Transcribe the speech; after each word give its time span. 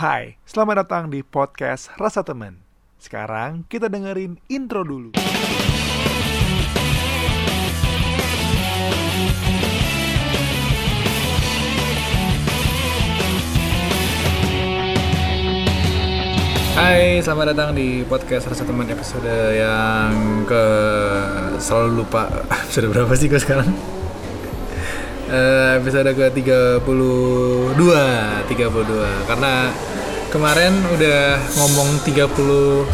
Hai, 0.00 0.40
selamat 0.48 0.88
datang 0.88 1.12
di 1.12 1.20
podcast 1.20 1.92
Rasa 2.00 2.24
Temen. 2.24 2.56
Sekarang 2.96 3.68
kita 3.68 3.92
dengerin 3.92 4.40
intro 4.48 4.80
dulu. 4.80 5.12
Hai, 16.80 17.20
selamat 17.20 17.52
datang 17.52 17.76
di 17.76 18.00
podcast 18.08 18.48
Rasa 18.48 18.64
Teman 18.64 18.88
episode 18.88 19.28
yang 19.52 20.48
ke 20.48 20.64
selalu 21.60 22.08
lupa 22.08 22.24
episode 22.64 22.88
berapa 22.88 23.12
sih 23.12 23.28
gue 23.28 23.36
sekarang? 23.36 23.68
Eh, 25.30 25.78
episode 25.78 26.10
ke 26.10 26.26
32 26.42 27.76
32 27.76 29.30
karena 29.30 29.70
kemarin 30.30 30.72
udah 30.94 31.42
ngomong 31.58 32.00
31 32.06 32.88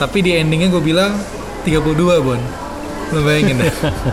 tapi 0.00 0.18
di 0.26 0.34
endingnya 0.34 0.72
gue 0.72 0.82
bilang 0.82 1.12
32 1.62 1.94
Bon. 2.24 2.40
Lo 3.12 3.20
bayangin 3.22 3.60
deh 3.60 3.70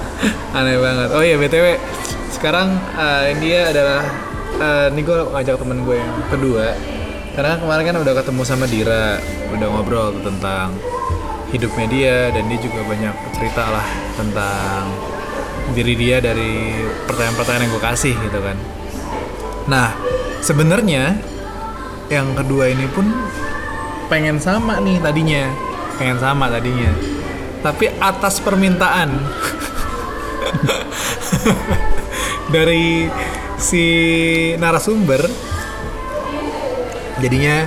Aneh 0.57 0.77
banget. 0.77 1.09
Oh 1.15 1.23
iya 1.23 1.39
BTW 1.39 1.79
Sekarang 2.29 2.75
ini 3.31 3.49
dia 3.49 3.71
adalah 3.71 4.03
eh, 4.59 4.87
Ini 4.91 5.01
gue 5.01 5.19
ngajak 5.31 5.55
temen 5.57 5.87
gue 5.87 5.95
yang 5.95 6.11
kedua. 6.27 6.75
Karena 7.33 7.55
kemarin 7.57 7.83
kan 7.87 7.97
udah 8.03 8.13
ketemu 8.19 8.41
sama 8.43 8.65
Dira 8.67 9.17
Udah 9.55 9.67
ngobrol 9.71 10.19
tentang 10.19 10.75
hidupnya 11.55 11.87
dia 11.87 12.17
Dan 12.35 12.51
dia 12.51 12.59
juga 12.59 12.83
banyak 12.83 13.15
cerita 13.39 13.63
lah 13.71 13.87
tentang 14.19 14.91
diri 15.71 15.95
dia 15.95 16.19
dari 16.19 16.83
pertanyaan-pertanyaan 17.07 17.63
yang 17.63 17.71
gue 17.71 17.83
kasih 17.83 18.15
gitu 18.27 18.39
kan. 18.43 18.57
Nah 19.71 19.95
sebenarnya 20.43 21.15
yang 22.11 22.35
kedua 22.35 22.67
ini 22.67 22.83
pun 22.91 23.07
pengen 24.11 24.35
sama 24.35 24.83
nih 24.83 24.99
tadinya. 24.99 25.47
Pengen 25.95 26.19
sama 26.19 26.51
tadinya. 26.51 26.91
Tapi 27.63 27.87
atas 28.03 28.43
permintaan. 28.43 29.15
Dari 32.53 33.07
si 33.55 33.85
narasumber 34.59 35.23
jadinya 37.23 37.63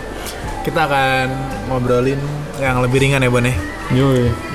kita 0.66 0.90
akan 0.90 1.26
ngobrolin 1.70 2.18
yang 2.58 2.82
lebih 2.82 2.98
ringan 3.00 3.24
ya 3.24 3.30
Bon 3.32 3.46
ya? 3.46 3.56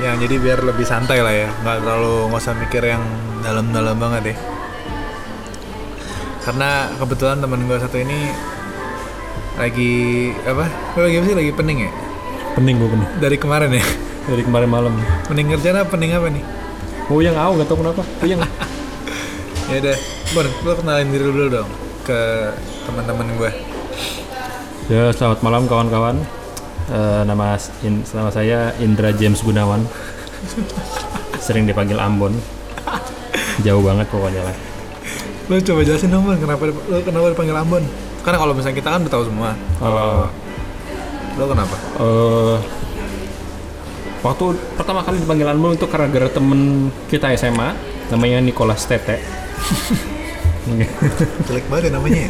Yang 0.05 0.29
jadi 0.29 0.35
biar 0.37 0.59
lebih 0.61 0.85
santai 0.85 1.25
lah 1.25 1.33
ya. 1.33 1.49
Nggak 1.65 1.81
terlalu 1.81 2.29
nggak 2.29 2.41
usah 2.45 2.53
mikir 2.53 2.85
yang 2.85 3.01
dalam-dalam 3.41 3.97
banget 3.97 4.33
ya. 4.33 4.35
Karena 6.45 6.89
kebetulan 6.97 7.41
teman 7.41 7.65
gue 7.65 7.77
satu 7.77 7.97
ini 7.97 8.29
lagi 9.59 9.93
apa 10.41 10.65
lu 10.95 11.03
lagi 11.03 11.15
apa 11.17 11.25
sih 11.25 11.35
lagi 11.35 11.51
pening 11.51 11.79
ya 11.81 11.91
Pening 12.49 12.75
gue 12.75 12.89
pening. 12.89 13.09
dari 13.19 13.37
kemarin 13.37 13.69
ya 13.69 13.83
Dari 14.25 14.41
kemarin 14.41 14.67
malam. 14.67 14.93
pening 15.25 15.47
kerjaan 15.49 15.77
apa 15.77 15.89
pening 15.89 16.11
apa 16.11 16.27
nih 16.29 16.43
Puyeng 17.05 17.33
aku 17.33 17.57
gak 17.57 17.67
tau 17.67 17.75
kenapa. 17.75 18.01
Puyeng. 18.17 18.37
ya 19.69 19.77
udah 19.77 19.97
Bon 20.29 20.45
lu 20.45 20.71
kenalin 20.75 21.09
diri 21.09 21.25
dulu 21.25 21.45
dong 21.51 21.69
ke 22.03 22.19
teman-teman 22.85 23.27
gue 23.35 23.51
ya 24.87 25.09
selamat 25.09 25.39
malam 25.39 25.65
kawan-kawan. 25.65 26.17
Eh, 26.87 27.21
nama 27.23 27.53
in- 27.79 28.01
nama 28.07 28.29
saya 28.29 28.73
Indra 28.77 29.09
James 29.11 29.37
Gunawan. 29.39 29.85
Sering 31.39 31.65
dipanggil 31.65 31.97
Ambon. 31.97 32.33
Jauh 33.59 33.83
banget 33.83 34.07
pokoknya 34.07 34.41
lah. 34.43 34.55
lu 35.45 35.57
coba 35.59 35.81
jelasin 35.81 36.09
dong 36.09 36.23
Bon 36.23 36.33
kenapa 36.35 36.61
lu 36.65 36.73
kenapa 37.01 37.25
dipanggil 37.27 37.53
Ambon 37.55 37.83
karena 38.25 38.37
kalau 38.37 38.53
misalnya 38.53 38.77
kita 38.77 38.89
kan 38.91 38.99
udah 39.05 39.13
tahu 39.13 39.23
semua. 39.27 39.49
Oh. 39.79 40.27
lu 41.39 41.47
kenapa? 41.47 41.77
Eh, 42.03 42.57
waktu 44.19 44.45
pertama 44.75 44.99
kali 45.07 45.23
dipanggil 45.23 45.47
Ambon 45.47 45.79
itu 45.79 45.87
karena 45.87 46.11
gara 46.11 46.27
temen 46.27 46.91
kita 47.07 47.31
SMA 47.39 47.73
namanya 48.11 48.43
Nicholas 48.43 48.83
Tete. 48.83 49.23
jelek 51.47 51.65
banget 51.71 51.89
ya 51.89 51.91
namanya. 51.95 52.27
Ya 52.27 52.29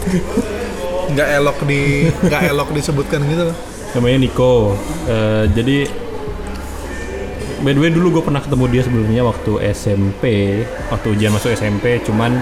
nggak 1.09 1.29
elok 1.41 1.57
di 1.65 2.05
nggak 2.21 2.41
elok 2.53 2.69
disebutkan 2.73 3.25
gitu 3.25 3.49
loh. 3.49 3.57
Namanya 3.97 4.17
Nico. 4.21 4.77
Eh, 5.09 5.49
jadi 5.57 5.89
by 7.59 7.75
the 7.75 7.81
way 7.81 7.91
dulu 7.91 8.19
gue 8.19 8.23
pernah 8.23 8.39
ketemu 8.39 8.65
dia 8.71 8.81
sebelumnya 8.85 9.21
waktu 9.25 9.51
SMP 9.75 10.23
waktu 10.87 11.07
ujian 11.11 11.33
masuk 11.35 11.51
SMP 11.51 11.99
cuman 12.07 12.39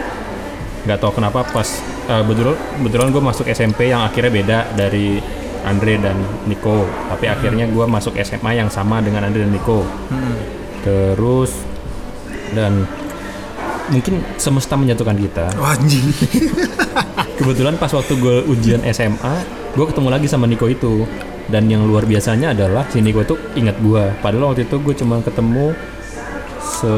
nggak 0.88 1.00
tahu 1.03 1.20
kenapa 1.20 1.44
pas 1.44 1.68
eh, 2.08 2.24
betul 2.24 2.56
betulan 2.80 3.12
gue 3.12 3.20
masuk 3.20 3.46
SMP 3.52 3.92
yang 3.92 4.02
akhirnya 4.08 4.31
beda 4.31 4.58
dari 4.74 5.20
Andre 5.68 6.00
dan 6.00 6.18
Nico 6.48 6.88
tapi 7.12 7.28
akhirnya 7.28 7.68
gue 7.68 7.86
masuk 7.86 8.16
SMA 8.24 8.56
yang 8.56 8.72
sama 8.72 9.03
dengan 9.03 9.28
Andre 9.28 9.44
dan 9.44 9.52
Nico 9.52 9.84
terus 10.88 11.52
dan 12.56 12.88
mungkin 13.92 14.24
semesta 14.36 14.75
menyatukan 14.75 15.16
kita. 15.16 15.46
Wah, 15.59 15.75
anjing. 15.75 16.12
Kebetulan 17.40 17.80
pas 17.80 17.92
waktu 17.92 18.14
gue 18.19 18.36
ujian 18.50 18.81
SMA, 18.92 19.36
gue 19.75 19.86
ketemu 19.88 20.09
lagi 20.12 20.28
sama 20.28 20.46
Niko 20.48 20.68
itu. 20.68 21.08
Dan 21.48 21.72
yang 21.72 21.88
luar 21.88 22.04
biasanya 22.04 22.52
adalah 22.52 22.84
si 22.92 23.00
Niko 23.00 23.24
itu 23.24 23.36
ingat 23.56 23.80
gue. 23.80 24.04
Padahal 24.19 24.52
waktu 24.52 24.68
itu 24.68 24.75
gue 24.84 24.94
cuma 25.00 25.24
ketemu 25.24 25.72
se 26.77 26.91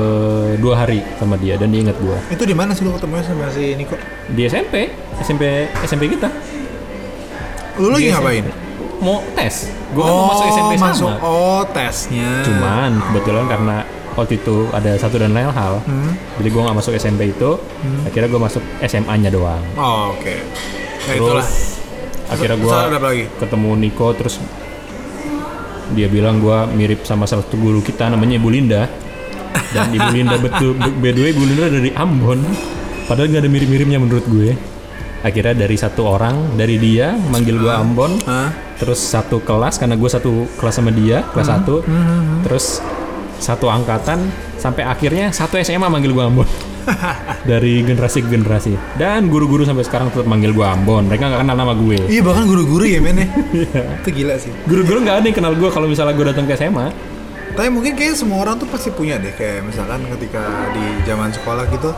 dua 0.58 0.76
hari 0.78 1.00
sama 1.16 1.36
dia 1.36 1.56
dan 1.56 1.72
dia 1.72 1.82
ingat 1.82 1.96
gue. 1.96 2.18
itu 2.30 2.44
di 2.44 2.52
mana 2.52 2.72
sih 2.72 2.84
lu 2.84 2.92
ketemu 2.92 3.24
sama 3.24 3.48
si 3.48 3.74
Niko 3.74 3.96
Di 4.28 4.44
SMP, 4.46 4.92
SMP 5.18 5.44
SMP 5.82 6.12
kita. 6.12 6.28
lu 7.78 7.88
lagi 7.90 8.12
ngapain. 8.12 8.44
Mau 9.00 9.24
tes. 9.32 9.72
Gue 9.90 10.04
kan 10.04 10.12
mau 10.12 10.28
masuk 10.28 10.46
SMP 10.50 10.74
sama. 10.76 10.88
masuk 10.92 11.12
oh 11.24 11.62
tesnya 11.72 12.44
Cuman 12.44 13.00
kebetulan 13.02 13.46
karena 13.48 13.76
waktu 14.12 14.34
itu 14.36 14.68
ada 14.70 14.92
satu 15.00 15.16
dan 15.16 15.32
lain 15.32 15.48
hal. 15.50 15.80
Hmm. 15.82 16.12
Jadi 16.36 16.48
gue 16.50 16.62
nggak 16.62 16.76
masuk 16.76 16.92
SMP 16.94 17.32
itu. 17.32 17.56
Akhirnya 18.04 18.28
gue 18.28 18.42
masuk 18.42 18.60
SMA-nya 18.82 19.32
doang. 19.32 19.64
Oh, 19.74 20.12
oke. 20.12 20.36
Nah, 21.00 21.16
Terus 21.16 21.16
itulah. 21.16 21.48
akhirnya 22.28 22.58
gue 22.60 22.76
apa 22.76 23.08
lagi? 23.08 23.26
ketemu 23.40 23.70
Niko 23.80 24.08
terus 24.12 24.36
dia 25.90 26.06
bilang 26.06 26.38
gua 26.38 26.70
mirip 26.70 27.02
sama 27.02 27.26
salah 27.26 27.42
satu 27.42 27.58
guru 27.58 27.82
kita 27.82 28.06
namanya 28.06 28.38
Ibu 28.38 28.50
Linda 28.54 28.86
dan 29.74 29.94
Ibu 29.94 30.08
Linda 30.14 30.38
betul 30.38 30.74
by 30.78 31.10
the 31.14 31.22
way 31.22 31.32
Ibu 31.34 31.44
Linda 31.46 31.66
dari 31.70 31.90
Ambon. 31.94 32.40
Padahal 33.10 33.28
nggak 33.34 33.42
ada 33.42 33.50
mirip-miripnya 33.50 33.98
menurut 33.98 34.26
gue. 34.30 34.54
Akhirnya 35.20 35.52
dari 35.68 35.76
satu 35.76 36.08
orang 36.08 36.56
dari 36.56 36.80
dia 36.80 37.12
manggil 37.30 37.60
gua 37.60 37.82
Ambon. 37.84 38.18
Hah? 38.24 38.70
terus 38.80 39.04
satu 39.04 39.44
kelas 39.44 39.76
karena 39.76 40.00
gue 40.00 40.08
satu 40.08 40.48
kelas 40.56 40.80
sama 40.80 40.96
dia 40.96 41.28
kelas 41.36 41.52
satu. 41.52 41.84
Terus 42.48 42.80
satu 43.40 43.68
angkatan 43.68 44.24
sampai 44.56 44.84
akhirnya 44.88 45.32
satu 45.36 45.60
SMA 45.60 45.92
manggil 45.92 46.16
gua 46.16 46.32
Ambon. 46.32 46.48
Dari 47.50 47.84
generasi 47.84 48.24
ke 48.24 48.30
generasi. 48.32 48.74
Dan 48.96 49.28
guru-guru 49.28 49.68
sampai 49.68 49.84
sekarang 49.84 50.10
tetap 50.16 50.26
manggil 50.26 50.56
gua 50.56 50.74
Ambon. 50.80 51.12
Mereka 51.12 51.28
nggak 51.28 51.42
kenal 51.44 51.58
nama 51.60 51.74
gue. 51.76 52.00
Iya, 52.08 52.22
bahkan 52.24 52.48
guru-guru 52.48 52.88
ya, 52.88 53.00
men 53.04 53.20
ya. 53.20 53.28
Itu 54.02 54.10
gila 54.16 54.40
sih. 54.40 54.52
Guru-guru 54.64 55.04
nggak 55.04 55.16
ada 55.20 55.26
yang 55.28 55.38
kenal 55.38 55.54
gue 55.60 55.70
kalau 55.70 55.88
misalnya 55.92 56.16
gue 56.16 56.26
datang 56.32 56.48
ke 56.48 56.56
SMA. 56.56 56.88
Tapi 57.60 57.68
mungkin 57.68 57.92
kayak 57.92 58.16
semua 58.16 58.40
orang 58.40 58.56
tuh 58.56 58.72
pasti 58.72 58.88
punya 58.88 59.20
deh 59.20 59.36
kayak 59.36 59.68
misalkan 59.68 60.00
ketika 60.16 60.40
di 60.72 61.04
zaman 61.04 61.28
sekolah 61.28 61.68
gitu 61.68 61.92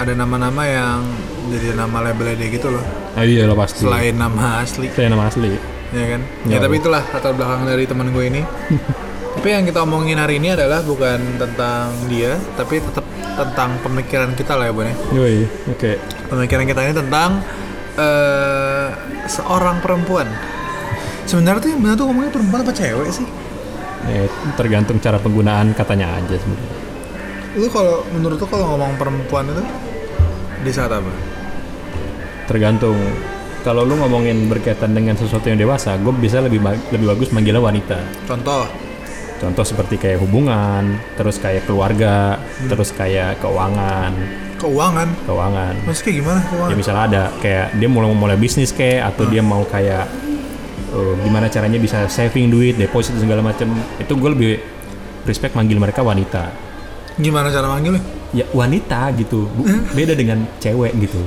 ada 0.00 0.16
nama-nama 0.16 0.64
yang 0.64 1.04
jadi 1.52 1.76
nama 1.76 2.08
labelnya 2.08 2.40
dia 2.40 2.48
gitu 2.48 2.72
loh. 2.72 2.80
Ah 3.12 3.20
iya 3.20 3.44
lah 3.44 3.52
pasti. 3.52 3.84
Selain 3.84 4.16
nama 4.16 4.64
asli, 4.64 4.88
Saya 4.88 5.12
nama 5.12 5.28
asli. 5.28 5.52
ya 5.92 6.16
kan? 6.16 6.20
Ya, 6.48 6.56
Ya. 6.56 6.58
tapi 6.64 6.80
itulah 6.80 7.04
latar 7.04 7.36
belakang 7.36 7.68
dari 7.68 7.84
teman 7.84 8.16
gue 8.16 8.24
ini. 8.32 8.40
tapi 9.36 9.48
yang 9.52 9.68
kita 9.68 9.84
omongin 9.84 10.16
hari 10.16 10.40
ini 10.40 10.56
adalah 10.56 10.80
bukan 10.80 11.36
tentang 11.36 11.92
dia, 12.08 12.40
tapi 12.56 12.80
tetap 12.80 13.04
tentang 13.36 13.76
pemikiran 13.84 14.32
kita 14.32 14.56
lah 14.56 14.68
ya, 14.68 14.72
Bun 14.72 14.88
ya. 14.88 14.96
Yoi, 15.12 15.44
oke. 15.68 15.92
pemikiran 16.32 16.64
kita 16.64 16.80
ini 16.80 16.94
tentang 16.96 17.44
eh 17.92 18.88
seorang 19.28 19.84
perempuan. 19.84 20.32
Sebenarnya 21.28 21.60
tuh 21.60 21.70
yang 21.76 21.80
benar 21.84 21.94
tuh 22.00 22.08
ngomongnya 22.08 22.32
perempuan 22.32 22.64
apa 22.64 22.72
cewek 22.72 23.12
sih? 23.12 23.28
Eh, 24.06 24.26
tergantung 24.54 24.98
cara 24.98 25.18
penggunaan 25.18 25.74
katanya 25.74 26.14
aja 26.14 26.38
sebenarnya. 26.38 26.76
Lu 27.58 27.66
kalau 27.66 28.06
menurut 28.08 28.38
lu 28.38 28.46
kalau 28.46 28.66
ngomong 28.72 28.94
perempuan 28.94 29.48
itu 29.48 29.64
di 30.60 30.70
saat 30.70 30.92
apa? 30.92 31.10
Tergantung. 32.46 32.96
Kalau 33.58 33.82
lu 33.82 33.98
ngomongin 33.98 34.46
berkaitan 34.46 34.94
dengan 34.94 35.18
sesuatu 35.18 35.50
yang 35.50 35.58
dewasa, 35.58 35.98
gue 35.98 36.14
bisa 36.14 36.38
lebih 36.38 36.62
ba- 36.62 36.78
lebih 36.88 37.10
bagus 37.10 37.28
manggilnya 37.30 37.60
wanita. 37.60 37.98
Contoh, 38.24 38.64
Contoh 39.38 39.62
seperti 39.62 39.94
kayak 39.96 40.18
hubungan, 40.18 40.98
terus 41.14 41.38
kayak 41.38 41.62
keluarga, 41.62 42.42
terus 42.66 42.90
kayak 42.90 43.38
keuangan, 43.38 44.10
keuangan. 44.58 45.06
keuangan. 45.22 45.74
Maksudnya 45.86 46.06
kayak 46.06 46.18
gimana 46.18 46.40
keuangan? 46.42 46.70
Ya 46.70 46.74
misalnya 46.74 47.02
ada 47.06 47.22
kayak 47.38 47.66
dia 47.78 47.86
mulai 47.86 48.10
mulai 48.10 48.34
bisnis 48.34 48.74
kayak 48.74 49.14
atau 49.14 49.30
dia 49.30 49.38
mau 49.38 49.62
kayak 49.62 50.10
eh, 50.98 51.22
gimana 51.22 51.46
caranya 51.46 51.76
bisa 51.76 52.04
saving 52.06 52.48
duit, 52.48 52.74
deposit 52.74 53.14
segala 53.14 53.40
macam. 53.40 53.70
Itu 53.96 54.12
gue 54.12 54.30
lebih 54.30 54.52
respect 55.24 55.54
manggil 55.54 55.76
mereka 55.76 56.00
wanita. 56.00 56.50
Gimana 57.14 57.48
cara 57.48 57.66
manggilnya? 57.68 58.02
Ya 58.30 58.44
wanita 58.48 59.08
gitu, 59.14 59.48
Bu- 59.48 59.64
beda 59.90 60.12
dengan 60.12 60.44
cewek 60.58 60.92
gitu. 60.98 61.22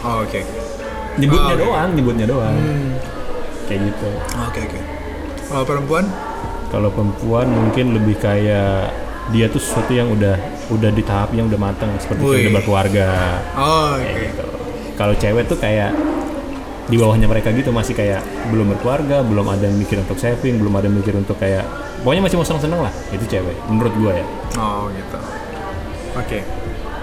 Oh, 0.00 0.20
oke. 0.20 0.40
nyebutnya 1.14 1.46
Oh, 1.46 1.54
oke. 1.54 1.62
doang 1.62 1.90
nyebutnya 1.92 2.26
doang 2.26 2.56
Hmm. 2.56 2.90
kayak 3.64 3.86
gitu 3.86 4.10
Oke 4.42 4.60
oke. 4.60 4.80
Kalau 5.44 5.64
perempuan? 5.64 6.04
kalau 6.66 6.90
perempuan 6.90 7.46
mungkin 7.46 7.94
lebih 7.94 8.18
kayak 8.18 8.90
dia 9.30 9.46
tuh 9.46 9.56
sesuatu 9.56 9.94
yang 9.94 10.10
udah 10.10 10.34
udah 10.68 10.90
di 10.90 11.00
tahap 11.00 11.30
yang 11.30 11.46
udah 11.46 11.60
mateng 11.62 11.86
seperti 11.96 12.20
udah 12.20 12.52
berkeluarga 12.52 13.08
Oh, 13.54 13.94
kayak 13.94 14.10
oke. 14.10 14.22
gitu 14.26 14.44
kalau 14.94 15.14
cewek 15.14 15.44
tuh 15.46 15.54
kayak 15.56 15.94
di 16.84 16.96
bawahnya 17.00 17.24
mereka 17.24 17.48
gitu 17.56 17.72
masih 17.72 17.96
kayak 17.96 18.20
belum 18.52 18.76
berkeluarga 18.76 19.24
belum 19.24 19.48
ada 19.48 19.64
yang 19.64 19.76
mikir 19.80 20.04
untuk 20.04 20.20
saving 20.20 20.60
belum 20.60 20.76
ada 20.76 20.84
yang 20.84 20.96
mikir 21.00 21.16
untuk 21.16 21.40
kayak 21.40 21.64
pokoknya 22.04 22.28
masih 22.28 22.36
mau 22.36 22.44
seneng-seneng 22.44 22.80
lah 22.84 22.92
itu 23.08 23.24
cewek 23.24 23.56
menurut 23.72 23.94
gua 23.96 24.12
ya 24.20 24.26
Oh 24.54 24.86
gitu. 24.94 25.18
Oke. 26.14 26.38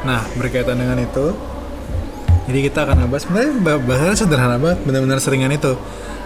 Nah 0.08 0.24
berkaitan 0.40 0.80
dengan 0.80 0.98
itu, 1.04 1.36
jadi 2.48 2.60
kita 2.72 2.88
akan 2.88 2.96
ngebahas 3.06 3.24
sebenarnya 3.28 3.52
bah- 3.60 3.84
bahasannya 3.84 4.18
sederhana 4.18 4.58
banget, 4.58 4.80
benar-benar 4.88 5.20
seringan 5.20 5.52
itu. 5.52 5.76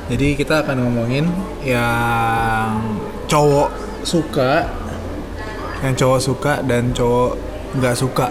Jadi 0.05 0.37
kita 0.37 0.61
akan 0.61 0.85
ngomongin 0.85 1.25
yang 1.65 2.77
cowok 3.25 3.73
suka, 4.05 4.69
yang 5.81 5.97
cowok 5.97 6.19
suka 6.21 6.53
dan 6.61 6.93
cowok 6.93 7.41
nggak 7.81 7.95
suka 7.97 8.29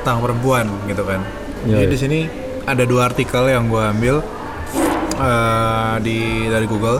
tentang 0.00 0.22
perempuan 0.22 0.70
gitu 0.86 1.02
kan. 1.02 1.20
Iya, 1.66 1.82
Jadi 1.82 1.84
di 1.90 1.98
sini 1.98 2.20
ada 2.66 2.82
dua 2.82 3.06
artikel 3.06 3.46
yang 3.46 3.70
gue 3.70 3.78
ambil 3.78 4.16
eh, 5.16 5.94
di 6.02 6.18
dari 6.50 6.66
Google. 6.66 6.98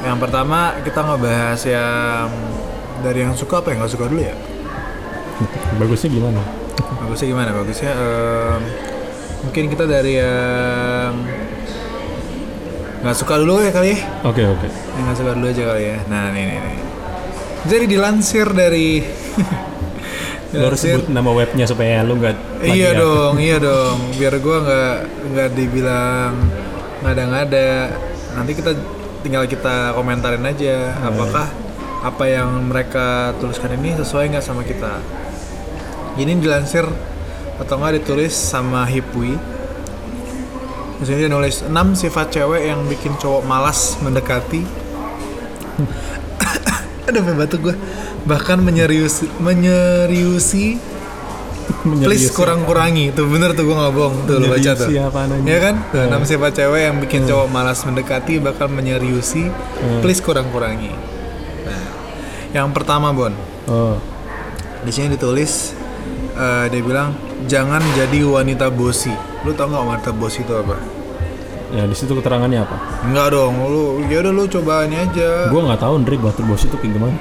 Yang 0.00 0.16
pertama 0.16 0.80
kita 0.80 1.00
ngebahas 1.04 1.60
yang 1.68 2.28
dari 3.04 3.20
yang 3.20 3.36
suka 3.36 3.60
apa 3.60 3.72
yang 3.72 3.84
nggak 3.84 3.92
suka 3.92 4.08
dulu 4.08 4.20
ya? 4.24 4.32
bagusnya 5.80 6.08
gimana 6.12 6.40
Bagusnya 7.00 7.28
gimana? 7.32 7.50
Bagusnya 7.52 7.92
em, 7.96 8.60
mungkin 9.44 9.64
kita 9.72 9.84
dari 9.84 10.20
yang 10.20 11.12
nggak 13.00 13.16
suka 13.16 13.40
dulu 13.40 13.64
ya 13.64 13.72
kali 13.72 13.96
ya? 13.96 13.98
oke 14.24 14.42
oke 14.44 14.68
Yang 14.68 15.02
nggak 15.04 15.16
suka 15.20 15.30
dulu 15.36 15.46
aja 15.48 15.62
kali 15.68 15.82
ya. 15.84 15.96
Nah 16.08 16.24
ini 16.32 16.56
nih. 16.56 16.78
Jadi 17.68 17.84
dilansir 17.92 18.46
dari 18.56 19.04
lu 20.50 20.66
harus 20.66 20.80
sebut 20.82 21.06
nama 21.06 21.30
webnya 21.30 21.62
supaya 21.62 22.02
lu 22.02 22.18
nggak 22.18 22.34
Iya 22.66 22.90
plagiat. 22.90 22.94
dong, 22.98 23.34
iya 23.38 23.56
dong. 23.62 23.96
Biar 24.18 24.34
gua 24.42 24.56
nggak 24.66 24.94
nggak 25.30 25.48
dibilang 25.54 26.32
ngada-ngada. 27.00 27.70
Nanti 28.34 28.52
kita 28.58 28.74
tinggal 29.22 29.46
kita 29.46 29.94
komentarin 29.94 30.42
aja 30.42 30.96
apakah 31.06 31.46
apa 32.00 32.24
yang 32.26 32.66
mereka 32.66 33.36
tuliskan 33.38 33.76
ini 33.78 33.94
sesuai 33.94 34.32
nggak 34.34 34.42
sama 34.42 34.66
kita. 34.66 34.98
Ini 36.18 36.42
dilansir 36.42 36.82
atau 37.56 37.74
nggak 37.78 38.02
ditulis 38.02 38.34
sama 38.34 38.82
Hipwi. 38.90 39.38
Di 40.98 41.04
sini 41.08 41.24
dia 41.24 41.30
nulis 41.32 41.64
6 41.64 41.70
sifat 41.96 42.28
cewek 42.34 42.68
yang 42.68 42.84
bikin 42.84 43.14
cowok 43.16 43.46
malas 43.46 43.96
mendekati. 44.02 44.66
Aduh, 47.08 47.22
batuk 47.34 47.70
gue. 47.70 47.76
Bahkan 48.22 48.58
menyerius 48.58 49.24
menyeriusi 49.38 50.76
Please 51.70 51.86
Menyeriusi. 51.86 52.34
kurang-kurangi 52.34 53.04
Tuh 53.10 53.24
bener 53.24 53.52
tuh 53.52 53.62
gue 53.62 53.72
nggak 53.72 53.92
bohong 53.92 54.16
Tuh 54.24 54.36
lu 54.36 54.46
baca 54.48 54.70
tuh 54.74 54.86
Menyeriusi? 54.86 55.46
Ya 55.46 55.58
kan? 55.58 55.74
Tuh, 55.86 55.96
Hmm. 55.96 56.08
enam 56.08 56.22
sifat 56.22 56.52
cewek 56.54 56.82
yang 56.82 56.96
bikin 56.98 57.20
cowok 57.24 57.46
malas 57.46 57.80
mendekati 57.82 58.36
Bakal 58.38 58.68
menyeriusi. 58.68 59.48
Please 59.98 60.20
kurang-kurangi 60.20 60.92
Nah 61.62 61.86
Yang 62.52 62.68
pertama 62.72 63.10
Bon 63.10 63.32
oh 63.66 63.96
di 64.80 64.88
sini 64.88 65.12
ditulis 65.12 65.76
eh, 66.32 66.64
Dia 66.66 66.80
bilang 66.80 67.12
Jangan 67.44 67.80
jadi 67.94 68.20
wanita 68.20 68.68
bosi 68.68 69.12
Lu 69.40 69.52
tau 69.52 69.68
nggak 69.68 69.84
wanita 69.86 70.10
bosi 70.10 70.40
itu 70.40 70.52
apa? 70.52 70.76
ya 71.70 71.86
di 71.86 71.94
situ 71.94 72.10
keterangannya 72.10 72.60
apa 72.60 72.76
Enggak 73.04 73.30
dong 73.30 73.54
Lu 73.62 73.82
ya 74.04 74.18
udah 74.18 74.32
lu 74.32 74.44
coba 74.44 74.82
ini 74.84 74.98
aja 74.98 75.46
gua 75.46 75.70
nggak 75.70 75.80
tahu 75.80 76.02
Ndri 76.02 76.16
batur 76.16 76.42
bos 76.42 76.60
itu 76.60 76.74
kayak 76.74 76.92
gimana 76.92 77.14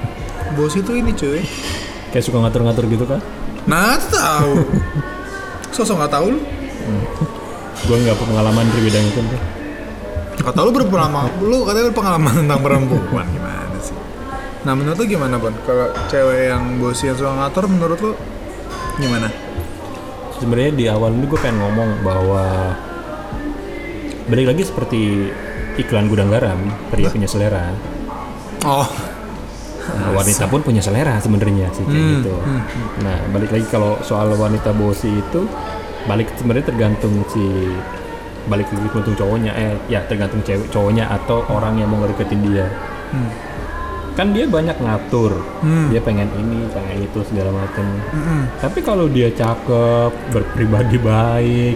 Bosi 0.57 0.81
itu 0.81 0.91
ini 0.97 1.11
cuy. 1.13 1.41
Kayak 2.09 2.23
suka 2.25 2.37
ngatur-ngatur 2.41 2.89
gitu 2.89 3.05
kan 3.05 3.21
Nah 3.69 4.01
tahu. 4.01 4.65
Sosok 5.75 6.01
nggak 6.01 6.13
tahu 6.13 6.25
lu. 6.33 6.39
Gua 7.85 7.97
nggak 8.01 8.17
pengalaman 8.17 8.65
Ndri 8.69 8.81
bidang 8.89 9.05
itu 9.05 9.19
Ndri. 9.21 9.39
Kata 10.39 10.63
lu 10.63 10.71
berpengalaman, 10.71 11.29
lu 11.43 11.67
katanya 11.67 11.85
lu 11.91 11.93
pengalaman 11.93 12.33
tentang 12.47 12.61
perempuan. 12.63 13.27
Gimana 13.35 13.77
sih? 13.83 13.97
Nah 14.65 14.73
menurut 14.73 14.97
lu 14.97 15.05
gimana 15.05 15.35
Bon? 15.37 15.53
Kalau 15.67 15.91
cewek 16.07 16.51
yang 16.51 16.79
bosi 16.79 17.11
yang 17.11 17.17
suka 17.19 17.31
ngatur 17.31 17.67
menurut 17.67 17.99
lu 18.01 18.11
gimana? 18.99 19.31
sebenarnya 20.39 20.71
di 20.71 20.85
awal 20.87 21.11
ini 21.13 21.27
gue 21.27 21.39
pengen 21.39 21.59
ngomong 21.59 21.89
bahwa 22.01 22.73
balik 24.31 24.55
lagi 24.55 24.63
seperti 24.63 25.27
iklan 25.75 26.07
gudang 26.07 26.31
garam 26.31 26.57
pria 26.89 27.11
punya 27.11 27.27
selera. 27.27 27.75
Oh, 28.63 28.87
Nah, 29.89 30.13
wanita 30.13 30.45
pun 30.45 30.59
punya 30.59 30.79
selera 30.79 31.17
sebenarnya 31.17 31.67
sih 31.69 31.81
kayak 31.81 31.97
Hmm, 31.97 32.13
gitu 32.15 32.33
nah 32.99 33.17
balik 33.29 33.49
lagi 33.49 33.65
kalau 33.67 33.97
soal 33.99 34.29
wanita 34.31 34.69
bosi 34.71 35.09
itu 35.09 35.49
balik 36.05 36.29
sebenarnya 36.33 36.65
tergantung 36.65 37.25
si 37.27 37.43
balik 38.45 38.65
lagi 38.67 38.87
tergantung 38.87 39.15
cowoknya 39.15 39.51
eh 39.51 39.73
ya 39.87 39.99
tergantung 40.03 40.41
cewek 40.41 40.69
cowoknya 40.69 41.05
atau 41.07 41.43
orang 41.47 41.75
yang 41.75 41.89
mau 41.89 41.99
ngedeketin 41.99 42.41
dia 42.43 42.67
Hmm. 43.09 43.29
kan 44.13 44.29
dia 44.29 44.45
banyak 44.45 44.77
ngatur 44.77 45.33
Hmm. 45.59 45.89
dia 45.89 45.97
pengen 45.99 46.29
ini 46.35 46.69
pengen 46.69 47.01
itu 47.01 47.19
segala 47.23 47.49
macam 47.51 47.85
Mm-mm. 48.09 48.41
Tapi 48.57 48.79
kalau 48.79 49.07
dia 49.07 49.31
cakep, 49.31 50.11
berpribadi 50.29 50.97
baik, 50.97 51.75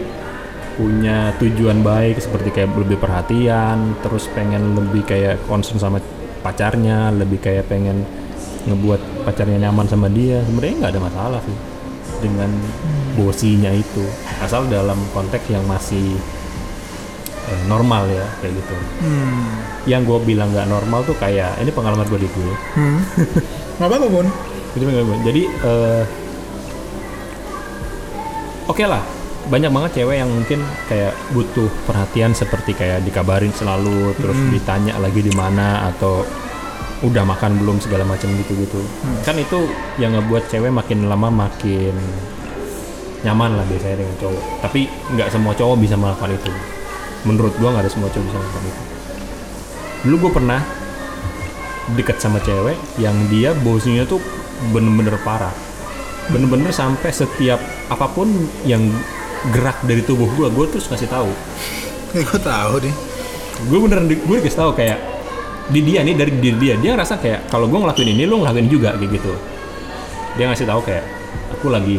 punya 0.73 1.31
tujuan 1.37 1.79
baik 1.79 2.17
seperti 2.17 2.49
kayak 2.51 2.73
lebih 2.75 2.97
perhatian, 2.97 3.95
terus 4.01 4.25
pengen 4.29 4.73
lebih 4.73 5.01
kayak 5.03 5.41
concern 5.45 5.77
sama 5.77 5.97
pacarnya, 6.43 7.09
lebih 7.15 7.39
kayak 7.39 7.71
pengen 7.71 8.03
ngebuat 8.67 9.27
pacarnya 9.27 9.67
nyaman 9.67 9.87
sama 9.87 10.11
dia, 10.11 10.43
sebenarnya 10.43 10.75
nggak 10.83 10.93
ada 10.93 11.01
masalah 11.01 11.41
sih 11.43 11.57
dengan 12.19 12.51
bosinya 13.15 13.71
itu, 13.71 14.03
asal 14.43 14.67
dalam 14.67 14.99
konteks 15.11 15.47
yang 15.51 15.63
masih 15.67 16.19
eh, 17.47 17.61
normal 17.67 18.07
ya 18.11 18.27
kayak 18.43 18.59
gitu. 18.59 18.75
Hmm. 19.03 19.43
Yang 19.87 20.01
gue 20.11 20.19
bilang 20.35 20.51
nggak 20.51 20.67
normal 20.67 21.03
tuh 21.07 21.15
kayak 21.19 21.59
ini 21.59 21.71
pengalaman 21.71 22.07
gue 22.07 22.19
di 22.23 22.29
gue. 22.29 22.53
Hmm. 22.75 22.99
Gak 23.81 23.89
apa-apa 23.89 24.07
Bon. 24.07 24.27
Jadi 24.73 24.83
nggak 24.85 25.19
Jadi 25.25 25.41
eh, 25.49 26.03
oke 28.69 28.83
lah, 28.87 29.03
banyak 29.47 29.71
banget 29.71 29.91
cewek 30.01 30.23
yang 30.23 30.31
mungkin 30.31 30.63
kayak 30.87 31.13
butuh 31.35 31.67
perhatian 31.83 32.31
seperti 32.31 32.75
kayak 32.75 33.03
dikabarin 33.03 33.51
selalu, 33.51 34.15
terus 34.15 34.37
ditanya 34.51 34.95
lagi 34.99 35.19
di 35.19 35.33
mana 35.35 35.91
atau 35.91 36.23
udah 37.03 37.23
makan 37.27 37.59
belum 37.59 37.83
segala 37.83 38.07
macam 38.07 38.31
gitu-gitu. 38.39 38.79
Kan 39.27 39.35
itu 39.35 39.67
yang 39.99 40.15
ngebuat 40.15 40.47
cewek 40.47 40.71
makin 40.71 41.11
lama 41.11 41.27
makin 41.27 41.95
nyaman 43.23 43.59
lah 43.59 43.65
biasanya 43.67 44.03
dengan 44.03 44.15
cowok. 44.19 44.43
Tapi 44.63 44.81
nggak 45.15 45.29
semua 45.31 45.51
cowok 45.55 45.75
bisa 45.79 45.95
melakukan 45.99 46.31
itu. 46.35 46.51
Menurut 47.27 47.53
gua 47.59 47.75
nggak 47.75 47.83
ada 47.87 47.91
semua 47.91 48.07
cowok 48.11 48.25
bisa 48.31 48.37
melakukan 48.39 48.63
itu. 48.67 48.83
Dulu 50.03 50.15
gue 50.27 50.31
pernah 50.35 50.59
deket 51.95 52.19
sama 52.19 52.39
cewek 52.39 52.75
yang 52.99 53.15
dia 53.27 53.51
bosnya 53.59 54.07
tuh 54.07 54.23
bener-bener 54.71 55.19
parah 55.23 55.51
bener-bener 56.31 56.71
sampai 56.71 57.11
setiap 57.11 57.59
apa 57.91 58.07
pun 58.07 58.31
yang 58.63 58.79
gerak 59.49 59.81
dari 59.81 59.99
tubuh 60.01 60.29
gue 60.29 60.47
gue 60.47 60.65
terus 60.69 60.85
kasih 60.85 61.07
tahu 61.07 61.27
Ya 62.15 62.21
gue 62.21 62.39
tahu 62.39 62.73
nih. 62.79 62.93
gue 63.63 63.77
beneran 63.79 64.05
di, 64.05 64.15
gue 64.15 64.35
dikasih 64.37 64.59
tahu 64.59 64.71
kayak 64.73 64.99
di 65.65 65.79
dia 65.81 65.99
nih 65.99 66.13
dari 66.13 66.31
diri 66.33 66.57
dia 66.57 66.73
dia 66.75 66.91
ngerasa 66.91 67.17
kayak 67.17 67.47
kalau 67.47 67.65
gue 67.65 67.75
ngelakuin 67.75 68.09
ini 68.09 68.23
lo 68.23 68.37
ngelakuin 68.37 68.67
juga 68.67 68.93
kayak 68.93 69.11
gitu 69.13 69.31
dia 70.33 70.45
ngasih 70.45 70.65
tahu 70.65 70.81
kayak 70.81 71.03
aku 71.51 71.67
lagi 71.67 71.97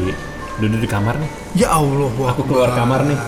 duduk 0.55 0.79
di 0.79 0.87
kamar 0.87 1.17
nih 1.17 1.31
Ya 1.57 1.73
Allah, 1.73 2.11
wah, 2.13 2.31
aku 2.31 2.45
keluar 2.45 2.71
kamar 2.71 3.03
nih 3.05 3.19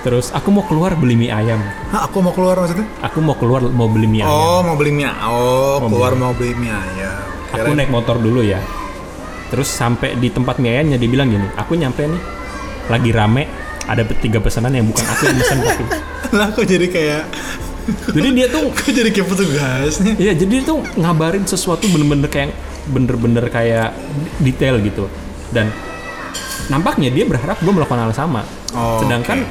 terus 0.00 0.30
aku 0.30 0.48
mau 0.48 0.62
keluar 0.62 0.94
beli 0.94 1.14
mie 1.14 1.28
ayam 1.28 1.58
Hah, 1.90 2.06
aku 2.06 2.22
mau 2.22 2.30
keluar 2.30 2.54
maksudnya? 2.56 2.86
aku 3.00 3.18
mau 3.18 3.34
keluar 3.34 3.62
mau 3.64 3.86
beli 3.86 4.06
mie 4.06 4.22
ayam 4.22 4.30
Oh, 4.30 4.60
mau 4.62 4.74
beli 4.74 4.92
mie. 4.92 5.10
Oh, 5.20 5.82
Mau 5.82 5.90
keluar 5.90 6.12
beli. 6.12 6.20
mau 6.20 6.32
beli 6.32 6.54
mie 6.54 6.70
ayam. 6.70 7.22
aku 7.48 7.70
naik 7.72 7.90
motor 7.90 8.16
dulu 8.16 8.40
ya 8.40 8.62
terus 9.46 9.66
sampai 9.66 10.14
di 10.14 10.28
tempat 10.28 10.58
mie 10.58 10.72
ayamnya 10.72 10.96
dia 10.96 11.06
bilang 11.06 11.26
gini 11.26 11.46
aku 11.54 11.74
nyampe 11.74 12.02
nih 12.02 12.22
lagi 12.86 13.10
rame 13.10 13.46
ada 13.86 14.02
tiga 14.18 14.42
pesanan 14.42 14.74
yang 14.74 14.86
bukan 14.86 15.04
aku 15.06 15.22
yang 15.30 15.38
pesan 15.38 15.58
tapi 15.62 15.84
Lah 16.34 16.50
kok 16.50 16.66
jadi 16.66 16.86
kayak 16.90 17.22
jadi 17.86 18.28
dia 18.34 18.46
tuh 18.50 18.70
kok 18.76 18.90
jadi 18.90 19.10
kayak 19.14 19.28
petugasnya? 19.30 20.12
Iya, 20.18 20.32
jadi 20.34 20.50
dia 20.58 20.62
tuh 20.66 20.82
ngabarin 20.98 21.46
sesuatu 21.46 21.86
bener-bener 21.86 22.26
kayak 22.26 22.50
bener-bener 22.90 23.46
kayak 23.46 23.94
detail 24.42 24.82
gitu. 24.82 25.06
Dan 25.54 25.70
nampaknya 26.66 27.14
dia 27.14 27.22
berharap 27.26 27.62
gue 27.62 27.72
melakukan 27.72 28.10
hal 28.10 28.12
sama. 28.14 28.42
Oh, 28.74 28.98
Sedangkan 28.98 29.46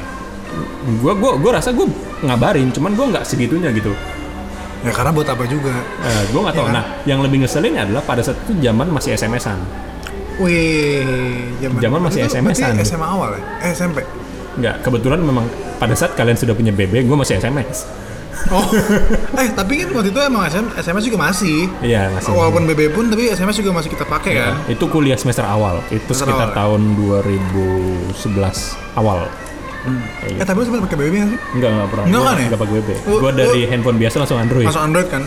gue 1.00 1.14
gua 1.16 1.36
gua 1.40 1.52
rasa 1.60 1.72
gue 1.72 1.88
ngabarin, 2.24 2.72
cuman 2.76 2.92
gue 2.96 3.06
nggak 3.16 3.24
segitunya 3.24 3.72
gitu. 3.72 3.96
Ya 4.84 4.92
karena 4.94 5.16
buat 5.16 5.26
apa 5.32 5.48
juga? 5.48 5.72
Eh, 6.04 6.24
gue 6.30 6.40
nggak 6.44 6.56
tahu. 6.56 6.68
Iya 6.68 6.72
kan? 6.72 6.76
Nah, 6.78 6.86
yang 7.08 7.20
lebih 7.24 7.42
ngeselin 7.44 7.74
adalah 7.80 8.04
pada 8.04 8.22
saat 8.22 8.38
itu 8.46 8.54
zaman 8.60 8.92
masih 8.92 9.16
SMS-an. 9.16 9.58
Wih, 10.38 11.56
Zaman 11.78 12.00
masih 12.02 12.20
Itu 12.22 12.36
SMS-an. 12.36 12.76
berarti 12.76 12.84
SMA 12.86 13.08
awal 13.08 13.30
ya? 13.34 13.42
Eh, 13.62 13.72
SMP. 13.72 14.04
Nggak, 14.56 14.76
kebetulan 14.82 15.20
memang 15.20 15.46
pada 15.76 15.92
saat 15.94 16.12
kalian 16.14 16.36
sudah 16.36 16.52
punya 16.52 16.72
BB, 16.72 17.04
gue 17.04 17.18
masih 17.18 17.36
SMS. 17.36 17.88
Oh, 18.46 18.62
eh 19.34 19.50
tapi 19.50 19.80
kan 19.80 19.90
waktu 19.92 20.12
itu 20.12 20.20
emang 20.22 20.46
SM, 20.46 20.66
SMS 20.76 21.04
juga 21.04 21.18
masih. 21.20 21.66
Iya, 21.82 22.14
masih. 22.14 22.30
Walaupun 22.30 22.68
BB 22.68 22.94
pun, 22.94 23.08
tapi 23.08 23.26
SMS 23.28 23.58
juga 23.58 23.72
masih 23.74 23.90
kita 23.90 24.06
pakai 24.06 24.32
kan. 24.36 24.54
Ya, 24.62 24.70
itu 24.70 24.86
kuliah 24.86 25.16
semester 25.16 25.42
awal. 25.42 25.82
Itu 25.88 26.12
Semester 26.12 26.30
sekitar 26.30 26.50
awal. 26.52 26.60
tahun 26.78 26.82
2011 26.94 28.22
awal. 28.96 29.20
Kayak 29.86 30.26
Eh 30.26 30.34
gitu. 30.34 30.46
tapi 30.46 30.58
lu 30.58 30.66
sempat 30.66 30.82
pakai 30.84 30.98
BB 31.00 31.14
nggak 31.16 31.30
sih? 31.30 31.40
Enggak, 31.54 31.70
enggak 31.72 31.90
pernah. 31.90 32.06
Enggak 32.06 32.22
kan 32.22 32.36
ya? 32.36 32.46
Enggak 32.46 32.60
pakai 32.60 32.74
BB. 32.76 32.90
Gue 33.06 33.32
dari 33.34 33.62
handphone 33.66 33.98
biasa 33.98 34.16
langsung 34.18 34.38
Android. 34.38 34.66
Masuk 34.66 34.82
Android 34.84 35.08
kan? 35.10 35.24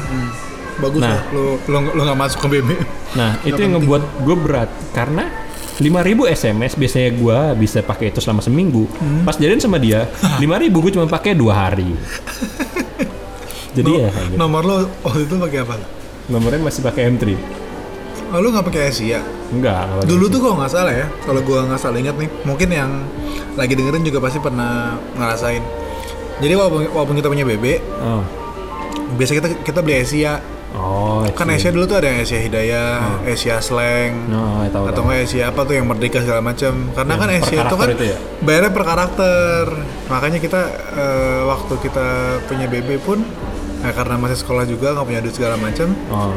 Bagus 0.78 1.00
Nah. 1.00 1.18
lu 1.30 1.58
lu 1.64 1.78
lu 1.90 2.00
nggak 2.00 2.18
masuk 2.18 2.38
ke 2.40 2.48
BB. 2.54 2.70
Nah, 3.14 3.34
itu 3.42 3.56
yang 3.56 3.76
ngebuat 3.76 4.02
gue 4.22 4.36
berat 4.38 4.70
karena 4.92 5.26
5000 5.76 6.26
SMS 6.28 6.74
biasanya 6.74 7.10
gue 7.12 7.38
bisa 7.56 7.78
pakai 7.80 8.10
itu 8.10 8.18
selama 8.18 8.38
seminggu. 8.38 8.86
Hmm. 8.98 9.22
Pas 9.22 9.34
jadian 9.34 9.58
sama 9.58 9.78
dia, 9.78 10.06
5000 10.42 10.46
gue 10.70 10.92
cuma 10.94 11.06
pakai 11.06 11.34
dua 11.34 11.54
hari. 11.66 11.90
Jadi 13.76 13.90
ya 13.92 14.08
kayak 14.08 14.26
gitu. 14.32 14.38
Nomor 14.38 14.62
lu 14.62 14.74
waktu 15.02 15.20
itu 15.24 15.34
pakai 15.36 15.58
apa? 15.62 15.74
Nomornya 16.26 16.60
masih 16.60 16.82
pakai 16.82 17.08
M3. 17.08 17.24
Oh, 18.28 18.38
lu 18.38 18.52
nggak 18.52 18.66
pakai 18.66 18.92
Asia? 18.92 19.24
Enggak, 19.48 19.88
enggak 19.88 20.04
Dulu 20.04 20.24
tuh 20.28 20.40
kalau 20.42 20.60
nggak 20.60 20.68
salah 20.68 20.92
ya, 20.92 21.06
kalau 21.24 21.40
gua 21.40 21.64
nggak 21.64 21.80
salah 21.80 21.96
ingat 21.96 22.16
nih, 22.18 22.28
mungkin 22.44 22.68
yang 22.68 22.90
lagi 23.56 23.72
dengerin 23.72 24.04
juga 24.04 24.20
pasti 24.20 24.36
pernah 24.36 25.00
ngerasain. 25.16 25.64
Jadi 26.38 26.52
walaupun, 26.52 26.80
walaupun 26.92 27.16
kita 27.16 27.28
punya 27.28 27.42
BB, 27.42 27.64
Oh. 27.98 28.20
biasa 29.16 29.32
kita 29.32 29.48
kita 29.64 29.80
beli 29.80 30.04
Asia. 30.04 30.38
Oh, 30.70 31.24
Kan. 31.32 31.48
Asia 31.48 31.70
dulu 31.70 31.84
tuh 31.84 31.96
ada 31.96 32.08
yang 32.08 32.20
Asia 32.20 32.38
Hidayah, 32.38 33.24
Asia 33.24 33.56
Slang, 33.58 34.28
No, 34.28 34.60
tahu 34.68 34.84
atau 34.86 35.00
nggak 35.02 35.24
Asia 35.24 35.48
apa 35.48 35.60
tuh 35.62 35.74
yang 35.74 35.86
Merdeka 35.86 36.20
segala 36.20 36.40
macam. 36.40 36.92
Karena 36.92 37.12
Yang 37.14 37.20
kan 37.20 37.30
Asia 37.32 37.56
itu 37.62 37.76
kan 37.76 37.88
itu 37.88 38.04
ya? 38.04 38.16
bayarnya 38.40 38.70
per 38.70 38.84
karakter. 38.84 39.62
Makanya 40.06 40.38
kita 40.38 40.60
eh, 40.92 41.40
waktu 41.44 41.74
kita 41.78 42.06
punya 42.44 42.66
BB 42.66 43.00
pun, 43.00 43.18
eh, 43.80 43.92
karena 43.92 44.14
masih 44.16 44.38
sekolah 44.38 44.64
juga 44.64 44.92
nggak 44.92 45.06
punya 45.06 45.20
duit 45.20 45.32
segala 45.32 45.56
macam, 45.56 45.88
Oh. 46.08 46.36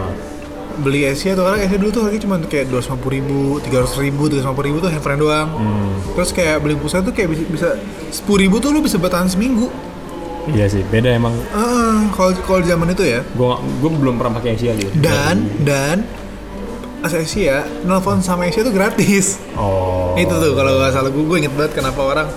beli 0.73 1.03
Asia 1.03 1.35
tuh 1.35 1.43
karena 1.43 1.59
Asia 1.61 1.75
dulu 1.75 1.91
tuh 1.91 2.01
harganya 2.01 2.23
cuma 2.23 2.35
kayak 2.39 2.65
250 2.67 3.11
ribu, 3.11 3.39
300 3.59 3.99
ribu, 3.99 4.23
350 4.31 4.63
ribu 4.63 4.77
tuh 4.79 4.89
handphone 4.89 5.19
doang. 5.19 5.47
Hmm. 5.51 5.91
Terus 6.15 6.31
kayak 6.31 6.57
beli 6.59 6.75
pulsa 6.75 7.03
tuh 7.03 7.11
kayak 7.11 7.27
bisa, 7.45 7.75
10 8.09 8.39
ribu 8.39 8.57
tuh 8.57 8.71
lu 8.71 8.79
bisa 8.79 8.95
bertahan 8.95 9.27
seminggu. 9.27 9.67
Iya 10.49 10.65
sih, 10.65 10.81
beda 10.81 11.13
emang. 11.13 11.35
Heeh, 11.53 11.97
kalau 12.11 12.31
kalau 12.41 12.61
zaman 12.61 12.89
itu 12.89 13.05
ya. 13.05 13.21
Gue 13.31 13.53
gue 13.77 13.91
belum 13.91 14.17
pernah 14.17 14.41
pakai 14.41 14.57
Asia 14.57 14.73
gitu. 14.73 14.89
Dan 14.97 15.45
dan 15.61 16.01
as 17.01 17.13
Asia, 17.13 17.65
nelfon 17.81 18.21
sama 18.21 18.49
Asia 18.49 18.61
tuh 18.61 18.73
gratis. 18.73 19.37
Oh. 19.53 20.17
Itu 20.17 20.33
tuh 20.33 20.53
kalau 20.53 20.81
nggak 20.81 20.91
salah 20.91 21.09
gue, 21.09 21.23
gue 21.23 21.37
inget 21.37 21.53
banget 21.53 21.73
kenapa 21.77 22.01
orang 22.01 22.27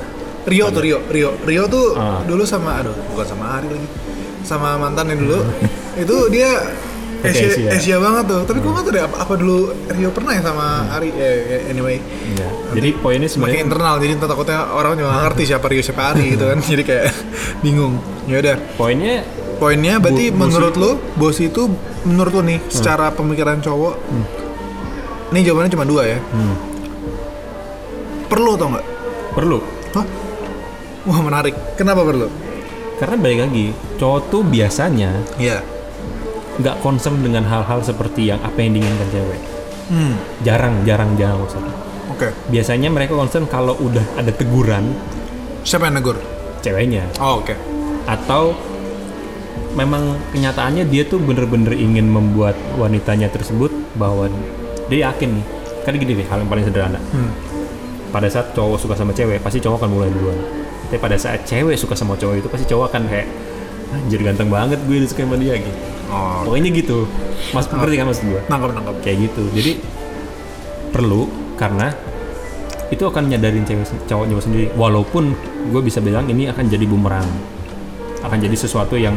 Rio 0.45 0.69
tuh 0.69 0.85
Rio, 0.85 0.99
Rio, 1.09 1.31
Rio 1.41 1.65
tuh 1.65 1.97
Ah. 1.97 2.21
dulu 2.21 2.45
sama 2.45 2.77
aduh 2.77 2.93
bukan 3.09 3.25
sama 3.25 3.57
Ari 3.57 3.69
lagi, 3.73 3.89
sama 4.45 4.77
mantannya 4.77 5.17
dulu. 5.17 5.41
itu 6.03 6.17
dia 6.29 6.51
Asia, 7.25 7.47
Asia. 7.49 7.69
Asia 7.71 7.97
banget 7.97 8.25
tuh. 8.27 8.41
Tapi 8.45 8.59
gue 8.59 8.71
nggak 8.71 8.85
tahu 8.85 8.93
deh 8.93 9.03
apa, 9.03 9.17
apa 9.19 9.33
dulu 9.35 9.57
Rio 9.91 10.11
pernah 10.11 10.33
ya 10.33 10.43
sama 10.43 10.67
Ari. 10.91 11.09
Eh, 11.11 11.69
anyway, 11.69 11.97
Iya. 11.99 12.47
Jadi 12.73 12.89
poinnya 12.95 13.27
sebenarnya 13.27 13.61
internal 13.63 13.95
jadi 13.97 14.13
takutnya 14.17 14.69
orang 14.69 14.93
juga 14.95 15.09
nggak 15.11 15.25
ngerti 15.27 15.43
siapa 15.47 15.67
Rio 15.67 15.81
siapa 15.81 16.03
Ari 16.07 16.25
gitu 16.31 16.45
kan. 16.45 16.59
jadi 16.71 16.83
kayak 16.83 17.07
bingung. 17.61 17.97
Ya 18.25 18.39
udah. 18.39 18.57
poinnya 18.75 19.25
Poinnya 19.55 19.97
berarti 19.97 20.29
Bo- 20.29 20.45
bosi- 20.45 20.51
menurut 20.51 20.75
lo 20.75 20.91
bos 21.15 21.39
itu 21.39 21.63
menurut 22.05 22.33
lo 22.33 22.43
nih 22.43 22.59
secara 22.67 23.09
pemikiran 23.11 23.59
cowok. 23.59 23.95
Ini 25.31 25.41
jawabannya 25.41 25.73
cuma 25.73 25.87
dua 25.87 26.03
ya. 26.05 26.19
hmm, 26.21 26.55
Perlu 28.27 28.51
atau 28.53 28.67
nggak? 28.69 28.87
perlu. 29.31 29.59
Hah? 29.93 30.07
Wah 31.05 31.21
menarik. 31.21 31.55
Kenapa 31.75 32.03
perlu? 32.03 32.27
Karena 32.95 33.15
balik 33.17 33.41
lagi, 33.43 33.67
cowok 33.95 34.21
tuh 34.29 34.43
biasanya 34.43 35.11
Iya. 35.37 35.59
Nggak 36.57 36.77
concern 36.81 37.19
dengan 37.19 37.43
hal-hal 37.43 37.81
seperti 37.81 38.29
yang 38.29 38.39
apa 38.41 38.59
yang 38.59 38.75
diinginkan 38.75 39.09
cewek. 39.11 39.41
Hmm. 39.85 40.15
Jarang, 40.41 40.81
jarang, 40.83 41.13
jarang. 41.15 41.43
Oke. 42.09 42.31
Biasanya 42.49 42.89
mereka 42.89 43.13
concern 43.13 43.45
kalau 43.45 43.75
udah 43.77 44.05
ada 44.15 44.31
teguran 44.31 44.95
Siapa 45.61 45.89
yang 45.89 45.99
negur? 45.99 46.17
ceweknya 46.61 47.05
Oh 47.19 47.41
oke. 47.41 47.53
atau 48.05 48.57
memang 49.75 50.15
kenyataannya 50.31 50.87
dia 50.87 51.05
tuh 51.05 51.19
bener-bener 51.19 51.75
ingin 51.75 52.07
membuat 52.07 52.55
wanitanya 52.77 53.29
tersebut 53.29 53.69
bahwa 53.95 54.31
dia 54.87 55.11
yakin 55.11 55.35
nih 55.35 55.45
kan 55.83 55.93
gini 55.93 56.13
deh 56.15 56.25
hal 56.25 56.41
yang 56.41 56.49
paling 56.49 56.65
sederhana 56.65 57.01
Hmm. 57.11 57.29
pada 58.09 58.29
saat 58.29 58.53
cowok 58.53 58.79
suka 58.79 58.95
sama 58.95 59.11
cewek 59.11 59.43
pasti 59.43 59.59
cowok 59.59 59.83
akan 59.83 59.91
mulai 59.91 60.09
duluan 60.09 60.39
tapi 60.87 60.97
pada 60.97 61.17
saat 61.17 61.43
cewek 61.43 61.75
suka 61.75 61.93
sama 61.93 62.15
cowok 62.15 62.39
itu 62.39 62.49
pasti 62.49 62.65
cowok 62.65 62.85
akan 62.89 63.03
kayak 63.05 63.29
anjir 63.93 64.21
ganteng 64.23 64.49
banget 64.49 64.79
gue 64.81 64.97
disuka 64.97 65.27
sama 65.27 65.37
dia 65.37 65.59
gitu 65.59 65.73
Oh. 66.11 66.45
pokoknya 66.47 66.71
gitu 66.75 67.09
mas 67.53 67.67
ngerti 67.67 67.97
kan 67.97 68.07
maksud 68.07 68.25
gue 68.29 68.41
Nangkap 68.47 68.71
nangkap. 68.77 68.97
kayak 69.03 69.19
gitu 69.31 69.43
jadi 69.55 69.73
perlu 70.93 71.27
karena 71.57 71.91
itu 72.93 73.03
akan 73.03 73.27
nyadarin 73.33 73.65
cewek 73.67 73.89
cowok 74.07 74.25
cowok 74.31 74.43
sendiri 74.45 74.67
walaupun 74.77 75.35
gue 75.73 75.81
bisa 75.83 75.99
bilang 75.99 76.29
ini 76.29 76.47
akan 76.53 76.69
jadi 76.69 76.85
bumerang 76.87 77.27
akan 78.25 78.39
jadi 78.41 78.57
sesuatu 78.57 78.97
yang 78.97 79.17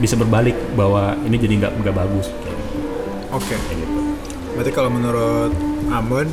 bisa 0.00 0.16
berbalik 0.16 0.56
bahwa 0.74 1.12
ini 1.28 1.36
jadi 1.36 1.54
nggak 1.60 1.72
nggak 1.84 1.94
bagus 1.94 2.26
gitu. 2.32 2.50
Oke. 3.30 3.54
Kayak 3.54 3.78
gitu. 3.84 4.00
Berarti 4.56 4.70
kalau 4.74 4.90
menurut 4.90 5.52
Ambon 5.92 6.26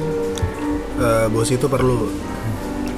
eh, 0.97 1.27
bos 1.29 1.51
itu 1.51 1.67
perlu. 1.67 2.09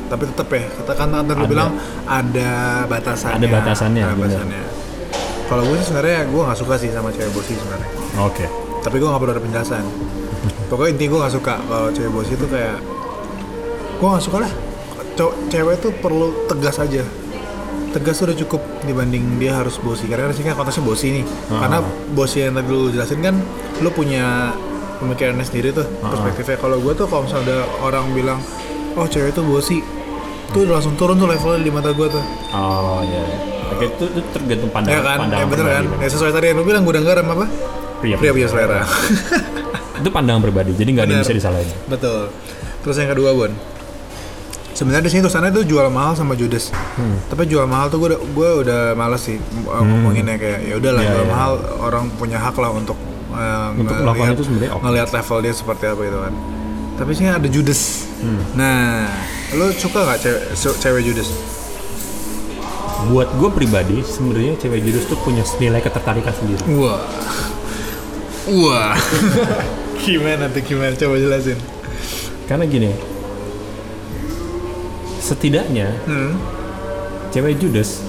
Tapi 0.09 0.25
tetap 0.25 0.49
ya, 0.49 0.65
katakan 0.81 1.21
tadi 1.21 1.37
lu 1.37 1.45
bilang 1.45 1.77
ada 2.09 2.81
batasannya. 2.89 3.45
Ada 3.45 3.47
batasannya, 3.49 4.03
Ada 4.05 4.15
batasannya. 4.17 4.61
Kalau 5.49 5.63
gue 5.65 5.75
sih 5.75 5.85
sebenarnya 5.85 6.29
gue 6.29 6.41
nggak 6.41 6.55
suka 6.55 6.73
sih 6.77 6.89
sama 6.89 7.09
cewek 7.09 7.33
bosi 7.33 7.57
sebenarnya. 7.57 7.89
oke 8.21 8.45
Tapi 8.79 8.95
gue 8.95 9.07
nggak 9.09 9.19
perlu 9.19 9.33
ada 9.33 9.41
penjelasan. 9.41 9.83
Pokoknya 10.69 10.89
intinya 10.93 11.09
gue 11.09 11.19
nggak 11.19 11.33
suka 11.33 11.53
kalau 11.59 11.89
cewek 11.89 12.11
bosi 12.11 12.31
itu 12.33 12.45
kayak 12.45 12.77
gue 13.97 14.07
nggak 14.07 14.23
suka 14.23 14.37
lah. 14.39 14.51
Cewek 15.49 15.75
tuh 15.83 15.91
perlu 15.91 16.31
tegas 16.47 16.77
aja. 16.77 17.03
Tegas 17.89 18.15
tuh 18.15 18.29
udah 18.29 18.37
cukup 18.37 18.61
dibanding 18.85 19.35
dia 19.35 19.57
harus 19.57 19.75
bosi. 19.75 20.05
Karena 20.05 20.29
sih 20.31 20.45
kan 20.45 20.53
konteksnya 20.53 20.85
bosi 20.85 21.07
nih. 21.11 21.25
Ah. 21.49 21.65
Karena 21.65 21.77
bosi 22.13 22.37
yang 22.39 22.53
tadi 22.53 22.69
lu 22.69 22.87
jelasin 22.87 23.19
kan, 23.19 23.35
lu 23.81 23.89
punya 23.89 24.53
pemikirannya 25.01 25.43
sendiri 25.43 25.73
tuh 25.73 25.83
Ah. 25.99 26.13
perspektifnya. 26.13 26.55
Kalau 26.55 26.77
gue 26.77 26.93
tuh 26.93 27.03
kalau 27.03 27.25
misalnya 27.25 27.51
ada 27.51 27.57
orang 27.81 28.05
bilang, 28.13 28.39
oh 28.93 29.03
cewek 29.03 29.33
itu 29.33 29.41
bosi, 29.41 29.77
tuh 30.53 30.69
langsung 30.69 30.95
turun 30.95 31.17
tuh 31.17 31.27
levelnya 31.27 31.59
di 31.59 31.71
mata 31.73 31.91
gue 31.91 32.07
tuh. 32.07 32.23
oh 32.53 33.01
iya 33.01 33.19
iya. 33.19 33.37
Oke 33.69 33.85
itu, 33.85 34.03
itu 34.09 34.21
tergantung 34.29 34.69
pandangan 34.69 34.95
ya 34.95 35.01
kan, 35.01 35.17
pandangan 35.19 35.39
ya 35.39 35.45
bener 35.47 35.65
kan. 35.67 35.83
Ya 35.97 36.09
sesuai 36.09 36.31
tadi 36.31 36.45
yang 36.47 36.57
lu 36.57 36.63
bilang 36.63 36.83
gudang 36.83 37.03
garam 37.03 37.25
apa? 37.27 37.45
Pria, 37.99 38.15
Pria 38.15 38.31
punya 38.31 38.47
selera. 38.51 38.81
itu 39.95 40.09
pandangan 40.09 40.39
pribadi 40.39 40.71
jadi 40.73 40.89
nggak 40.89 41.05
ada 41.05 41.13
yang 41.13 41.23
bisa 41.23 41.35
disalahin 41.35 41.69
Betul. 41.85 42.31
Terus 42.79 42.95
yang 42.95 43.11
kedua, 43.11 43.29
Bon. 43.33 43.51
Sebenarnya 44.71 45.03
di 45.03 45.11
sini 45.11 45.19
tulisannya 45.19 45.51
tuh 45.51 45.67
jual 45.67 45.83
mahal 45.89 46.15
sama 46.15 46.31
judes. 46.33 46.71
Hmm. 46.95 47.19
Tapi 47.27 47.43
jual 47.43 47.67
mahal 47.67 47.91
tuh 47.91 47.99
gue 47.99 48.15
udah 48.15 48.19
gue 48.23 48.49
udah 48.63 48.81
males 48.95 49.19
sih 49.19 49.35
uh, 49.65 49.83
ngomonginnya 49.83 50.39
kayak 50.39 50.59
ya 50.63 50.73
udahlah 50.79 51.03
Iya, 51.03 51.11
jual 51.11 51.19
iya. 51.19 51.27
mahal 51.27 51.51
orang 51.77 52.07
punya 52.15 52.39
hak 52.39 52.55
lah 52.55 52.71
untuk 52.71 52.95
uh, 53.29 53.75
Untuk 53.75 53.91
melakukan 53.93 54.31
itu 54.33 54.43
sebenarnya 54.47 54.71
oke. 54.71 54.81
ngelihat 54.81 55.09
level 55.11 55.37
dia 55.43 55.51
seperti 55.53 55.83
apa 55.85 56.01
gitu 56.01 56.19
kan. 56.21 56.33
Tapi 56.95 57.09
sini 57.11 57.27
ada 57.27 57.47
judes. 57.51 57.81
Hmm. 58.17 58.39
Nah, 58.55 59.03
lo 59.53 59.67
suka 59.73 59.99
nggak 60.01 60.19
cewek, 60.21 60.43
cewek 60.55 61.01
judes? 61.03 61.27
Buat 63.07 63.31
gue 63.31 63.49
pribadi 63.49 63.97
sebenarnya 64.01 64.57
cewek 64.57 64.81
jurus 64.81 65.05
tuh 65.05 65.15
punya 65.17 65.41
nilai 65.55 65.79
ketertarikan 65.79 66.33
sendiri 66.33 66.61
Wah. 66.75 66.99
Wah. 68.49 68.97
gimana 70.01 70.47
tuh 70.47 70.61
gimana? 70.61 70.91
Coba 70.93 71.15
jelasin. 71.15 71.59
karena 72.45 72.65
gini 72.65 72.89
setidaknya 75.19 75.93
Hmm. 76.03 76.33
cewek 77.29 77.55
judes 77.57 78.01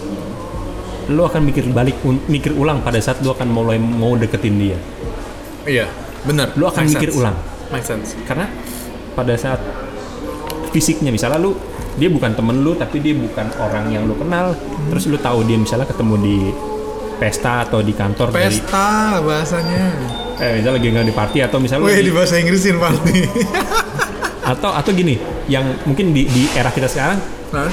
lo 1.07 1.27
akan 1.27 1.43
mikir 1.45 1.67
balik 1.69 1.99
mikir 2.25 2.55
ulang 2.55 2.81
pada 2.81 2.97
saat 2.99 3.21
lo 3.21 3.31
akan 3.31 3.49
mulai 3.49 3.77
mau 3.77 4.15
deketin 4.15 4.57
dia 4.57 4.79
Iya, 5.61 5.93
benar. 6.25 6.57
Lu 6.57 6.65
akan 6.65 6.89
Make 6.89 6.93
mikir 6.97 7.11
sense. 7.13 7.21
ulang. 7.21 7.37
Make 7.69 7.85
sense. 7.85 8.17
karena 8.25 8.49
pada 9.13 9.37
saat 9.37 9.61
fisiknya 10.71 11.11
misalnya 11.11 11.39
lu 11.39 11.55
dia 11.93 12.07
bukan 12.07 12.33
temen 12.33 12.57
lu 12.57 12.73
tapi 12.73 12.99
dia 12.99 13.13
bukan 13.13 13.47
orang 13.59 13.91
yang 13.91 14.03
lu 14.05 14.15
kenal 14.15 14.55
terus 14.89 15.05
lu 15.05 15.17
tahu 15.17 15.43
dia 15.43 15.55
misalnya 15.55 15.85
ketemu 15.85 16.15
di 16.17 16.37
pesta 17.17 17.63
atau 17.63 17.79
di 17.79 17.93
kantor 17.93 18.31
dari 18.31 18.49
Pesta 18.51 19.21
bahasanya. 19.21 19.83
eh 20.37 20.57
misalnya 20.57 20.75
lagi 20.75 20.87
nggak 20.89 21.05
di 21.05 21.13
party 21.13 21.39
atau 21.43 21.59
misalnya 21.59 21.85
Wih, 21.85 21.99
di- 21.99 22.09
di 22.09 22.13
bahasa 22.13 22.35
Inggrisin 22.35 22.77
pasti. 22.77 23.13
atau 24.43 24.71
atau 24.73 24.91
gini 24.91 25.21
yang 25.47 25.63
mungkin 25.85 26.11
di, 26.11 26.25
di 26.25 26.49
era 26.51 26.69
kita 26.69 26.87
sekarang 26.87 27.21
Hah? 27.51 27.69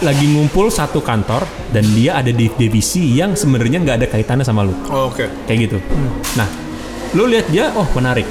lagi 0.00 0.26
ngumpul 0.26 0.68
satu 0.68 1.00
kantor 1.00 1.42
dan 1.70 1.84
dia 1.90 2.14
ada 2.14 2.28
di 2.28 2.48
divisi 2.50 3.12
yang 3.12 3.32
sebenarnya 3.32 3.80
nggak 3.80 3.96
ada 3.96 4.06
kaitannya 4.06 4.42
sama 4.42 4.62
lu 4.62 4.76
Oh, 4.86 5.08
Oke. 5.08 5.26
kayak 5.44 5.58
gitu 5.64 5.78
nah 6.34 6.48
lu 7.12 7.24
lihat 7.24 7.48
dia 7.48 7.72
oh 7.72 7.88
menarik 7.90 8.28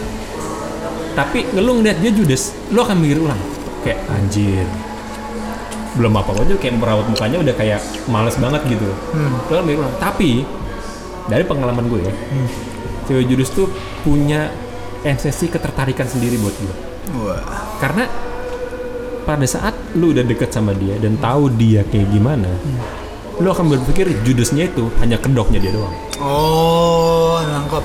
tapi 1.12 1.44
lu 1.52 1.72
ngeliat 1.76 1.98
dia 1.98 2.12
judes 2.12 2.54
lu 2.70 2.80
akan 2.80 2.96
mikir 2.96 3.20
ulang 3.20 3.42
kayak 3.90 4.00
anjir 4.08 4.66
belum 5.98 6.14
apa 6.14 6.30
apa 6.30 6.46
aja 6.46 6.54
kayak 6.56 6.78
merawat 6.78 7.10
mukanya 7.10 7.42
udah 7.42 7.56
kayak 7.58 7.82
males 8.06 8.38
banget 8.38 8.62
gitu 8.70 8.86
Hmm. 9.10 9.66
Bilang, 9.66 9.90
tapi 9.98 10.46
dari 11.26 11.42
pengalaman 11.42 11.90
gue 11.90 12.06
ya 12.06 12.14
cewek 13.06 13.26
judes 13.26 13.50
tuh 13.50 13.66
punya 14.02 14.54
esensi 15.02 15.50
ketertarikan 15.50 16.06
sendiri 16.06 16.38
buat 16.38 16.54
gue 16.54 16.76
Wah. 17.18 17.42
karena 17.82 18.06
pada 19.26 19.46
saat 19.46 19.74
lu 19.94 20.14
udah 20.14 20.22
deket 20.22 20.50
sama 20.50 20.74
dia 20.74 20.94
dan 20.98 21.18
tahu 21.18 21.50
dia 21.50 21.82
kayak 21.84 22.10
gimana 22.10 22.50
lu 23.38 23.48
akan 23.48 23.66
berpikir 23.68 24.14
judesnya 24.22 24.68
itu 24.68 24.94
hanya 25.00 25.18
kedoknya 25.18 25.58
dia 25.58 25.74
doang 25.74 25.96
Oh, 26.20 27.40
nangkep. 27.40 27.80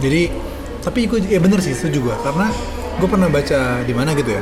Jadi, 0.00 0.32
tapi 0.80 1.04
gue 1.04 1.20
ya 1.22 1.36
bener 1.36 1.60
sih 1.60 1.70
itu 1.70 2.00
juga 2.00 2.16
karena 2.18 2.48
gue 2.96 3.04
pernah 3.04 3.28
baca 3.28 3.84
di 3.84 3.92
mana 3.92 4.16
gitu 4.16 4.32
ya. 4.32 4.40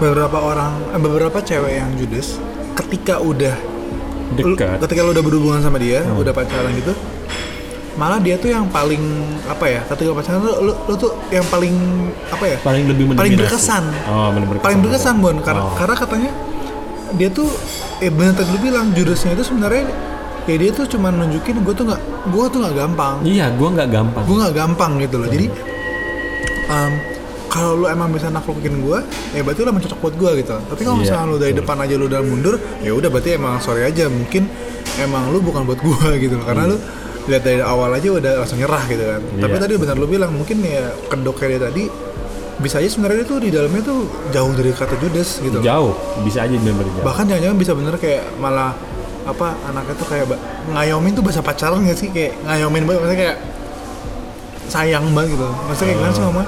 Beberapa 0.00 0.38
orang, 0.40 0.72
eh, 0.90 1.00
beberapa 1.00 1.38
cewek 1.38 1.72
yang 1.76 1.90
judes 1.94 2.40
ketika 2.72 3.20
udah 3.20 3.52
dekat 4.32 4.80
ketika 4.80 5.00
lu 5.04 5.12
udah 5.12 5.24
berhubungan 5.24 5.60
sama 5.60 5.76
dia, 5.76 6.00
udah 6.08 6.32
pacaran 6.32 6.72
gitu, 6.72 6.96
malah 8.00 8.16
dia 8.16 8.40
tuh 8.40 8.48
yang 8.48 8.64
paling 8.72 9.02
apa 9.44 9.64
ya? 9.68 9.80
Ketika 9.84 10.16
pacaran 10.16 10.40
lu, 10.40 10.52
lu, 10.70 10.72
lu 10.72 10.94
tuh 10.96 11.12
yang 11.28 11.44
paling 11.52 11.74
apa 12.32 12.44
ya? 12.48 12.56
paling 12.64 12.84
lebih 12.88 13.04
paling 13.12 13.36
berkesan. 13.36 13.84
oh 14.08 14.32
berkesan 14.32 14.64
paling 14.64 14.78
berkesan 14.80 15.14
Bon 15.20 15.36
karena 15.44 15.62
Oh. 15.68 15.74
karena 15.76 15.94
katanya 15.98 16.30
dia 17.18 17.28
tuh 17.28 17.50
eh 18.00 18.08
bener 18.08 18.32
tadi 18.32 18.54
lu 18.54 18.58
bilang 18.62 18.94
judesnya 18.94 19.34
itu 19.34 19.44
sebenarnya 19.44 19.84
ya 20.46 20.56
dia 20.56 20.70
tuh 20.72 20.86
cuma 20.88 21.12
nunjukin 21.12 21.60
gue 21.62 21.74
tuh 21.74 21.84
nggak 21.84 22.00
gue 22.32 22.44
tuh 22.48 22.58
nggak 22.62 22.74
gampang 22.74 23.14
iya 23.22 23.50
gue 23.52 23.68
nggak 23.68 23.88
gampang 23.90 24.22
gue 24.24 24.36
nggak 24.40 24.54
gampang 24.56 24.92
gitu 25.02 25.16
loh 25.20 25.28
jadi 25.28 25.46
em, 26.70 26.92
kalau 27.50 27.74
lu 27.76 27.86
emang 27.86 28.08
bisa 28.08 28.30
naklukin 28.30 28.78
gue 28.78 28.98
ya 29.34 29.42
berarti 29.42 29.60
lu 29.60 29.68
emang 29.68 29.82
cocok 29.82 29.98
buat 30.00 30.14
gue 30.16 30.30
gitu. 30.40 30.54
Tapi 30.54 30.80
kalau 30.80 30.96
Iya, 30.96 31.02
misalnya 31.02 31.24
lu 31.26 31.36
dari 31.36 31.50
betul. 31.50 31.60
depan 31.60 31.76
aja 31.80 31.94
lu 31.94 32.04
udah 32.06 32.20
mundur 32.22 32.54
ya 32.78 32.90
udah 32.90 33.08
berarti 33.08 33.30
emang 33.34 33.58
sorry 33.58 33.82
aja. 33.82 34.06
Mungkin 34.06 34.46
emang 34.96 35.28
lu 35.28 35.38
bukan 35.40 35.66
buat 35.66 35.78
gue 35.78 36.08
gitu. 36.24 36.34
Loh 36.34 36.46
karena 36.46 36.64
lu 36.64 36.76
lihat 37.26 37.42
dari 37.42 37.58
awal 37.60 37.90
aja 37.92 38.08
udah 38.08 38.32
langsung 38.38 38.56
nyerah 38.56 38.82
gitu 38.86 39.02
kan. 39.02 39.20
Tapi 39.36 39.50
Iya. 39.52 39.60
tadi 39.60 39.72
benar 39.76 39.94
lu 39.94 40.06
bilang 40.06 40.30
mungkin 40.30 40.62
ya 40.62 40.88
kedoknya 41.06 41.46
dia 41.48 41.60
tadi 41.66 41.84
bisa 42.56 42.76
aja 42.76 42.88
sebenarnya 42.88 43.24
tuh 43.24 43.38
di 43.40 43.48
dalamnya 43.48 43.82
tuh 43.82 43.98
jauh 44.30 44.52
dari 44.52 44.70
kata 44.70 44.94
judes 44.96 45.40
gitu. 45.40 45.58
Jauh. 45.58 45.90
Bisa 46.22 46.44
aja 46.44 46.54
bener 46.54 46.76
jauh. 46.78 47.02
Bahkan 47.02 47.24
jangan-jangan 47.26 47.58
bisa 47.58 47.72
bener 47.74 47.94
kayak 47.96 48.30
malah 48.36 48.78
apa 49.20 49.52
anaknya 49.64 49.94
tuh 49.96 50.06
kayak 50.06 50.26
ngayomin 50.70 51.12
tuh 51.12 51.20
bahasa 51.20 51.40
pacaran 51.40 51.82
gak 51.82 51.98
sih? 51.98 52.08
Kayak 52.08 52.38
ngayomin 52.42 52.82
banget 52.84 53.00
maksudnya 53.00 53.18
kayak 53.20 53.36
sayang 54.66 55.04
banget 55.10 55.34
gitu. 55.34 55.48
Maksudnya 55.66 55.86
kayak 55.86 55.98
gimana 55.98 56.12
sih 56.12 56.22
ngomong 56.22 56.46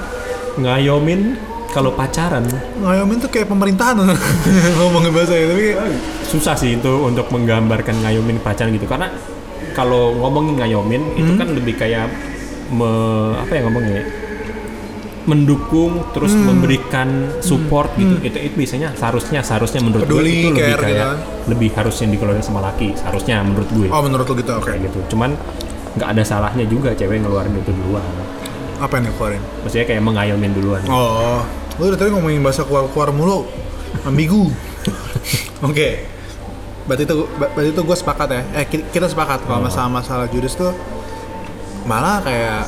ngayomin 0.55 1.35
kalau 1.69 1.89
pacaran. 1.91 2.45
Ngayomin 2.79 3.17
tuh 3.17 3.29
kayak 3.29 3.49
pemerintahan. 3.49 3.97
Ngomongin 4.77 5.09
bahasa 5.09 5.33
itu 5.33 5.49
tapi 5.49 5.63
kayak, 5.73 5.89
susah 6.23 6.53
sih 6.53 6.77
itu 6.77 6.93
untuk 7.01 7.29
menggambarkan 7.29 8.05
ngayomin 8.05 8.37
pacaran 8.37 8.69
gitu. 8.71 8.85
Karena 8.85 9.09
kalau 9.73 10.13
ngomongin 10.13 10.61
ngayomin 10.61 11.17
itu 11.17 11.31
Hmm. 11.33 11.39
kan 11.41 11.47
lebih 11.49 11.73
kayak 11.73 12.05
me, 12.69 12.89
apa 13.35 13.51
ya 13.53 13.61
ngomongnya? 13.65 13.95
Ya? 13.99 14.05
mendukung 15.23 16.03
terus 16.11 16.35
Hmm. 16.35 16.51
memberikan 16.51 17.07
support 17.39 17.95
gitu. 17.95 18.19
Itu 18.19 18.35
itu 18.35 18.55
biasanya 18.59 18.91
seharusnya 18.91 19.39
seharusnya 19.39 19.79
menurut 19.79 20.03
gue 20.03 20.19
Peduli, 20.19 20.31
itu 20.35 20.51
lebih 20.51 20.59
care 20.59 20.67
gitu 20.67 20.83
kayak 20.83 21.07
kan. 21.07 21.17
lebih 21.47 21.69
harusnya 21.71 22.07
dikeluarin 22.11 22.43
sama 22.43 22.59
laki 22.59 22.91
seharusnya 22.91 23.39
menurut 23.39 23.69
gue. 23.71 23.87
Oh 23.87 24.03
menurut 24.03 24.27
lo 24.27 24.35
gitu 24.35 24.51
oke. 24.51 24.67
kayak 24.67 24.83
gitu. 24.83 24.99
Cuman 25.15 25.31
nggak 25.95 26.09
ada 26.11 26.23
salahnya 26.27 26.67
juga 26.67 26.91
cewek 26.91 27.23
ngeluarin 27.23 27.55
itu 27.55 27.71
duluan 27.71 28.03
apa 28.83 28.93
yang 28.93 29.07
dikeluarin? 29.07 29.39
Maksudnya 29.63 29.85
kayak 29.87 30.03
mengayomin 30.03 30.51
duluan. 30.51 30.83
Oh 30.85 31.39
lu 31.73 31.87
dari 31.87 31.97
tadi 31.97 32.09
ngomongin 32.11 32.39
bahasa 32.39 32.61
keluar 32.61 32.85
keluar 32.87 33.09
mulu. 33.09 33.47
Ambigu. 34.03 34.51
Oke. 35.63 36.05
Berarti 36.83 37.03
itu 37.03 37.15
berarti 37.33 37.69
itu 37.71 37.81
gue 37.81 37.95
sepakat 37.95 38.27
ya. 38.29 38.41
Eh 38.53 38.65
ki- 38.65 38.85
kita 38.89 39.07
sepakat 39.07 39.41
kalau 39.43 39.57
Oh. 39.57 39.63
masalah 39.63 39.89
masalah 39.89 40.25
judes 40.27 40.53
tuh 40.53 40.75
malah 41.83 42.19
kayak 42.19 42.67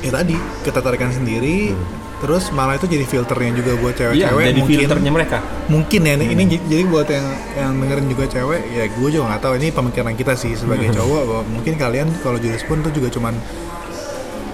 ya 0.00 0.10
tadi 0.10 0.34
ketertarikan 0.62 1.10
sendiri. 1.10 1.76
Terus 2.16 2.48
malah 2.50 2.74
itu 2.74 2.86
jadi 2.86 3.04
filternya 3.04 3.52
juga 3.52 3.76
buat 3.76 3.92
Hmm. 3.92 4.10
iya 4.10 4.32
cewek-cewek 4.32 4.44
jadi 4.46 4.58
mungkin 4.58 4.78
filternya 4.80 5.12
mereka. 5.12 5.38
mungkin 5.66 6.00
ya 6.00 6.12
ini, 6.14 6.24
ini 6.30 6.42
jadi 6.64 6.82
buat 6.86 7.04
yang 7.06 7.26
yang 7.54 7.70
dengerin 7.76 8.06
juga 8.08 8.24
cewek 8.26 8.60
ya 8.72 8.84
gue 8.88 9.08
juga 9.10 9.24
nggak 9.28 9.42
tahu. 9.44 9.52
Ini 9.54 9.68
pemikiran 9.70 10.12
kita 10.14 10.32
sih 10.34 10.52
sebagai 10.54 10.88
cowok 10.90 11.22
bahwa 11.22 11.42
mungkin 11.46 11.74
kalian 11.76 12.08
kalau 12.18 12.40
judes 12.40 12.64
pun 12.64 12.80
tuh 12.80 12.90
juga 12.90 13.12
cuman 13.12 13.36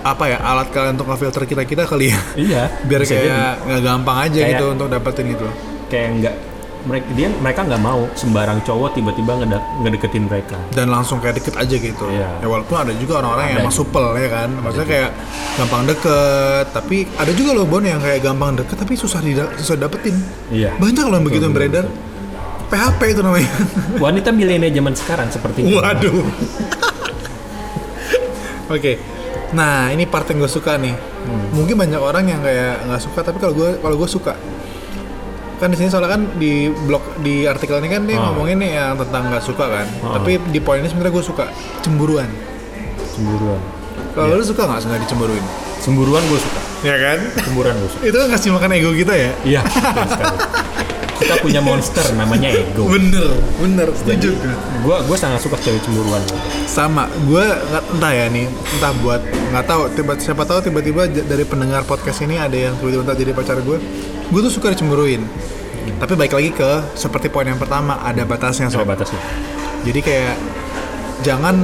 apa 0.00 0.24
ya 0.28 0.38
alat 0.40 0.68
kalian 0.72 0.96
untuk 0.96 1.08
ngefilter 1.12 1.44
kita 1.44 1.62
kita 1.64 1.82
kali 1.84 2.12
ya? 2.12 2.20
Iya 2.34 2.62
biar 2.88 3.02
kayak 3.04 3.52
nggak 3.66 3.82
gampang 3.84 4.16
aja 4.28 4.40
Kayak- 4.40 4.52
gitu 4.56 4.64
untuk 4.72 4.88
dapetin 4.88 5.26
itu 5.28 5.48
kayak 5.90 6.08
nggak 6.22 6.36
mereka 6.80 7.06
dia 7.12 7.28
mereka 7.28 7.60
nggak 7.68 7.82
mau 7.84 8.08
sembarang 8.16 8.64
cowok 8.64 8.96
tiba-tiba 8.96 9.36
ngede- 9.36 9.66
ngedeketin 9.84 10.24
mereka. 10.24 10.56
Dan 10.72 10.88
langsung 10.88 11.20
kayak 11.20 11.36
deket 11.36 11.52
aja 11.60 11.76
gitu. 11.76 12.08
Iya. 12.08 12.40
ya 12.40 12.46
walaupun 12.48 12.72
ada 12.72 12.96
juga 12.96 13.20
orang-orang 13.20 13.52
yang 13.52 13.68
emang 13.68 13.76
supel 13.76 14.16
ya 14.16 14.28
kan? 14.32 14.48
Maksudnya 14.64 14.88
kayak 14.88 15.10
gampang 15.60 15.82
deket 15.84 16.64
tapi 16.72 17.04
ada 17.20 17.32
juga 17.36 17.50
loh 17.52 17.68
bon 17.68 17.84
yang 17.84 18.00
kayak 18.00 18.24
gampang 18.24 18.56
deket 18.56 18.80
tapi 18.80 18.96
susah 18.96 19.20
di 19.20 19.36
susah 19.60 19.76
dapetin. 19.76 20.16
Iya. 20.48 20.72
Banyak 20.80 21.04
loh 21.04 21.20
yang 21.20 21.26
begitu 21.28 21.44
yang 21.44 21.52
beredar. 21.52 21.84
PHP 22.72 23.00
itu 23.12 23.20
namanya. 23.20 23.50
Wanita 24.08 24.32
milenial 24.32 24.72
zaman 24.72 24.94
sekarang 24.96 25.28
seperti 25.28 25.68
itu. 25.68 25.76
Waduh. 25.76 26.16
Oke. 28.70 28.92
Nah, 29.50 29.90
ini 29.90 30.04
part 30.04 30.26
yang 30.26 30.38
gue 30.38 30.48
suka 30.48 30.76
nih. 30.76 30.94
Mungkin 31.50 31.74
banyak 31.74 31.98
orang 31.98 32.24
yang 32.24 32.40
kayak 32.40 32.86
nggak 32.86 33.00
suka, 33.00 33.20
tapi 33.20 33.36
kalau 33.36 33.52
gue 33.52 33.68
kalau 33.76 33.96
gue 33.96 34.06
suka. 34.06 34.34
Kan 35.56 35.68
di 35.68 35.76
sini 35.76 35.88
soalnya 35.88 36.10
kan 36.10 36.22
di 36.34 36.52
blog 36.80 37.02
di 37.18 37.44
artikel 37.44 37.76
ini 37.78 37.88
kan 37.88 38.02
dia 38.02 38.16
Oh. 38.16 38.30
ngomongin 38.30 38.56
nih 38.58 38.70
yang 38.72 38.96
tentang 38.96 39.28
nggak 39.28 39.42
suka 39.42 39.64
kan. 39.66 39.86
Oh. 40.00 40.14
Tapi 40.16 40.38
di 40.48 40.58
poin 40.58 40.78
ini 40.78 40.86
sebenarnya 40.86 41.12
gue 41.12 41.24
suka 41.24 41.44
cemburuan. 41.80 42.30
cemburuan 43.10 43.60
Kalau 44.10 44.32
lu 44.32 44.42
suka 44.42 44.64
nggak 44.64 44.80
sebenarnya 44.80 45.04
dicemburuin? 45.04 45.44
cemburuan 45.80 46.20
gue 46.22 46.36
suka 46.36 46.60
Ya 46.82 46.92
kan? 46.94 47.18
cemburuan 47.40 47.72
gue 47.74 47.88
suka 47.88 48.02
Itu 48.08 48.16
kan 48.16 48.26
ngasih 48.28 48.50
makan 48.50 48.70
ego 48.70 48.90
kita 48.92 49.12
ya. 49.12 49.30
iya 49.42 49.60
kita 51.20 51.34
punya 51.44 51.60
monster 51.60 52.02
namanya 52.16 52.48
ego. 52.50 52.88
Bener, 52.88 53.36
bener. 53.60 53.88
Setuju. 53.92 54.30
gue 54.80 54.96
gue 55.04 55.16
sangat 55.20 55.44
suka 55.44 55.60
cewek 55.60 55.84
cemburuan. 55.84 56.24
Sama. 56.64 57.06
Gue 57.28 57.44
nggak 57.44 57.84
entah 57.96 58.12
ya 58.16 58.26
nih 58.32 58.46
entah 58.48 58.92
buat 59.04 59.20
nggak 59.52 59.64
tahu. 59.68 59.82
Tiba 59.92 60.12
siapa 60.16 60.42
tahu 60.48 60.58
tiba-tiba 60.64 61.06
dari 61.06 61.44
pendengar 61.44 61.84
podcast 61.84 62.24
ini 62.24 62.40
ada 62.40 62.56
yang 62.56 62.74
tiba-tiba 62.80 63.12
jadi 63.12 63.32
pacar 63.36 63.60
gue 63.60 63.76
gue 64.30 64.40
tuh 64.40 64.52
suka 64.52 64.72
dicemburuin. 64.72 65.22
Tapi 66.00 66.16
baik 66.16 66.32
lagi 66.32 66.50
ke 66.56 66.70
seperti 66.96 67.28
poin 67.28 67.44
yang 67.44 67.60
pertama 67.60 68.00
ada 68.00 68.24
batasnya 68.24 68.72
ada 68.72 68.80
sob. 68.80 68.88
batasnya. 68.88 69.20
Jadi 69.84 70.00
kayak 70.00 70.36
jangan 71.20 71.56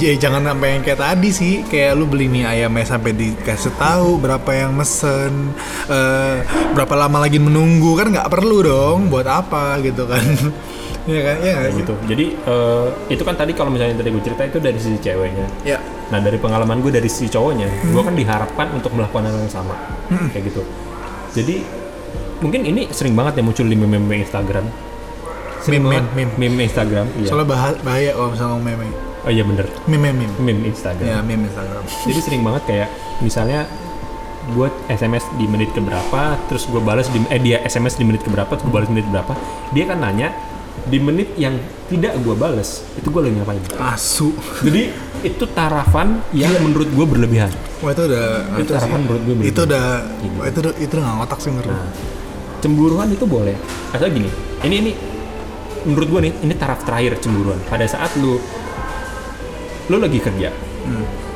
ya 0.00 0.12
jangan 0.18 0.42
sampai 0.42 0.68
yang 0.78 0.82
kayak 0.82 1.00
tadi 1.00 1.28
sih 1.30 1.54
kayak 1.66 1.94
lu 1.94 2.04
beli 2.10 2.26
nih 2.30 2.44
ayamnya 2.44 2.86
sampai 2.86 3.14
dikasih 3.14 3.72
tahu 3.78 4.18
berapa 4.18 4.50
yang 4.54 4.74
mesen 4.74 5.54
eh, 5.86 6.42
berapa 6.74 6.94
lama 6.98 7.22
lagi 7.22 7.38
menunggu 7.38 7.94
kan 7.94 8.10
nggak 8.10 8.28
perlu 8.30 8.58
dong 8.64 8.98
buat 9.08 9.26
apa 9.26 9.78
gitu 9.82 10.06
kan 10.08 10.24
Iya 11.04 11.20
kan 11.20 11.36
iya 11.44 11.56
sih? 11.68 11.84
gitu 11.84 11.92
jadi 12.08 12.26
eh, 12.32 12.86
itu 13.12 13.22
kan 13.28 13.36
tadi 13.36 13.52
kalau 13.52 13.68
misalnya 13.68 14.00
tadi 14.00 14.08
gue 14.08 14.24
cerita 14.24 14.40
itu 14.48 14.56
dari 14.56 14.78
sisi 14.80 14.96
ceweknya 15.04 15.46
ya 15.60 15.76
Nah 16.12 16.20
dari 16.20 16.36
pengalaman 16.36 16.84
gue 16.84 16.92
dari 16.92 17.08
si 17.08 17.32
cowoknya, 17.32 17.68
gue 17.80 18.02
kan 18.04 18.12
diharapkan 18.12 18.66
untuk 18.76 18.92
melakukan 18.92 19.24
hal 19.24 19.36
yang 19.40 19.48
sama, 19.52 19.72
kayak 20.30 20.52
gitu. 20.52 20.60
Jadi 21.32 21.64
mungkin 22.44 22.60
ini 22.68 22.92
sering 22.92 23.16
banget 23.16 23.40
ya 23.40 23.42
muncul 23.42 23.64
di 23.64 23.72
meme-meme 23.72 24.20
Instagram. 24.20 24.68
Sering 25.64 25.80
Meme, 25.80 26.04
banget 26.04 26.06
meme. 26.12 26.32
meme 26.36 26.60
Instagram. 26.68 27.06
Iya. 27.16 27.28
soalnya 27.32 27.48
bahaya, 27.48 27.76
bahaya 27.80 28.10
kalau 28.12 28.28
misalnya 28.36 28.50
ngomong 28.52 28.66
meme 28.68 28.86
Oh 29.24 29.32
iya 29.32 29.40
bener, 29.40 29.64
meme 29.86 30.12
meme 30.12 30.28
meme 30.36 30.68
Instagram. 30.68 31.00
ya 31.02 31.18
meme 31.20 31.48
Instagram 31.48 31.80
Jadi 32.04 32.20
sering 32.20 32.42
banget 32.44 32.62
kayak 32.64 32.88
misalnya 33.20 33.64
gue 34.46 34.68
SMS 34.86 35.24
di 35.34 35.48
menit 35.48 35.72
keberapa, 35.72 36.36
terus 36.46 36.68
gue 36.68 36.76
balas 36.76 37.08
di 37.08 37.16
eh 37.26 37.40
dia 37.40 37.64
SMS 37.64 37.96
di 37.96 38.04
menit 38.04 38.20
keberapa, 38.20 38.52
terus 38.52 38.68
gue 38.68 38.74
balas 38.74 38.92
menit 38.92 39.08
berapa, 39.08 39.32
dia 39.72 39.84
kan 39.88 39.98
nanya 39.98 40.28
di 40.84 41.00
menit 41.00 41.32
yang 41.34 41.56
tidak 41.88 42.20
gue 42.20 42.36
balas 42.36 42.84
itu 42.92 43.08
gue 43.08 43.22
lagi 43.22 43.32
ngapain. 43.40 43.62
asu 43.80 44.36
Jadi 44.60 44.92
itu 45.24 45.44
tarafan 45.48 46.20
yang 46.36 46.52
menurut 46.60 46.92
gue 46.92 47.06
berlebihan. 47.08 47.48
wah 47.80 47.96
itu 47.96 48.04
udah 48.04 48.24
Itu 48.60 48.68
sih. 48.68 48.76
harapan 48.76 49.00
menurut 49.00 49.22
gue 49.24 49.32
itu 49.32 49.40
begitu. 49.40 49.60
udah 49.64 49.84
Gitu. 50.20 50.36
wah, 50.36 50.46
itu 50.46 50.58
udah 50.60 50.72
itu 50.76 50.92
nggak 50.94 51.14
ngotak 51.16 51.38
sih 51.40 51.48
menurut. 51.48 51.72
Nah, 51.72 51.88
cemburuan 52.60 53.08
itu 53.08 53.24
boleh. 53.24 53.56
Asal 53.88 54.12
gini, 54.12 54.28
ini 54.60 54.74
ini 54.78 54.92
menurut 55.84 56.08
gue 56.10 56.20
nih, 56.20 56.32
ini 56.44 56.52
taraf 56.52 56.84
terakhir 56.84 57.16
cemburuan. 57.16 57.56
Pada 57.64 57.88
saat 57.88 58.12
lu 58.20 58.36
lu 59.90 59.96
lagi 60.00 60.18
kerja, 60.20 60.48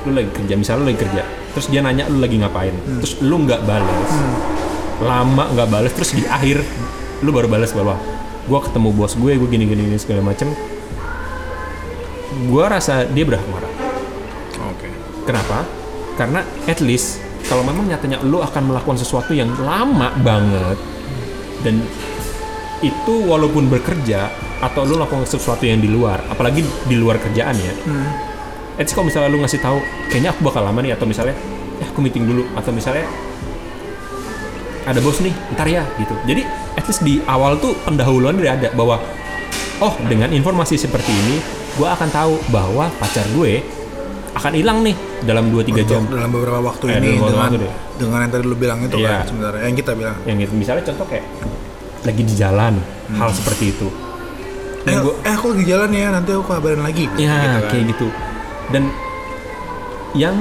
lu 0.09 0.11
lagi 0.17 0.31
kerja, 0.33 0.55
misalnya 0.57 0.81
lu 0.81 0.87
lagi 0.93 1.01
kerja, 1.05 1.23
terus 1.53 1.67
dia 1.69 1.81
nanya 1.85 2.09
lu 2.09 2.19
lagi 2.21 2.37
ngapain, 2.41 2.75
terus 3.01 3.21
lu 3.21 3.37
nggak 3.45 3.61
balas, 3.69 4.11
lama 5.05 5.45
nggak 5.53 5.69
balas, 5.69 5.93
terus 5.93 6.17
di 6.17 6.25
akhir 6.25 6.65
lu 7.21 7.35
baru 7.35 7.51
balas 7.51 7.75
bahwa 7.75 7.99
gue 8.49 8.61
ketemu 8.65 8.89
bos 8.97 9.13
gue, 9.19 9.33
gue 9.37 9.49
gini 9.49 9.65
gini, 9.69 9.83
gini 9.93 9.99
segala 10.01 10.25
macem. 10.25 10.49
Gue 12.49 12.65
rasa 12.65 13.05
dia 13.11 13.25
berhak 13.27 13.45
marah. 13.51 13.73
oke 14.71 14.89
Kenapa? 15.27 15.67
Karena 16.17 16.41
at 16.65 16.79
least 16.81 17.21
kalau 17.51 17.67
memang 17.67 17.89
nyatanya 17.89 18.23
lu 18.25 18.41
akan 18.41 18.73
melakukan 18.73 18.97
sesuatu 19.01 19.37
yang 19.37 19.51
lama 19.61 20.13
banget 20.23 20.79
dan 21.67 21.83
itu 22.79 23.15
walaupun 23.27 23.67
bekerja 23.67 24.31
atau 24.63 24.87
lu 24.87 24.99
lakukan 24.99 25.27
sesuatu 25.27 25.67
yang 25.67 25.83
di 25.83 25.91
luar, 25.91 26.23
apalagi 26.31 26.63
di 26.63 26.97
luar 26.99 27.19
kerjaan 27.19 27.57
ya. 27.59 27.75
Hmm. 27.87 28.28
At 28.79 28.87
least 28.87 28.95
kalau 28.95 29.07
misalnya 29.07 29.29
lu 29.29 29.43
ngasih 29.43 29.59
tahu, 29.59 29.79
kayaknya 30.07 30.31
aku 30.31 30.41
bakal 30.45 30.63
lama 30.63 30.79
nih 30.79 30.95
atau 30.95 31.03
misalnya, 31.03 31.35
ya 31.77 31.87
aku 31.87 31.99
meeting 31.99 32.25
dulu 32.25 32.47
atau 32.55 32.71
misalnya 32.71 33.05
ada 34.85 34.99
bos 34.99 35.19
nih, 35.19 35.35
ntar 35.53 35.67
ya 35.67 35.85
gitu. 35.99 36.15
Jadi 36.25 36.43
at 36.73 36.85
least 36.87 37.03
di 37.03 37.21
awal 37.27 37.59
tuh 37.59 37.77
pendahuluan 37.79 38.33
udah 38.35 38.53
ada 38.55 38.69
bahwa 38.73 38.97
oh 39.79 39.95
dengan 40.03 40.31
informasi 40.31 40.81
seperti 40.81 41.13
ini, 41.13 41.37
gue 41.75 41.85
akan 41.85 42.09
tahu 42.09 42.41
bahwa 42.49 42.89
pacar 42.97 43.27
gue 43.29 43.61
akan 44.31 44.53
hilang 44.55 44.81
nih 44.81 44.95
dalam 45.21 45.51
2-3 45.51 45.83
jam. 45.85 46.07
Dalam 46.07 46.31
beberapa 46.31 46.63
waktu 46.63 46.85
Eh, 46.89 46.97
ini 46.97 47.09
beberapa 47.13 47.27
dengan 47.27 47.43
waktu 47.43 47.57
deh. 47.59 47.73
dengan 47.99 48.19
yang 48.23 48.31
tadi 48.31 48.45
lu 48.45 48.57
bilang 48.57 48.79
itu 48.81 48.97
Iya. 48.97 49.11
kan 49.11 49.21
sebenarnya 49.27 49.63
yang 49.67 49.77
kita 49.77 49.91
bilang. 49.93 50.17
Yang 50.23 50.37
gitu, 50.41 50.53
misalnya 50.57 50.83
contoh 50.87 51.07
kayak 51.07 51.27
lagi 51.99 52.23
di 52.23 52.35
jalan, 52.35 52.75
hal 53.13 53.31
seperti 53.35 53.65
itu. 53.75 53.89
Eh, 54.87 54.95
gua- 54.95 55.19
eh 55.21 55.35
aku 55.35 55.53
lagi 55.53 55.65
jalan 55.67 55.91
ya, 55.91 56.09
nanti 56.09 56.31
aku 56.31 56.47
kabarin 56.47 56.81
lagi. 56.81 57.05
Ya, 57.19 57.35
Gitu 57.37 57.59
kan. 57.59 57.69
kayak 57.69 57.85
gitu. 57.93 58.09
Dan 58.69 58.93
yang 60.17 60.35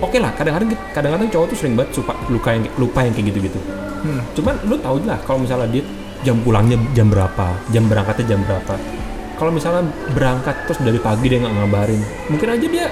oke 0.00 0.16
lah, 0.20 0.32
kadang-kadang 0.36 0.72
kadang-kadang 0.92 1.28
cowok 1.28 1.46
tuh 1.52 1.56
sering 1.56 1.74
banget 1.76 2.00
lupa 2.00 2.14
luka 2.28 2.50
yang 2.56 2.64
lupa 2.76 3.00
yang 3.04 3.12
kayak 3.16 3.26
gitu-gitu. 3.32 3.60
Hmm. 4.00 4.20
Cuman 4.36 4.54
lu 4.64 4.76
tahu 4.80 4.96
lah 5.04 5.18
kalau 5.24 5.44
misalnya 5.44 5.68
dia 5.68 5.84
jam 6.24 6.36
pulangnya 6.40 6.76
jam 6.96 7.08
berapa, 7.08 7.46
jam 7.72 7.84
berangkatnya 7.88 8.36
jam 8.36 8.40
berapa. 8.44 8.74
Kalau 9.40 9.52
misalnya 9.56 9.88
berangkat 10.12 10.56
terus 10.68 10.78
dari 10.84 11.00
pagi 11.00 11.26
dia 11.32 11.40
nggak 11.40 11.54
ngabarin, 11.56 12.00
mungkin 12.28 12.48
aja 12.52 12.66
dia 12.68 12.86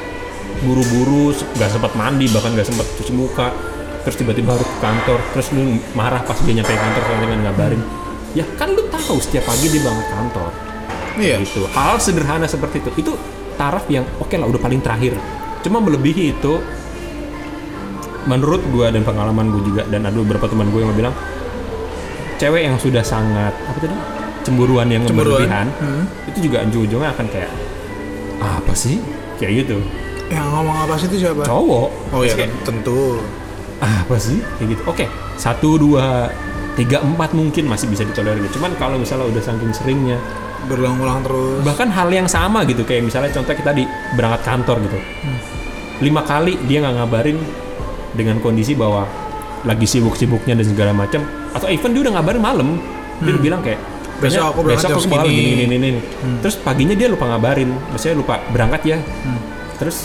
buru-buru, 0.64 1.36
nggak 1.36 1.70
sempat 1.70 1.92
mandi, 1.92 2.24
bahkan 2.32 2.56
nggak 2.56 2.68
sempat 2.72 2.88
cuci 2.96 3.12
muka, 3.12 3.52
terus 4.04 4.16
tiba-tiba 4.16 4.56
harus 4.56 4.64
ke 4.64 4.78
kantor, 4.80 5.20
terus 5.36 5.52
lu 5.52 5.76
marah 5.92 6.24
pas 6.24 6.40
dia 6.40 6.56
nyampe 6.56 6.72
kantor 6.72 7.02
karena 7.04 7.24
nggak 7.28 7.40
ngabarin. 7.52 7.82
Ya 8.32 8.44
kan 8.56 8.72
lu 8.72 8.80
tahu 8.88 9.20
setiap 9.20 9.44
pagi 9.44 9.68
dia 9.68 9.80
berangkat 9.84 10.08
kantor 10.08 10.52
Iya. 11.18 11.42
gitu 11.42 11.66
hal 11.74 11.98
sederhana 11.98 12.46
seperti 12.46 12.78
itu 12.78 12.90
itu 13.02 13.12
taraf 13.58 13.84
yang 13.88 14.06
oke 14.16 14.32
lah 14.32 14.46
udah 14.46 14.56
paling 14.56 14.78
terakhir 14.78 15.18
cuma 15.60 15.78
melebihi 15.78 16.32
itu 16.32 16.62
menurut 18.24 18.60
gue 18.64 18.86
dan 18.86 19.02
pengalaman 19.02 19.50
gue 19.50 19.62
juga 19.64 19.82
dan 19.88 20.04
ada 20.04 20.14
beberapa 20.14 20.46
teman 20.46 20.68
gue 20.68 20.80
yang 20.80 20.92
bilang 20.94 21.14
cewek 22.36 22.62
yang 22.62 22.76
sudah 22.76 23.02
sangat 23.02 23.50
apa 23.56 23.78
tadi 23.78 23.96
cemburuan 24.40 24.86
yang 24.86 25.02
Cemburuan. 25.02 25.42
berlebihan 25.42 25.66
Hmm. 25.74 26.04
itu 26.24 26.38
juga 26.40 26.62
ujung-ujungnya 26.62 27.10
akan 27.10 27.26
kayak 27.26 27.50
apa 28.38 28.72
sih 28.72 29.02
kayak 29.36 29.66
gitu 29.66 29.78
Yang 30.28 30.44
ngomong 30.46 30.76
apa 30.78 30.94
sih 30.94 31.06
itu 31.08 31.16
siapa? 31.18 31.40
cowok 31.42 31.88
Oh 32.12 32.20
iya 32.20 32.36
kan, 32.36 32.50
tentu. 32.62 33.18
apa 33.78 34.14
sih 34.16 34.38
kayak 34.58 34.68
gitu 34.74 34.82
oke 34.86 35.04
satu 35.34 35.78
dua 35.78 36.28
tiga 36.74 36.98
empat 37.00 37.30
mungkin 37.32 37.64
masih 37.64 37.86
bisa 37.86 38.02
ditolerir 38.02 38.44
cuman 38.50 38.74
kalau 38.74 38.94
misalnya 38.94 39.26
udah 39.26 39.38
saking 39.40 39.70
seringnya 39.70 40.18
Berulang-ulang 40.66 41.22
terus. 41.22 41.62
bahkan 41.62 41.88
hal 41.92 42.10
yang 42.10 42.26
sama 42.26 42.66
gitu 42.66 42.82
kayak 42.82 43.06
misalnya 43.06 43.30
contoh 43.30 43.54
kita 43.54 43.70
di 43.70 43.86
berangkat 44.18 44.42
kantor 44.42 44.76
gitu. 44.82 44.98
Lima 46.02 46.26
kali 46.26 46.58
dia 46.66 46.82
nggak 46.82 46.94
ngabarin 46.98 47.38
dengan 48.14 48.42
kondisi 48.42 48.74
bahwa 48.74 49.06
lagi 49.62 49.86
sibuk-sibuknya 49.86 50.58
dan 50.58 50.66
segala 50.66 50.90
macam. 50.90 51.22
Atau 51.54 51.70
even 51.70 51.94
dia 51.94 52.02
udah 52.06 52.18
ngabarin 52.18 52.42
malam 52.42 52.68
dia 53.22 53.30
udah 53.34 53.42
bilang 53.42 53.60
kayak 53.62 53.78
Besok 54.18 54.34
"Kayaknya 54.34 54.50
aku 54.50 54.60
berangkat 54.66 54.82
besok 54.82 54.90
aku 54.90 55.08
bakal 55.14 55.26
segini." 55.30 55.38
gini, 55.38 55.46
gini, 55.46 55.62
gini, 55.62 55.88
gini." 55.94 56.00
terus 56.42 56.56
paginya 56.58 56.94
dia 56.98 57.06
lupa 57.06 57.24
ngabarin 57.30 57.70
maksudnya 57.94 58.16
lupa 58.18 58.34
berangkat 58.50 58.82
ya. 58.82 58.98
Terus 59.78 59.96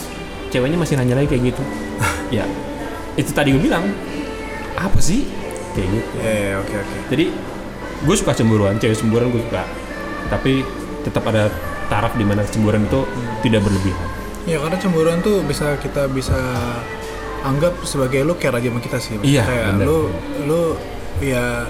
ceweknya 0.54 0.78
masih 0.78 0.94
nanya 1.02 1.14
lagi 1.18 1.28
kayak 1.34 1.42
gitu. 1.50 1.62
Ya 2.38 2.46
itu 3.18 3.30
tadi 3.34 3.54
gue 3.54 3.62
bilang. 3.62 3.84
Apa 4.74 4.98
sih? 4.98 5.26
Kayak 5.74 5.88
gitu. 5.98 6.14
Iya, 6.18 6.30
iya, 6.34 6.54
oke 6.62 6.74
oke. 6.78 6.96
jadi 7.10 7.24
gue 8.04 8.16
suka 8.18 8.32
cemburuan 8.36 8.74
cewek 8.78 8.98
cemburuan 8.98 9.30
gue 9.30 9.42
suka 9.42 9.62
tapi 10.26 10.64
tetap 11.00 11.24
ada 11.24 11.52
taraf 11.86 12.12
di 12.12 12.22
mana 12.22 12.42
cemburuan 12.42 12.82
itu 12.82 13.04
tidak 13.40 13.60
berlebihan 13.60 14.08
Ya 14.44 14.60
karena 14.60 14.76
cemburuan 14.76 15.18
tuh 15.18 15.40
bisa 15.40 15.72
kita 15.76 16.04
bisa 16.06 16.36
anggap 17.42 17.80
sebagai 17.82 18.20
lu 18.22 18.32
care 18.34 18.52
aja 18.54 18.68
sama 18.68 18.76
kita 18.78 18.98
sih. 18.98 19.16
Iya, 19.18 19.40
Kayak 19.40 19.66
bener. 19.74 19.84
lu 19.84 19.98
lu 20.44 20.62
ya 21.18 21.68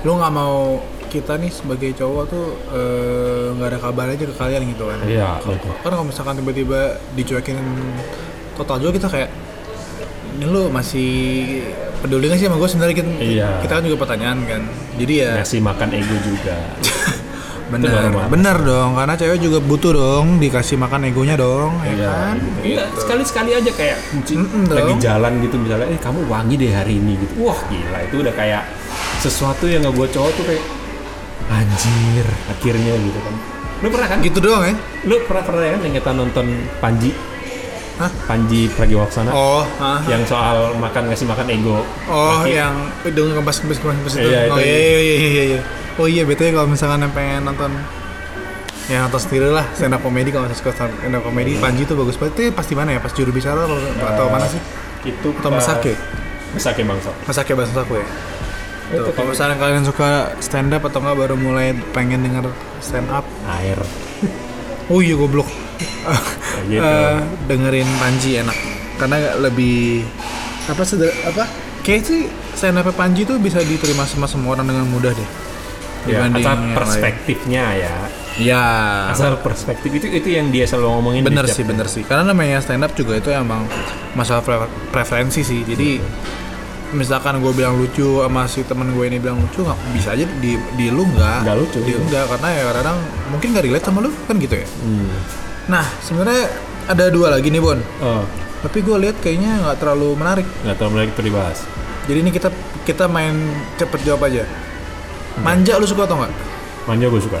lu 0.00 0.12
nggak 0.14 0.28
mau 0.30 0.80
kita 1.08 1.36
nih 1.36 1.48
sebagai 1.48 1.94
cowok 1.94 2.24
tuh 2.26 2.46
eh, 2.70 3.46
nggak 3.52 3.68
ada 3.70 3.78
kabar 3.78 4.06
aja 4.06 4.20
ke 4.20 4.34
kalian 4.34 4.68
gitu 4.68 4.84
kan. 4.84 4.98
iya 5.02 5.40
betul 5.40 5.72
Kan 5.80 5.90
kalau 5.90 6.04
misalkan 6.04 6.34
tiba-tiba 6.36 6.80
dicuekin 7.14 7.56
total 8.54 8.76
juga 8.80 8.92
kita 8.94 9.08
kayak 9.08 9.30
ini 10.34 10.44
lu 10.44 10.68
masih 10.68 11.10
peduli 12.00 12.26
nggak 12.26 12.36
sih 12.36 12.46
sama 12.48 12.58
gue 12.58 12.68
sebenarnya 12.68 12.96
kita, 12.98 13.10
Iya. 13.16 13.48
kita 13.62 13.72
kan 13.72 13.82
juga 13.82 13.96
pertanyaan 13.98 14.38
kan. 14.44 14.62
Jadi 14.98 15.12
ya 15.14 15.30
ngasih 15.40 15.60
makan 15.62 15.88
ego 15.90 16.16
juga 16.20 16.56
benar 17.64 18.12
normal. 18.12 18.28
benar 18.28 18.56
dong 18.60 18.90
karena 18.92 19.14
cewek 19.16 19.38
juga 19.40 19.58
butuh 19.64 19.92
dong 19.96 20.26
dikasih 20.36 20.76
makan 20.76 21.08
egonya 21.08 21.34
dong 21.40 21.80
ya 21.80 21.94
kan. 21.96 22.36
Iya, 22.60 22.84
sekali-sekali 22.92 23.50
aja 23.56 23.70
kayak 23.72 23.98
muncul 24.12 24.36
Mm-mm 24.36 24.62
lagi 24.68 24.92
dong. 24.92 25.00
jalan 25.00 25.32
gitu 25.40 25.56
misalnya, 25.56 25.86
eh 25.88 26.00
kamu 26.00 26.20
wangi 26.28 26.54
deh 26.60 26.72
hari 26.72 27.00
ini 27.00 27.12
gitu. 27.24 27.32
Wah 27.40 27.58
gila 27.72 27.98
itu 28.04 28.16
udah 28.20 28.34
kayak 28.36 28.62
sesuatu 29.24 29.64
yang 29.64 29.80
nggak 29.84 29.96
buat 29.96 30.10
cowok 30.12 30.32
tuh 30.36 30.44
kayak 30.44 30.64
anjir 31.48 32.26
akhirnya 32.52 32.92
gitu 33.00 33.18
kan. 33.20 33.34
Lu 33.82 33.88
pernah 33.92 34.08
kan? 34.08 34.18
Gitu 34.24 34.38
doang 34.40 34.64
ya. 34.64 34.74
Lu 35.04 35.16
pernah 35.28 35.42
pernah 35.44 35.60
kan 35.76 35.80
yang 35.84 35.94
kita 35.96 36.10
nonton 36.16 36.46
Panji? 36.80 37.10
Hah? 37.94 38.10
Panji 38.26 38.66
Pragiwaksono 38.74 39.30
Oh, 39.30 39.62
ah. 39.78 40.02
yang 40.10 40.26
soal 40.26 40.74
makan 40.74 41.06
ngasih 41.06 41.30
makan 41.30 41.46
ego. 41.46 41.78
Oh, 42.10 42.42
Laki. 42.42 42.58
yang 42.58 42.74
udah 43.06 43.22
ngebas 43.38 43.62
ngebas 43.62 43.78
ngebas 43.78 43.94
ngebas 44.02 44.14
itu. 44.18 44.28
Iya, 44.28 44.40
oh 44.50 44.58
itu. 44.58 44.66
iya 44.66 44.78
iya 44.82 44.98
iya 44.98 45.14
iya 45.14 45.44
iya. 45.46 45.60
Oh 45.94 46.06
iya 46.10 46.22
betul 46.26 46.50
kalau 46.50 46.66
misalkan 46.66 47.06
yang 47.06 47.14
pengen 47.14 47.46
nonton 47.46 47.70
ya 48.90 49.06
nonton 49.06 49.20
sendiri 49.22 49.48
lah 49.48 49.64
stand 49.78 49.94
up 49.94 50.02
comedy 50.02 50.28
kalau 50.34 50.50
suka 50.52 50.74
stand 50.74 51.14
up 51.14 51.22
comedy 51.22 51.54
Panji 51.62 51.86
tuh 51.86 51.94
bagus 51.94 52.18
banget. 52.18 52.34
Itu 52.34 52.42
pasti 52.50 52.74
mana 52.74 52.98
ya? 52.98 53.00
Pas 53.00 53.14
juru 53.14 53.30
bicara 53.30 53.62
atau, 53.62 53.78
atau 54.02 54.26
mana 54.26 54.46
sih? 54.50 54.58
itu 55.04 55.28
Atau 55.38 55.52
Masake? 55.54 55.94
Masake 56.56 56.82
bangsa 56.82 57.10
Masake 57.28 57.52
bahasa 57.54 57.78
aku 57.78 57.94
ya. 58.00 58.06
Itu 58.90 59.06
Tuh, 59.06 59.12
kalau 59.14 59.30
misalnya 59.32 59.56
kalian 59.56 59.84
suka 59.86 60.34
stand 60.42 60.74
up 60.74 60.82
atau 60.82 60.98
enggak 60.98 61.16
baru 61.16 61.34
mulai 61.38 61.72
pengen 61.94 62.26
denger 62.26 62.50
stand 62.82 63.08
up, 63.08 63.24
air 63.48 63.78
oh 64.92 65.00
iya 65.00 65.16
goblok. 65.16 65.48
Gitu. 66.70 66.80
Eh, 66.80 67.18
dengerin 67.44 67.88
Panji 68.00 68.40
enak. 68.40 68.56
Karena 68.96 69.36
lebih 69.36 70.06
apa 70.64 70.82
sih 70.86 70.96
apa? 71.02 71.44
Kayak 71.84 72.02
sih 72.08 72.20
stand 72.56 72.80
up 72.80 72.88
Panji 72.96 73.28
tuh 73.28 73.36
bisa 73.36 73.60
diterima 73.60 74.08
sama 74.08 74.24
semua 74.24 74.56
orang 74.56 74.72
dengan 74.72 74.86
mudah 74.88 75.12
deh. 75.12 75.30
Ya, 76.04 76.20
asal 76.28 76.36
lain. 76.36 76.76
perspektifnya 76.76 77.64
ya. 77.76 77.94
Ya. 78.36 78.64
Asal 79.08 79.40
perspektif. 79.40 79.88
Itu 79.88 80.06
itu 80.08 80.28
yang 80.32 80.52
dia 80.52 80.68
selalu 80.68 81.00
ngomongin 81.00 81.22
bener 81.24 81.48
sih 81.48 81.64
bener 81.64 81.88
sih. 81.88 82.04
Karena 82.04 82.32
namanya 82.32 82.60
stand 82.60 82.84
up 82.84 82.92
juga 82.92 83.16
itu 83.16 83.32
emang 83.32 83.64
masalah 84.12 84.44
pre- 84.44 84.68
preferensi 84.92 85.40
sih. 85.40 85.64
Jadi 85.64 86.00
misalkan 86.94 87.42
gue 87.42 87.52
bilang 87.56 87.74
lucu 87.80 88.22
sama 88.22 88.46
si 88.46 88.62
temen 88.62 88.94
gue 88.94 89.04
ini 89.08 89.18
bilang 89.18 89.40
lucu 89.42 89.66
nggak 89.66 89.78
bisa 89.96 90.14
aja 90.14 90.24
di 90.38 90.54
di 90.76 90.86
lu 90.92 91.08
nggak. 91.08 91.38
Nggak 91.42 91.56
lucu, 91.58 91.78
di 91.82 91.92
iya. 91.92 91.98
enggak 92.00 92.24
karena 92.36 92.48
ya 92.52 92.62
kadang 92.70 92.98
mungkin 93.32 93.48
nggak 93.50 93.64
relate 93.66 93.84
sama 93.84 93.98
lu 94.04 94.10
kan 94.30 94.36
gitu 94.38 94.54
ya? 94.60 94.66
Hmm. 94.84 95.10
Nah 95.70 95.86
sebenarnya 96.04 96.50
ada 96.84 97.08
dua 97.08 97.32
lagi 97.32 97.48
nih 97.48 97.62
Bon 97.62 97.80
oh 98.02 98.24
tapi 98.64 98.80
gue 98.80 98.96
lihat 98.96 99.20
kayaknya 99.20 99.60
nggak 99.60 99.76
terlalu 99.76 100.16
menarik 100.16 100.48
nggak 100.64 100.76
terlalu 100.80 100.92
menarik 100.96 101.10
itu 101.12 101.22
dibahas 101.28 101.60
Jadi 102.04 102.18
ini 102.20 102.30
kita 102.32 102.48
kita 102.84 103.08
main 103.08 103.32
cepet 103.80 104.04
jawab 104.04 104.28
aja. 104.28 104.44
Manja 105.40 105.80
lu 105.80 105.88
suka 105.88 106.04
atau 106.04 106.20
nggak? 106.20 106.32
manja 106.84 107.08
gue 107.08 107.22
suka 107.24 107.40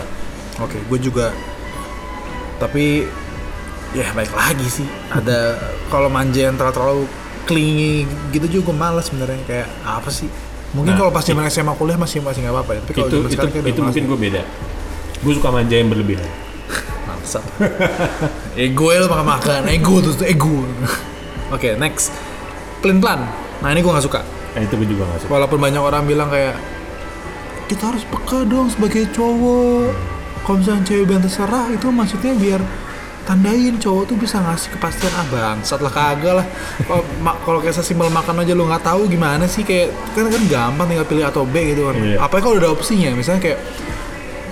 Oke, 0.56 0.80
gue 0.80 0.98
juga. 1.04 1.36
Tapi 2.56 3.04
ya 3.92 4.08
baik 4.16 4.32
lagi 4.32 4.68
sih. 4.70 4.88
Ada 5.12 5.58
kalau 5.92 6.08
manja 6.08 6.48
yang 6.48 6.56
terlalu, 6.56 6.76
terlalu 6.80 7.02
clingy 7.44 8.08
gitu 8.32 8.46
juga 8.48 8.72
gue 8.72 8.76
males 8.80 9.04
sebenarnya 9.04 9.40
kayak 9.44 9.68
apa 9.84 10.08
sih? 10.08 10.32
Mungkin 10.72 10.96
Nah, 10.96 10.98
kalau 11.04 11.10
pas 11.12 11.24
zaman 11.26 11.44
SMA 11.52 11.74
kuliah 11.76 11.98
masih 12.00 12.24
masih 12.24 12.40
nggak 12.40 12.54
apa-apa 12.56 12.72
ya. 12.72 12.80
Tapi 12.88 12.94
kalau 12.96 13.08
itu 13.10 13.18
itu 13.36 13.46
itu 13.68 13.80
mungkin 13.84 14.04
gue 14.08 14.18
beda 14.28 14.42
gue 15.24 15.32
suka 15.36 15.48
manja 15.52 15.74
yang 15.76 15.88
berlebihan. 15.92 16.24
ego 18.64 18.90
ya 18.90 18.98
lu 19.02 19.08
makan 19.08 19.26
makan, 19.26 19.60
ego 19.70 19.94
terus 20.02 20.18
ego. 20.22 20.62
Oke, 21.50 21.74
next. 21.76 22.10
Plan 22.82 22.98
plan. 22.98 23.20
Nah 23.62 23.68
ini 23.70 23.80
gue 23.80 23.92
nggak 23.92 24.06
suka. 24.06 24.20
nah 24.54 24.62
itu 24.62 24.78
gue 24.78 24.86
juga 24.86 25.02
gak 25.10 25.26
suka 25.26 25.30
Walaupun 25.34 25.58
banyak 25.58 25.82
orang 25.82 26.06
bilang 26.06 26.30
kayak 26.30 26.54
kita 27.66 27.90
harus 27.90 28.06
peka 28.06 28.46
dong 28.46 28.70
sebagai 28.70 29.10
cowok. 29.10 29.90
Kalau 30.44 30.56
misalnya 30.60 30.82
cewek 30.84 31.04
bilang 31.08 31.22
terserah 31.24 31.66
itu 31.72 31.86
maksudnya 31.90 32.32
biar 32.36 32.60
tandain 33.24 33.80
cowok 33.80 34.04
tuh 34.04 34.16
bisa 34.20 34.36
ngasih 34.36 34.76
kepastian 34.76 35.08
ah 35.16 35.24
bangsat 35.32 35.80
lah 35.80 35.88
kagak 35.88 36.44
lah 36.44 36.46
kalau 37.40 37.56
kayak 37.64 37.72
sesimpel 37.72 38.12
makan 38.12 38.44
aja 38.44 38.52
lu 38.52 38.68
nggak 38.68 38.84
tahu 38.84 39.08
gimana 39.08 39.48
sih 39.48 39.64
kayak 39.64 39.96
kan 40.12 40.28
kan 40.28 40.44
gampang 40.44 40.86
tinggal 40.92 41.08
pilih 41.08 41.24
A 41.24 41.32
atau 41.32 41.48
B 41.48 41.72
gitu 41.72 41.88
kan 41.88 41.96
Iya. 41.96 42.20
apalagi 42.20 42.44
kalau 42.44 42.54
udah 42.60 42.68
ada 42.68 42.76
opsinya 42.76 43.16
misalnya 43.16 43.40
kayak 43.40 43.58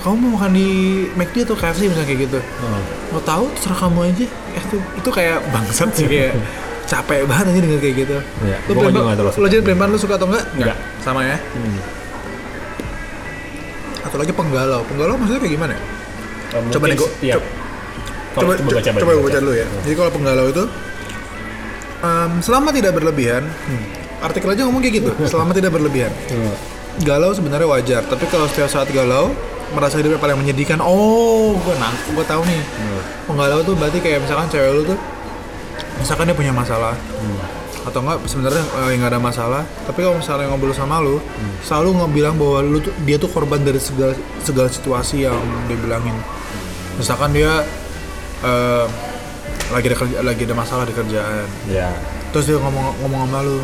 kamu 0.03 0.15
mau 0.19 0.31
makan 0.35 0.53
di 0.53 0.69
McD 1.13 1.37
atau 1.45 1.55
KFC 1.55 1.81
misalnya 1.87 2.05
kayak 2.05 2.21
gitu 2.25 2.39
Oh. 2.61 2.83
mau 3.11 3.23
tahu 3.23 3.45
terserah 3.53 3.79
kamu 3.81 3.99
aja 4.05 4.25
eh, 4.27 4.63
itu 4.63 4.77
itu 4.97 5.09
kayak 5.09 5.39
bangsat 5.49 5.89
sih 5.93 6.07
kayak 6.07 6.33
capek 6.91 7.25
banget 7.25 7.45
aja 7.49 7.61
denger 7.63 7.81
kayak 7.81 7.97
gitu 8.01 8.17
Iya, 8.43 8.57
lu 8.67 8.75
suka. 9.31 9.49
jadi 9.49 9.63
pelempar 9.63 9.87
lu 9.87 9.97
suka 9.97 10.15
atau 10.15 10.27
enggak 10.27 10.45
Enggak. 10.53 10.77
sama 10.99 11.21
ya 11.23 11.39
Hmm. 11.39 11.79
satu 14.03 14.17
lagi 14.19 14.33
penggalau. 14.33 14.83
Penggalau 14.85 15.15
maksudnya 15.15 15.41
kayak 15.41 15.55
gimana? 15.55 15.73
ya? 15.73 15.83
Eh, 16.53 16.71
Coba 16.71 16.87
gua- 16.91 17.09
setiap 17.09 17.43
Coba, 18.33 18.43
coba, 18.43 18.53
coba 18.59 18.73
baca 18.75 18.91
coba 18.95 19.11
gue 19.13 19.25
baca 19.25 19.39
dulu 19.39 19.53
ya. 19.55 19.67
Jadi 19.79 19.95
kalau 19.95 20.11
penggalau 20.11 20.47
itu 20.49 20.65
em, 22.03 22.33
selama 22.41 22.69
tidak 22.71 22.93
berlebihan, 22.93 23.45
hmm, 23.45 23.85
artikel 24.21 24.49
aja 24.49 24.63
ngomong 24.65 24.81
kayak 24.81 24.95
gitu. 24.99 25.11
selama 25.33 25.53
tidak 25.53 25.71
berlebihan. 25.71 26.13
Galau 26.99 27.31
sebenarnya 27.31 27.65
wajar, 27.65 28.03
tapi 28.03 28.25
kalau 28.27 28.45
setiap 28.47 28.69
saat 28.69 28.89
galau 28.91 29.33
merasa 29.73 29.99
hidupnya 29.99 30.17
paling 30.17 30.39
menyedihkan. 30.39 30.79
Oh, 30.79 31.57
gue 31.57 31.75
nangkep, 31.75 32.13
gue 32.13 32.27
tahu 32.27 32.43
nih. 32.45 32.63
Penggalau 33.25 33.61
tuh 33.63 33.75
berarti 33.75 33.99
kayak 33.99 34.23
misalkan 34.23 34.47
cewek 34.47 34.71
lu 34.73 34.83
tuh, 34.87 34.99
misalkan 35.99 36.29
dia 36.29 36.37
punya 36.37 36.53
masalah, 36.53 36.95
atau 37.83 37.99
enggak 37.99 38.19
sebenarnya 38.25 38.63
eh, 38.63 38.95
nggak 38.95 39.11
ada 39.11 39.21
masalah, 39.21 39.63
tapi 39.85 39.99
kalau 40.01 40.17
misalnya 40.17 40.47
ngobrol 40.47 40.71
sama 40.71 41.01
lu, 41.01 41.19
selalu 41.61 41.99
ngebilang 41.99 42.35
bahwa 42.37 42.59
lu 42.61 42.79
tuh 42.79 42.93
dia 43.03 43.17
tuh 43.17 43.27
korban 43.27 43.59
dari 43.59 43.79
segala 43.79 44.13
segala 44.41 44.69
situasi 44.69 45.25
yang 45.25 45.37
dibilangin. 45.67 46.15
Misalkan 46.95 47.33
dia 47.33 47.65
eh, 48.43 48.87
lagi 49.71 49.87
ada 49.89 49.97
kerja, 49.97 50.17
lagi 50.21 50.43
ada 50.45 50.55
masalah 50.55 50.85
di 50.85 50.93
kerjaan, 50.93 51.47
Ya. 51.67 51.89
terus 52.31 52.45
dia 52.45 52.57
ngomong 52.57 52.93
ngomong 53.01 53.21
sama 53.27 53.41
lu 53.41 53.59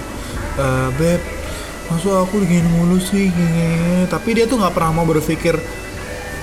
"Eh, 0.59 0.89
beb 0.97 1.21
masuk 1.89 2.13
aku 2.21 2.45
begini 2.45 2.69
mulu 2.69 3.01
sih 3.01 3.33
gini 3.33 4.05
tapi 4.07 4.37
dia 4.37 4.45
tuh 4.45 4.61
nggak 4.61 4.77
pernah 4.77 4.93
mau 4.93 5.09
berpikir 5.09 5.57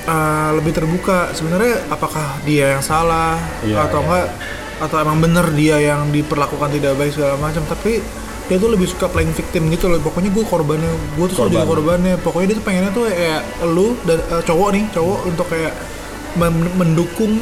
eh, 0.06 0.50
lebih 0.54 0.72
terbuka. 0.72 1.32
Sebenarnya 1.32 1.86
apakah 1.88 2.40
dia 2.42 2.78
yang 2.78 2.84
salah 2.84 3.38
Iya, 3.62 3.86
atau 3.86 4.00
iya. 4.00 4.06
enggak? 4.06 4.28
Atau 4.76 4.98
emang 5.00 5.18
bener 5.18 5.46
dia 5.52 5.80
yang 5.80 6.10
diperlakukan 6.10 6.70
tidak 6.72 6.96
baik 6.96 7.12
segala 7.12 7.36
macam? 7.38 7.64
Tapi 7.64 8.04
dia 8.46 8.58
tuh 8.58 8.70
lebih 8.70 8.86
suka 8.86 9.10
playing 9.10 9.34
victim 9.34 9.68
gitu 9.70 9.90
loh. 9.90 9.98
Pokoknya 10.00 10.30
gue 10.30 10.46
korbannya 10.46 10.92
gue 11.16 11.26
tuh 11.28 11.36
selalu 11.36 11.50
jadi 11.50 11.58
Korban. 11.58 11.72
korbannya. 11.72 12.14
Pokoknya 12.20 12.48
dia 12.52 12.58
tuh 12.58 12.66
pengennya 12.66 12.92
tuh 12.92 13.04
kayak 13.08 13.42
lu 13.66 13.88
dan 14.04 14.20
eh, 14.22 14.44
cowok 14.44 14.70
nih 14.76 14.84
cowok 14.94 15.20
untuk 15.26 15.48
kayak 15.50 15.74
men- 16.36 16.74
mendukung 16.76 17.34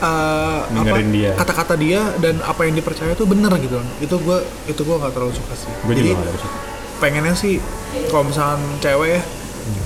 eh, 0.00 0.58
apa, 0.66 0.96
dia. 1.06 1.30
kata-kata 1.36 1.74
dia 1.76 2.00
dan 2.18 2.40
apa 2.42 2.64
yang 2.64 2.74
dipercaya 2.74 3.12
tuh 3.14 3.24
bener 3.24 3.52
gitu 3.60 3.76
itu 4.00 4.16
gue 4.16 4.38
itu 4.66 4.80
gue 4.80 4.96
nggak 4.96 5.12
terlalu 5.12 5.32
suka 5.32 5.54
sih. 5.54 5.70
Gue 5.84 5.94
jadi 5.94 6.12
pengennya 7.00 7.32
sih 7.32 7.56
kalau 8.12 8.28
misalkan 8.28 8.60
cewek 8.82 9.16
ya 9.16 9.22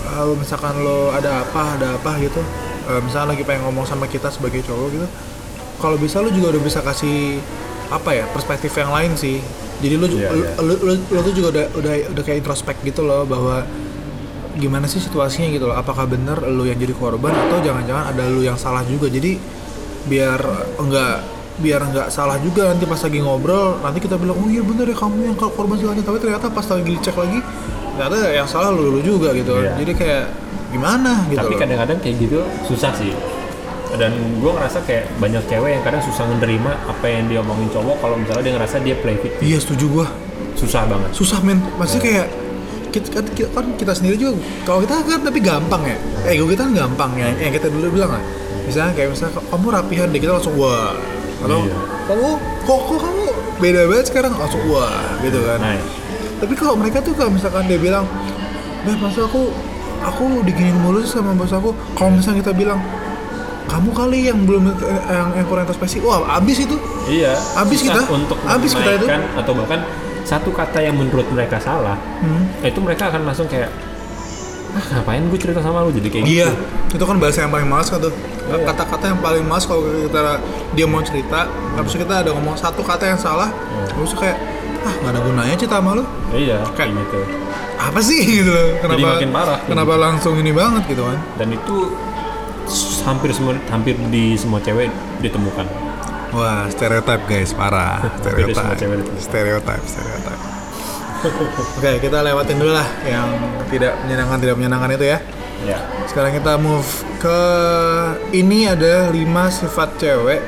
kalau 0.04 0.34
misalkan 0.34 0.74
lo 0.80 1.10
ada 1.10 1.42
apa 1.42 1.62
ada 1.76 1.88
apa 1.96 2.12
gitu 2.18 2.40
eh, 2.88 3.00
misalkan 3.02 3.36
lagi 3.36 3.42
pengen 3.42 3.68
ngomong 3.68 3.84
sama 3.84 4.04
kita 4.06 4.28
sebagai 4.28 4.64
cowok 4.64 4.88
gitu 4.92 5.06
kalau 5.80 5.96
bisa 5.98 6.22
lo 6.22 6.30
juga 6.30 6.54
udah 6.54 6.62
bisa 6.62 6.80
kasih 6.80 7.38
apa 7.92 8.10
ya 8.16 8.24
perspektif 8.32 8.72
yang 8.80 8.88
lain 8.88 9.12
sih. 9.14 9.44
Jadi 9.82 9.94
lo, 10.00 10.06
ju- 10.08 10.16
Iya, 10.16 10.30
lo, 10.62 10.72
lo, 10.80 10.92
lo 10.96 11.20
tuh 11.20 11.34
juga 11.34 11.48
udah 11.52 11.66
udah 11.76 11.92
udah 12.16 12.22
kayak 12.24 12.40
introspek 12.40 12.80
gitu 12.80 13.04
loh 13.04 13.28
bahwa 13.28 13.60
gimana 14.56 14.86
sih 14.86 15.02
situasinya 15.02 15.50
gitu 15.50 15.68
loh. 15.68 15.76
Apakah 15.76 16.06
bener 16.08 16.38
lo 16.48 16.64
yang 16.64 16.78
jadi 16.78 16.94
korban 16.94 17.34
atau 17.34 17.60
jangan-jangan 17.60 18.14
ada 18.14 18.22
lo 18.30 18.40
yang 18.40 18.56
salah 18.56 18.80
juga. 18.86 19.10
Jadi 19.10 19.36
biar 20.08 20.40
enggak 20.80 21.26
biar 21.54 21.80
enggak 21.86 22.08
salah 22.10 22.34
juga 22.42 22.66
nanti 22.72 22.82
pas 22.82 22.98
lagi 22.98 23.18
ngobrol 23.22 23.78
nanti 23.78 24.02
kita 24.02 24.18
bilang 24.18 24.34
oh 24.34 24.48
iya 24.50 24.58
bener 24.58 24.90
ya 24.90 24.96
kamu 24.98 25.30
yang 25.30 25.36
korban 25.38 25.78
segalanya 25.78 26.02
tapi 26.02 26.18
ternyata 26.18 26.50
pas 26.50 26.66
lagi 26.66 26.90
dicek 26.98 27.14
lagi 27.14 27.38
ternyata 27.94 28.16
yang 28.30 28.48
salah 28.48 28.70
lu, 28.70 28.90
lu 28.90 29.00
juga 29.00 29.30
gitu. 29.32 29.54
Iya. 29.56 29.72
jadi 29.78 29.92
kayak 29.94 30.24
gimana 30.70 31.22
gitu 31.30 31.38
Tapi 31.38 31.54
kadang-kadang 31.54 31.98
kayak 32.02 32.16
gitu 32.18 32.38
susah 32.66 32.90
sih. 32.94 33.14
Dan 33.94 34.10
gue 34.42 34.50
ngerasa 34.50 34.82
kayak 34.82 35.06
banyak 35.22 35.42
cewek 35.46 35.70
yang 35.70 35.82
kadang 35.86 36.02
susah 36.02 36.26
menerima 36.26 36.72
apa 36.82 37.06
yang 37.06 37.30
dia 37.30 37.38
omongin 37.38 37.70
cowok 37.70 37.96
kalau 38.02 38.18
misalnya 38.18 38.42
dia 38.42 38.52
ngerasa 38.58 38.76
dia 38.82 38.96
play 38.98 39.14
victim. 39.14 39.38
iya 39.38 39.58
setuju 39.62 39.86
gua. 39.86 40.06
Susah 40.58 40.82
banget. 40.86 41.10
susah 41.14 41.38
men. 41.46 41.62
Maksudnya 41.78 42.02
kayak 42.02 42.26
kita 42.90 43.08
kan, 43.10 43.24
kita 43.30 43.48
kan 43.50 43.66
kita 43.74 43.92
sendiri 43.94 44.14
juga 44.14 44.38
kalau 44.62 44.82
kita 44.82 44.98
kan 44.98 45.20
tapi 45.22 45.38
gampang 45.38 45.82
ya. 45.86 45.96
Ego 46.26 46.46
kita 46.46 46.66
kan 46.66 46.74
gampang 46.74 47.10
ya. 47.14 47.30
Yang 47.38 47.62
kita 47.62 47.66
dulu 47.70 47.86
bilang 47.94 48.10
lah. 48.18 48.22
Misalnya 48.66 48.92
kayak 48.94 49.08
misalnya 49.14 49.38
kamu 49.46 49.66
rapihan 49.70 50.06
deh 50.10 50.18
kita 50.18 50.32
langsung 50.34 50.54
wah 50.58 50.94
atau 51.44 51.60
Iya. 51.60 51.76
kamu 52.08 52.28
kok 52.64 52.80
kok 52.88 52.98
kamu 52.98 53.24
beda 53.60 53.80
banget 53.86 54.06
sekarang? 54.10 54.32
Langsung 54.34 54.62
wah 54.66 55.04
gitu 55.20 55.38
kan. 55.44 55.58
Nah, 55.60 55.78
tapi 56.36 56.54
kalau 56.54 56.74
mereka 56.74 56.98
tuh 56.98 57.12
kalau 57.12 57.30
misalkan 57.30 57.64
dia 57.64 57.76
bilang 57.76 58.04
Beb 58.84 59.00
maksud 59.00 59.24
aku 59.24 59.48
aku 60.02 60.44
diginin 60.44 60.76
mulu 60.76 61.00
sih 61.00 61.14
sama 61.14 61.32
bos 61.32 61.48
aku 61.48 61.72
kalau 61.94 62.12
misalnya 62.12 62.44
kita 62.44 62.52
bilang 62.52 62.80
kamu 63.64 63.90
kali 63.90 64.28
yang 64.28 64.44
belum 64.44 64.76
yang, 65.08 65.28
yang 65.34 65.46
kurang 65.48 65.64
introspeksi 65.64 65.98
wah 65.98 66.36
abis 66.36 66.62
itu 66.62 66.76
iya. 67.08 67.32
Abis 67.56 67.80
kita. 67.80 68.04
untuk 68.08 68.36
Abis 68.44 68.76
kita 68.76 68.90
itu. 68.94 69.06
atau 69.08 69.52
bahkan 69.56 69.80
satu 70.24 70.52
kata 70.52 70.80
yang 70.80 70.96
menurut 70.96 71.28
mereka 71.28 71.60
salah, 71.60 72.00
Hmm. 72.24 72.48
itu 72.64 72.80
mereka 72.80 73.12
akan 73.12 73.28
langsung 73.28 73.44
kayak 73.44 73.68
ah 74.72 74.84
ngapain 74.90 75.20
gue 75.20 75.36
cerita 75.36 75.60
sama 75.60 75.84
lu 75.84 75.92
jadi 75.92 76.08
kayak 76.08 76.24
Iya, 76.24 76.48
gitu. 76.88 76.96
itu 76.96 77.04
kan 77.04 77.16
bahasa 77.20 77.44
yang 77.44 77.52
paling 77.52 77.68
males 77.68 77.86
kan 77.86 78.00
tuh. 78.00 78.08
Iya. 78.08 78.64
Kata-kata 78.64 79.04
yang 79.06 79.20
paling 79.20 79.44
males 79.44 79.64
kalau 79.64 79.84
kita 79.84 80.40
dia 80.72 80.86
mau 80.88 81.04
cerita, 81.04 81.44
habis 81.76 81.92
itu 81.92 82.02
kita 82.02 82.24
ada 82.24 82.30
ngomong 82.32 82.56
satu 82.56 82.80
kata 82.80 83.04
yang 83.06 83.20
salah, 83.20 83.52
habis 83.92 84.10
itu 84.10 84.18
kayak 84.18 84.40
ah 84.84 84.94
nggak 85.00 85.12
ada 85.16 85.20
gunanya 85.20 85.54
cerita 85.56 85.76
sama 85.80 85.90
lu. 85.96 86.04
Iya, 86.30 86.60
Kayak- 86.76 86.92
gitu. 86.94 87.20
Apa 87.74 88.00
sih 88.00 88.20
gitu 88.22 88.50
loh. 88.52 88.68
Kenapa 88.80 89.06
makin 89.18 89.30
parah. 89.32 89.58
Kenapa 89.64 89.94
langsung 89.98 90.34
ini 90.38 90.52
banget 90.54 90.82
gitu 90.88 91.02
kan? 91.04 91.18
Dan 91.36 91.48
itu 91.52 91.76
hampir 93.04 93.28
semua 93.36 93.52
hampir 93.68 93.96
di 94.08 94.36
semua 94.40 94.60
cewek 94.60 94.88
ditemukan. 95.20 95.66
Wah, 96.34 96.66
stereotip 96.66 97.20
guys, 97.30 97.54
parah. 97.54 98.02
Itu. 98.18 98.50
Stereotip, 99.20 99.80
stereotip. 99.86 100.38
Oke, 101.78 101.90
kita 102.04 102.20
lewatin 102.20 102.60
dulu 102.60 102.72
lah 102.76 102.84
yang 103.08 103.28
tidak 103.72 103.96
menyenangkan 104.04 104.38
tidak 104.44 104.56
menyenangkan 104.60 104.90
itu 104.92 105.06
ya. 105.08 105.18
Ya. 105.64 105.78
Sekarang 106.04 106.36
kita 106.36 106.60
move 106.60 106.84
ke 107.16 107.40
ini 108.36 108.68
ada 108.68 109.08
5 109.08 109.48
sifat 109.48 109.96
cewek. 109.96 110.40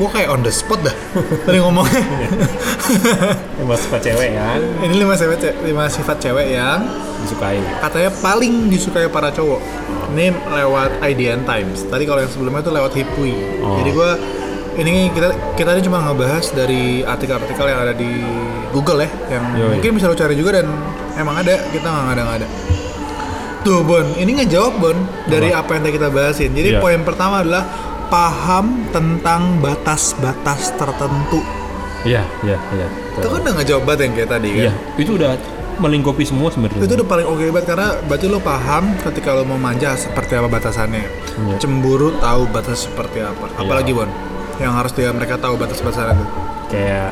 Gue 0.00 0.08
kayak 0.08 0.28
on 0.30 0.40
the 0.40 0.48
spot 0.48 0.80
dah 0.80 0.96
tadi 1.44 1.60
ngomongnya. 1.60 2.00
Mas 3.60 3.80
suka 3.80 4.00
cewek 4.00 4.32
kan 4.32 4.60
ini 4.80 4.94
5 4.96 5.12
sifat 5.14 5.38
ce- 5.38 5.56
lima 5.60 5.84
sifat 5.86 6.16
cewek 6.18 6.46
yang 6.50 6.80
disukai. 7.20 7.60
katanya 7.78 8.10
paling 8.18 8.66
disukai 8.66 9.06
para 9.06 9.28
cowok. 9.28 9.60
Ini 10.10 10.32
lewat 10.32 11.04
IDN 11.04 11.44
Times. 11.44 11.84
Tadi 11.84 12.02
kalau 12.02 12.18
yang 12.18 12.32
sebelumnya 12.32 12.60
itu 12.60 12.72
lewat 12.72 12.92
Hipui. 12.92 13.34
Oh. 13.60 13.76
Jadi 13.76 13.90
gue 13.92 14.10
ini 14.80 15.12
kita 15.12 15.28
kita 15.54 15.76
ini 15.76 15.82
cuma 15.84 16.00
ngebahas 16.00 16.48
dari 16.50 17.04
artikel-artikel 17.04 17.66
yang 17.66 17.80
ada 17.80 17.92
di 17.92 18.10
Google 18.70 19.04
ya, 19.04 19.10
yang 19.30 19.44
Yoi. 19.52 19.70
mungkin 19.76 19.90
bisa 19.92 20.06
lo 20.06 20.14
cari 20.14 20.32
juga 20.32 20.56
dan 20.56 20.66
emang 21.14 21.36
ada. 21.36 21.60
Kita 21.68 21.84
nggak 21.84 22.08
ada 22.10 22.22
nggak 22.24 22.38
ada. 22.40 22.48
Tuh 23.60 23.84
Bon, 23.84 24.06
ini 24.16 24.32
ngejawab 24.34 24.80
Bon 24.80 24.96
dari 25.28 25.52
apa 25.52 25.76
yang 25.76 25.84
tadi 25.84 25.94
kita 25.94 26.08
bahasin. 26.08 26.50
Jadi 26.50 26.74
Iya. 26.74 26.80
poin 26.80 27.04
pertama 27.04 27.44
adalah 27.44 27.89
paham 28.10 28.84
tentang 28.90 29.62
batas-batas 29.62 30.74
tertentu. 30.74 31.40
Iya, 32.02 32.26
iya, 32.42 32.58
iya. 32.74 32.86
Itu 33.16 33.28
kan 33.28 33.40
udah 33.44 33.54
ngejawab 33.60 33.82
banget 33.86 34.00
yang 34.08 34.12
kayak 34.18 34.30
tadi 34.34 34.48
kan. 34.50 34.62
Iya, 34.66 34.72
itu 34.98 35.10
udah 35.14 35.30
melingkupi 35.80 36.24
semua 36.28 36.48
sebenarnya. 36.52 36.82
Itu 36.84 36.94
udah 37.00 37.08
paling 37.08 37.26
oke 37.28 37.44
banget 37.54 37.66
karena 37.72 37.88
berarti 38.04 38.26
lo 38.28 38.40
paham 38.42 38.84
ketika 39.00 39.32
lo 39.32 39.48
mau 39.48 39.56
manja 39.56 39.96
seperti 39.96 40.36
apa 40.36 40.48
batasannya. 40.50 41.04
Iya. 41.06 41.56
Cemburu 41.56 42.12
tahu 42.20 42.50
batas 42.52 42.84
seperti 42.90 43.24
apa. 43.24 43.48
Apalagi 43.56 43.92
Bon, 43.96 44.08
yang 44.60 44.76
harus 44.76 44.92
dia 44.92 45.08
mereka 45.14 45.40
tahu 45.40 45.56
batas-batasan 45.56 46.18
itu. 46.18 46.26
kayak 46.70 47.10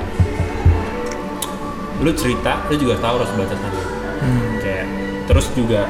lu 1.98 2.14
cerita, 2.14 2.62
lu 2.70 2.74
juga 2.78 2.94
tahu 3.02 3.14
harus 3.18 3.32
batasannya. 3.34 3.84
Hmm. 4.18 4.48
Kayak 4.62 4.86
terus 5.26 5.46
juga 5.52 5.82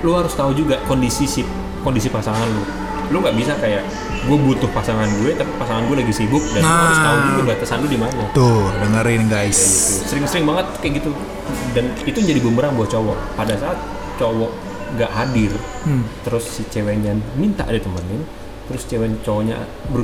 lu 0.00 0.10
harus 0.16 0.32
tahu 0.32 0.56
juga 0.56 0.80
kondisi 0.88 1.28
si 1.28 1.42
kondisi 1.84 2.08
pasangan 2.08 2.48
lu. 2.48 2.64
Lu 3.10 3.18
nggak 3.18 3.34
bisa 3.34 3.52
kayak 3.54 3.82
gue 4.20 4.38
butuh 4.38 4.70
pasangan 4.70 5.10
gue 5.18 5.34
tapi 5.34 5.50
pasangan 5.56 5.82
gue 5.84 5.96
lagi 5.98 6.14
sibuk 6.14 6.42
dan 6.50 6.62
lu 6.62 6.70
harus 6.70 6.98
tahu 6.98 7.16
Nah. 7.16 7.26
juga 7.28 7.42
batasan 7.50 7.76
lu 7.80 7.88
di 7.88 7.98
mana. 7.98 8.22
Tuh, 8.30 8.70
dengerin 8.78 9.22
guys. 9.26 9.58
Gitu. 9.58 10.06
Sering-sering 10.08 10.44
banget 10.44 10.66
kayak 10.78 10.92
gitu. 10.98 11.10
Dan 11.72 11.84
itu 12.00 12.18
jadi 12.18 12.38
bumerang 12.38 12.72
buat 12.74 12.86
cowok. 12.86 13.18
Pada 13.34 13.54
saat 13.54 13.78
cowok 14.14 14.50
nggak 14.90 15.10
hadir, 15.10 15.50
Hmm. 15.82 16.02
terus 16.20 16.44
si 16.48 16.62
ceweknya 16.64 17.14
minta 17.34 17.62
ditemenin, 17.64 18.22
terus 18.66 18.82
cewek 18.84 19.10
cowoknya 19.20 19.58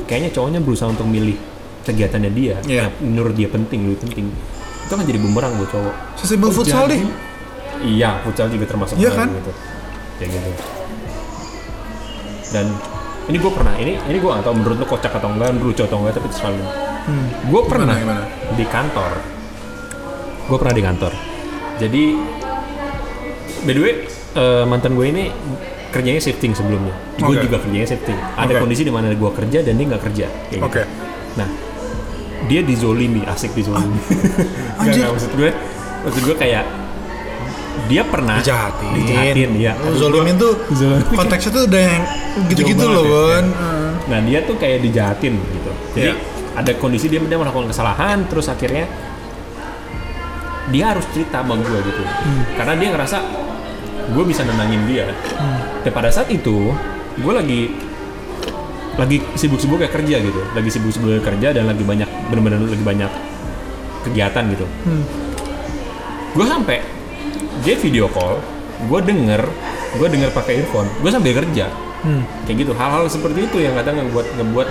kayaknya 0.04 0.30
cowoknya 0.30 0.60
berusaha 0.60 0.86
untuk 0.88 1.06
milih 1.06 1.34
kegiatannya 1.82 2.30
dia 2.30 2.54
Iya. 2.62 2.86
yang 2.86 2.90
menurut 3.00 3.34
dia 3.34 3.46
penting, 3.46 3.86
lebih 3.86 3.98
penting. 4.00 4.26
Itu 4.82 4.94
kan 4.94 5.02
jadi 5.02 5.18
bumerang 5.18 5.54
buat 5.54 5.70
cowok. 5.70 5.94
Sesimpel 6.16 6.50
Oh, 6.50 6.54
futsal 6.56 6.86
deh. 6.86 7.02
Iya, 7.82 8.22
futsal 8.22 8.46
juga 8.48 8.66
termasuk 8.66 8.94
Iya 8.96 9.10
kan? 9.12 9.28
gitu. 9.28 9.52
Kayak 10.16 10.30
gitu. 10.32 10.50
Dan 12.48 12.66
ini 13.26 13.36
gue 13.42 13.52
pernah, 13.52 13.74
ini 13.74 13.98
ini 14.06 14.18
gue 14.22 14.30
gak 14.30 14.46
tau 14.46 14.54
menurut 14.54 14.76
lu 14.78 14.86
kocak 14.86 15.10
atau 15.10 15.28
enggak, 15.34 15.50
lucu 15.58 15.82
atau 15.82 15.98
enggak, 15.98 16.14
tapi 16.22 16.26
terserah 16.30 16.52
lu. 16.54 16.62
Hmm. 17.06 17.26
Gue 17.50 17.62
pernah 17.66 17.94
gimana? 17.98 18.22
di 18.54 18.64
kantor. 18.66 19.12
Gue 20.46 20.56
pernah 20.62 20.74
di 20.74 20.82
kantor. 20.86 21.12
Jadi, 21.76 22.04
by 23.66 23.72
the 23.74 23.82
way, 23.82 23.94
eh, 24.38 24.64
mantan 24.64 24.94
gue 24.94 25.06
ini 25.10 25.24
kerjanya 25.90 26.22
shifting 26.22 26.54
sebelumnya. 26.54 26.94
Gue 27.18 27.34
juga 27.42 27.58
kerjanya 27.58 27.88
shifting. 27.88 28.18
Ada 28.38 28.52
Oke. 28.54 28.60
kondisi 28.62 28.82
di 28.86 28.94
mana 28.94 29.10
gue 29.10 29.30
kerja 29.34 29.58
dan 29.66 29.74
dia 29.74 29.86
nggak 29.90 30.02
kerja. 30.06 30.26
kayak 30.30 30.60
gitu. 30.62 30.66
Oke. 30.66 30.82
Nah, 31.34 31.48
dia 32.46 32.60
dizolimi, 32.62 33.26
asik 33.26 33.58
dizolimi. 33.58 33.98
Nggak, 33.98 34.78
Anjir. 34.86 35.00
nggak, 35.02 35.10
maksud 35.18 35.32
gue, 35.34 35.50
maksud 36.06 36.22
gue 36.30 36.36
kayak 36.38 36.64
dia 37.84 38.02
pernah 38.02 38.38
Dijahatin. 38.38 38.90
dijahatin 38.94 39.50
ya 39.54 39.72
Oh, 39.78 39.94
zolimin 39.94 40.34
tuh 40.34 40.56
konteksnya 41.10 41.50
tuh 41.52 41.62
udah 41.64 41.82
yang 41.82 42.02
gitu-gitu 42.46 42.82
loh, 42.82 43.04
banget 43.04 43.44
ya. 43.46 43.68
Nah 44.06 44.18
dia 44.22 44.38
tuh 44.42 44.54
kayak 44.54 44.78
dijahatin 44.80 45.34
gitu 45.34 45.70
jadi 45.92 46.12
Iya. 46.12 46.14
ada 46.54 46.70
kondisi 46.74 47.06
dia 47.06 47.18
dia 47.18 47.36
melakukan 47.36 47.68
kesalahan 47.68 48.24
terus 48.26 48.46
akhirnya 48.46 48.88
dia 50.66 50.84
harus 50.88 51.06
cerita 51.08 51.40
sama 51.40 51.54
gue 51.56 51.78
gitu 51.80 52.02
Hmm. 52.02 52.42
karena 52.54 52.74
dia 52.74 52.88
ngerasa 52.90 53.18
gue 54.08 54.24
bisa 54.24 54.42
nenangin 54.42 54.82
dia 54.84 55.06
Hmm. 55.06 55.58
dan 55.80 55.92
pada 55.92 56.10
saat 56.10 56.26
itu 56.28 56.74
gue 57.16 57.32
lagi 57.32 57.70
lagi 58.96 59.20
sibuk-sibuk 59.34 59.78
kayak 59.78 59.94
kerja 59.94 60.16
gitu 60.18 60.40
lagi 60.50 60.68
sibuk-sibuk 60.68 61.20
kerja 61.20 61.52
dan 61.52 61.64
lagi 61.66 61.84
banyak 61.84 62.08
bener-bener 62.26 62.58
lagi 62.62 62.82
banyak 62.82 63.10
kegiatan 64.02 64.44
gitu 64.50 64.66
Hmm. 64.82 65.04
gue 66.32 66.46
sampai 66.46 66.78
dia 67.60 67.74
video 67.74 68.06
call 68.06 68.38
gue 68.82 69.00
denger 69.02 69.42
gue 69.94 70.08
denger 70.08 70.30
pakai 70.30 70.60
earphone 70.60 70.88
gue 70.96 71.10
sambil 71.10 71.34
kerja 71.34 71.66
Hmm. 71.96 72.22
kayak 72.46 72.62
gitu 72.62 72.72
hal-hal 72.72 73.08
seperti 73.08 73.48
itu 73.50 73.56
yang 73.58 73.74
kadang 73.74 73.98
ngebuat 73.98 74.38
ngebuat 74.38 74.68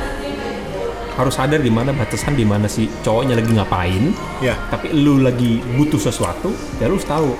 harus 1.16 1.34
sadar 1.34 1.60
di 1.60 1.68
mana 1.68 1.92
batasan 1.92 2.32
di 2.32 2.44
mana 2.44 2.64
si 2.66 2.92
cowoknya 3.02 3.36
lagi 3.36 3.52
ngapain 3.52 4.12
Ya. 4.40 4.56
tapi 4.68 4.92
lu 4.92 5.20
lagi 5.20 5.60
butuh 5.76 5.98
sesuatu 5.98 6.52
ya 6.78 6.86
lu 6.86 6.96
harus 6.96 7.04
tahu 7.04 7.36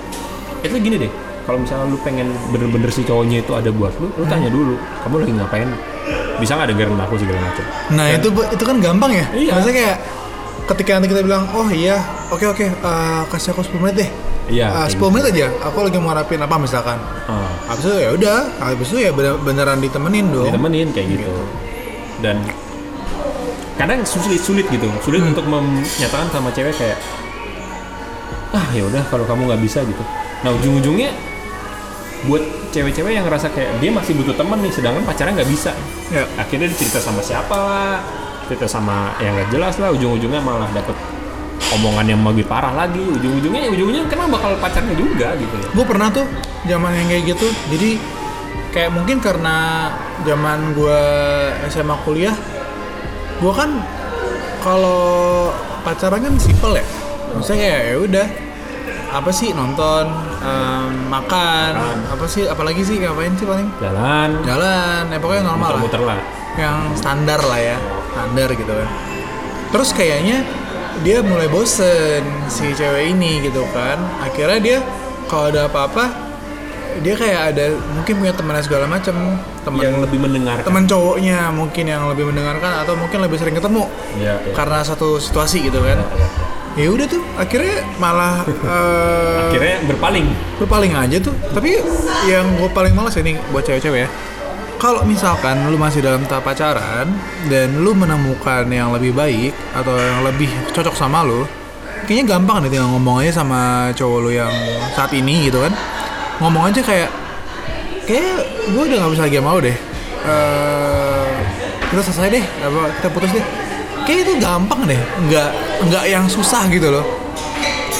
itu 0.60 0.74
gini 0.76 0.96
deh 0.98 1.12
kalau 1.44 1.60
misalnya 1.60 1.86
lu 1.86 1.96
pengen 2.00 2.28
bener-bener 2.50 2.88
si 2.88 3.04
cowoknya 3.04 3.40
itu 3.40 3.52
ada 3.52 3.68
buat 3.68 3.92
lu 3.96 4.08
lu 4.10 4.24
tanya 4.26 4.48
dulu 4.48 4.74
kamu 5.00 5.14
lagi 5.22 5.32
ngapain 5.32 5.68
bisa 6.36 6.52
nggak 6.52 6.68
dengerin 6.72 6.98
aku 6.98 7.14
segala 7.16 7.38
macam 7.40 7.64
Nah, 7.86 8.06
itu 8.10 8.28
itu 8.28 8.64
kan 8.66 8.76
gampang 8.76 9.12
ya. 9.14 9.24
Iya. 9.32 9.50
Maksudnya 9.54 9.76
kayak 9.78 9.96
ketika 10.66 10.90
nanti 10.92 11.08
kita 11.08 11.22
bilang, 11.22 11.46
"Oh 11.54 11.68
iya, 11.70 11.96
oke 12.28 12.44
oke, 12.44 12.66
eh, 12.66 13.22
kasih 13.30 13.54
aku 13.54 13.62
10 13.62 13.80
menit 13.80 13.96
deh." 14.04 14.10
Iya, 14.46 14.66
Eh, 14.66 14.74
kayak 14.86 14.90
10 14.92 15.10
menit 15.10 15.26
aja. 15.28 15.46
Aku 15.64 15.78
lagi 15.80 15.96
mau 15.96 16.10
rapin 16.10 16.38
apa 16.38 16.54
misalkan. 16.56 16.98
Ah, 17.26 17.50
Habis 17.66 17.82
itu 17.84 17.96
ya 17.96 18.10
udah, 18.12 18.38
habis 18.60 18.88
itu 18.88 18.98
ya 19.00 19.10
bener- 19.10 19.38
beneran 19.38 19.78
ditemenin 19.78 20.30
dong. 20.30 20.46
ditemenin 20.48 20.88
kayak 20.90 21.08
gitu 21.12 21.34
dan 22.16 22.40
kadang 23.76 24.00
sulit 24.02 24.40
sulit 24.40 24.64
gitu 24.66 24.88
sulit 24.98 25.20
Hmm. 25.20 25.30
untuk 25.30 25.44
menyatakan 25.44 26.30
sama 26.30 26.48
cewek 26.48 26.72
kayak 26.72 26.96
ah 28.50 28.72
ya 28.72 28.82
udah 28.82 29.04
kalau 29.04 29.26
kamu 29.26 29.44
nggak 29.46 29.60
bisa 29.60 29.84
gitu 29.84 30.00
nah 30.40 30.48
ujung-ujungnya 30.50 31.12
buat 32.24 32.40
cewek-cewek 32.70 33.12
yang 33.12 33.24
ngerasa 33.24 33.52
kayak 33.52 33.76
dia 33.76 33.92
masih 33.92 34.16
butuh 34.16 34.32
temen 34.32 34.56
nih 34.58 34.72
sedangkan 34.72 35.04
pacarnya 35.04 35.36
nggak 35.36 35.50
bisa 35.50 35.76
Ya. 36.08 36.24
akhirnya 36.36 36.66
dia 36.66 36.78
cerita 36.78 36.98
sama 36.98 37.20
siapa 37.20 37.52
lah 37.52 38.00
cerita 38.46 38.64
sama 38.64 39.12
yang 39.18 39.36
nggak 39.36 39.52
jelas 39.52 39.76
lah 39.76 39.92
ujung-ujungnya 39.92 40.40
malah 40.40 40.72
dapet 40.72 40.96
omongan 41.76 42.06
yang 42.08 42.20
lebih 42.24 42.44
parah 42.44 42.72
lagi 42.72 43.00
ujung-ujungnya 43.00 43.68
ujung-ujungnya 43.70 44.08
kena 44.08 44.26
bakal 44.26 44.56
pacarnya 44.58 44.94
juga 44.94 45.36
gitu 45.36 45.54
ya 45.56 45.68
Gue 45.76 45.84
pernah 45.84 46.08
tuh 46.08 46.26
zaman 46.66 46.90
yang 46.92 47.08
kayak 47.08 47.24
gitu. 47.36 47.46
Jadi 47.70 47.90
kayak 48.74 48.90
mungkin 48.92 49.22
karena 49.22 49.88
zaman 50.24 50.74
gue 50.74 51.00
SMA 51.70 51.96
kuliah, 52.02 52.34
gue 53.38 53.52
kan 53.54 53.70
kalau 54.60 55.52
pacaran 55.80 56.20
kan 56.20 56.34
simpel 56.36 56.74
ya. 56.74 56.84
Maksudnya 57.32 57.58
kayak 57.62 57.80
ya 57.86 57.96
udah 58.02 58.26
apa 59.06 59.30
sih 59.30 59.54
nonton, 59.54 60.04
em, 60.42 60.90
makan, 61.08 61.70
Makan. 61.72 61.98
apa 62.12 62.24
sih 62.26 62.44
apalagi 62.44 62.82
sih 62.82 62.98
ngapain 62.98 63.32
sih 63.38 63.46
paling 63.46 63.70
jalan 63.78 64.28
jalan, 64.42 65.02
ya 65.08 65.18
pokoknya 65.22 65.44
normal 65.46 65.68
lah. 65.72 65.80
muter-muter 65.80 66.02
lah 66.04 66.18
yang 66.58 66.78
standar 66.98 67.40
lah 67.40 67.56
ya 67.56 67.78
standar 68.12 68.48
gitu 68.52 68.72
kan 68.72 68.88
terus 69.72 69.90
kayaknya 69.94 70.42
dia 71.04 71.20
mulai 71.20 71.48
bosen 71.50 72.22
si 72.48 72.72
cewek 72.72 73.12
ini 73.12 73.44
gitu 73.44 73.64
kan. 73.74 73.98
Akhirnya 74.22 74.58
dia 74.60 74.78
kalau 75.26 75.50
ada 75.50 75.66
apa-apa 75.66 76.26
dia 77.04 77.12
kayak 77.12 77.40
ada 77.52 77.76
mungkin 77.92 78.14
punya 78.24 78.32
temannya 78.32 78.64
segala 78.64 78.88
macam 78.88 79.36
teman 79.68 79.84
yang 79.84 80.00
lebih 80.00 80.16
mendengarkan. 80.16 80.64
teman 80.64 80.88
cowoknya 80.88 81.52
mungkin 81.52 81.84
yang 81.84 82.08
lebih 82.08 82.32
mendengarkan 82.32 82.72
atau 82.80 82.96
mungkin 82.96 83.20
lebih 83.20 83.36
sering 83.36 83.52
ketemu 83.52 83.84
ya, 84.16 84.40
ya. 84.40 84.54
karena 84.56 84.80
satu 84.80 85.20
situasi 85.20 85.68
gitu 85.68 85.84
kan. 85.84 86.00
Ya 86.76 86.92
udah 86.92 87.04
tuh 87.08 87.20
akhirnya 87.36 87.84
malah 88.00 88.44
eh, 88.48 89.48
akhirnya 89.48 89.76
berpaling. 89.88 90.26
lu 90.60 90.64
paling 90.64 90.92
aja 90.96 91.16
tuh. 91.20 91.36
Tapi 91.52 91.80
yang 92.28 92.48
gue 92.56 92.68
paling 92.72 92.96
males 92.96 93.16
ini 93.20 93.36
buat 93.52 93.64
cewek-cewek 93.64 94.08
ya 94.08 94.10
kalau 94.76 95.02
misalkan 95.08 95.56
lu 95.72 95.80
masih 95.80 96.04
dalam 96.04 96.24
tahap 96.28 96.52
pacaran 96.52 97.08
dan 97.48 97.80
lu 97.80 97.96
menemukan 97.96 98.68
yang 98.68 98.92
lebih 98.92 99.16
baik 99.16 99.52
atau 99.72 99.96
yang 99.96 100.20
lebih 100.24 100.48
cocok 100.72 100.92
sama 100.92 101.24
lu 101.24 101.48
kayaknya 102.06 102.38
gampang 102.38 102.62
deh 102.62 102.70
tinggal 102.70 102.92
ngomong 102.94 103.24
aja 103.24 103.42
sama 103.42 103.90
cowok 103.96 104.18
lu 104.22 104.30
yang 104.36 104.52
saat 104.94 105.10
ini 105.16 105.50
gitu 105.50 105.58
kan? 105.64 105.74
Ngomong 106.38 106.70
aja 106.70 106.80
kayak 106.84 107.10
kayak 108.06 108.38
gue 108.70 108.82
udah 108.86 108.96
nggak 109.02 109.12
bisa 109.16 109.24
lagi 109.26 109.36
mau 109.42 109.58
deh. 109.58 109.76
Eh, 110.26 111.28
kita 111.90 112.00
selesai 112.06 112.28
deh 112.30 112.44
apa 112.62 112.80
kita 113.02 113.08
putus 113.10 113.30
deh. 113.34 113.46
Kayak 114.06 114.18
itu 114.22 114.32
gampang 114.38 114.86
deh 114.86 115.00
nggak 115.26 115.50
nggak 115.90 116.04
yang 116.06 116.24
susah 116.30 116.70
gitu 116.70 116.94
loh. 116.94 117.04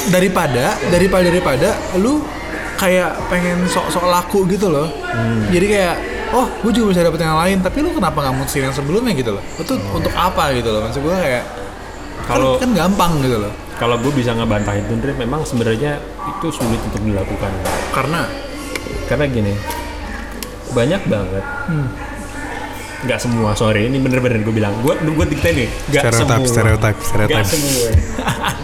Daripada 0.07 0.79
daripada 0.93 1.27
daripada 1.27 1.69
lu 1.99 2.23
kayak 2.79 3.17
pengen 3.27 3.67
sok-sok 3.67 4.07
laku 4.07 4.47
gitu 4.47 4.71
loh. 4.71 4.87
Jadi 5.51 5.67
kayak 5.67 5.97
oh 6.33 6.47
gue 6.59 6.73
juga 6.73 6.87
bisa 6.91 7.03
dapet 7.03 7.21
yang 7.21 7.37
lain 7.37 7.59
tapi 7.61 7.79
lu 7.79 7.91
kenapa 7.91 8.19
nggak 8.21 8.35
mutusin 8.37 8.63
yang 8.65 8.75
sebelumnya 8.75 9.13
gitu 9.13 9.31
loh? 9.33 9.43
Itu 9.57 9.75
untuk 9.91 10.11
apa 10.13 10.51
gitu 10.53 10.69
loh? 10.69 10.81
Maksud 10.83 11.01
gue 11.01 11.15
kayak 11.15 11.45
Kalau- 12.27 12.57
kan, 12.57 12.67
kan 12.67 12.89
gampang 12.89 13.13
gitu 13.21 13.39
loh. 13.39 13.53
kalau 13.77 14.01
gue 14.01 14.09
bisa 14.11 14.33
ngebantah 14.33 14.73
itu 14.73 14.89
Ndre, 14.91 15.13
memang 15.15 15.45
sebenarnya 15.45 16.01
itu 16.27 16.49
sulit 16.49 16.81
untuk 16.81 16.99
dilakukan. 16.99 17.53
Karena? 17.93 18.25
Karena 19.05 19.25
gini 19.27 19.53
banyak 20.69 21.03
banget. 21.07 21.45
Hmm. 21.69 21.89
nggak 22.97 23.21
semua 23.21 23.53
sorry 23.53 23.87
ini 23.87 24.01
bener-bener 24.01 24.41
gue 24.41 24.51
bilang. 24.51 24.73
Gue 24.81 24.97
gue 24.97 25.27
dikte 25.29 25.53
nih 25.53 25.69
nggak 25.87 26.03
Stereotip, 26.03 26.27
semua. 26.43 26.49
stereotip, 26.49 26.97
stereotip. 26.99 27.37
nggak 27.37 27.47
semua. 27.47 27.89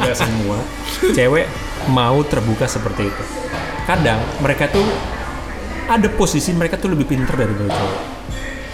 Nggak 0.01 0.17
semua. 0.17 0.57
Cewek 1.17 1.47
mau 1.87 2.17
terbuka 2.25 2.65
seperti 2.65 3.07
itu. 3.07 3.23
Kadang 3.85 4.19
mereka 4.41 4.67
tuh 4.67 4.83
ada 5.89 6.09
posisi 6.11 6.51
mereka 6.53 6.77
tuh 6.77 6.91
lebih 6.93 7.07
pinter 7.07 7.33
dari 7.33 7.55
cowok 7.55 8.11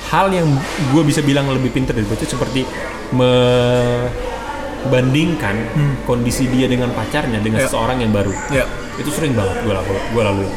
hal 0.09 0.33
yang 0.33 0.49
gue 0.88 1.03
bisa 1.05 1.21
bilang 1.21 1.44
lebih 1.49 1.68
pinter 1.68 1.92
dari 1.92 2.05
cowok 2.05 2.25
seperti 2.25 2.64
membandingkan 3.12 5.57
kondisi 6.05 6.49
dia 6.49 6.64
dengan 6.64 6.88
pacarnya 6.92 7.40
dengan 7.40 7.61
Ya. 7.61 7.68
seseorang 7.68 8.01
yang 8.01 8.09
baru. 8.09 8.33
Ya. 8.49 8.64
Itu 8.97 9.12
sering 9.12 9.37
banget 9.37 9.62
gue 9.62 9.71
lalu 9.71 9.94
gue 9.94 10.23
lalui. 10.23 10.49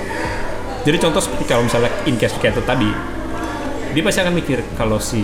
Jadi 0.82 0.98
contoh 0.98 1.22
seperti 1.22 1.46
kalau 1.46 1.68
misalnya 1.68 1.92
in 2.08 2.18
case 2.18 2.34
kayak 2.38 2.58
itu 2.58 2.64
tadi 2.64 2.90
dia 3.92 4.02
pasti 4.02 4.24
akan 4.24 4.34
mikir 4.34 4.64
kalau 4.74 4.98
si 4.98 5.22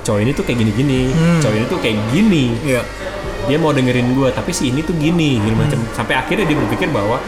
cowok 0.00 0.20
ini 0.22 0.32
tuh 0.32 0.46
kayak 0.46 0.62
gini-gini 0.62 1.10
cowok 1.42 1.54
ini 1.54 1.66
tuh 1.66 1.78
kayak 1.82 1.96
gini. 2.10 2.44
Ya. 2.64 2.82
Dia 3.48 3.58
mau 3.58 3.74
dengerin 3.74 4.14
gue 4.14 4.28
tapi 4.30 4.54
si 4.54 4.70
ini 4.70 4.80
tuh 4.80 4.94
gini 4.94 5.36
gini 5.36 5.54
macam. 5.54 5.82
Sampai 5.90 6.14
akhirnya 6.14 6.46
dia 6.46 6.54
berpikir 6.54 6.88
bahwa 6.88 7.18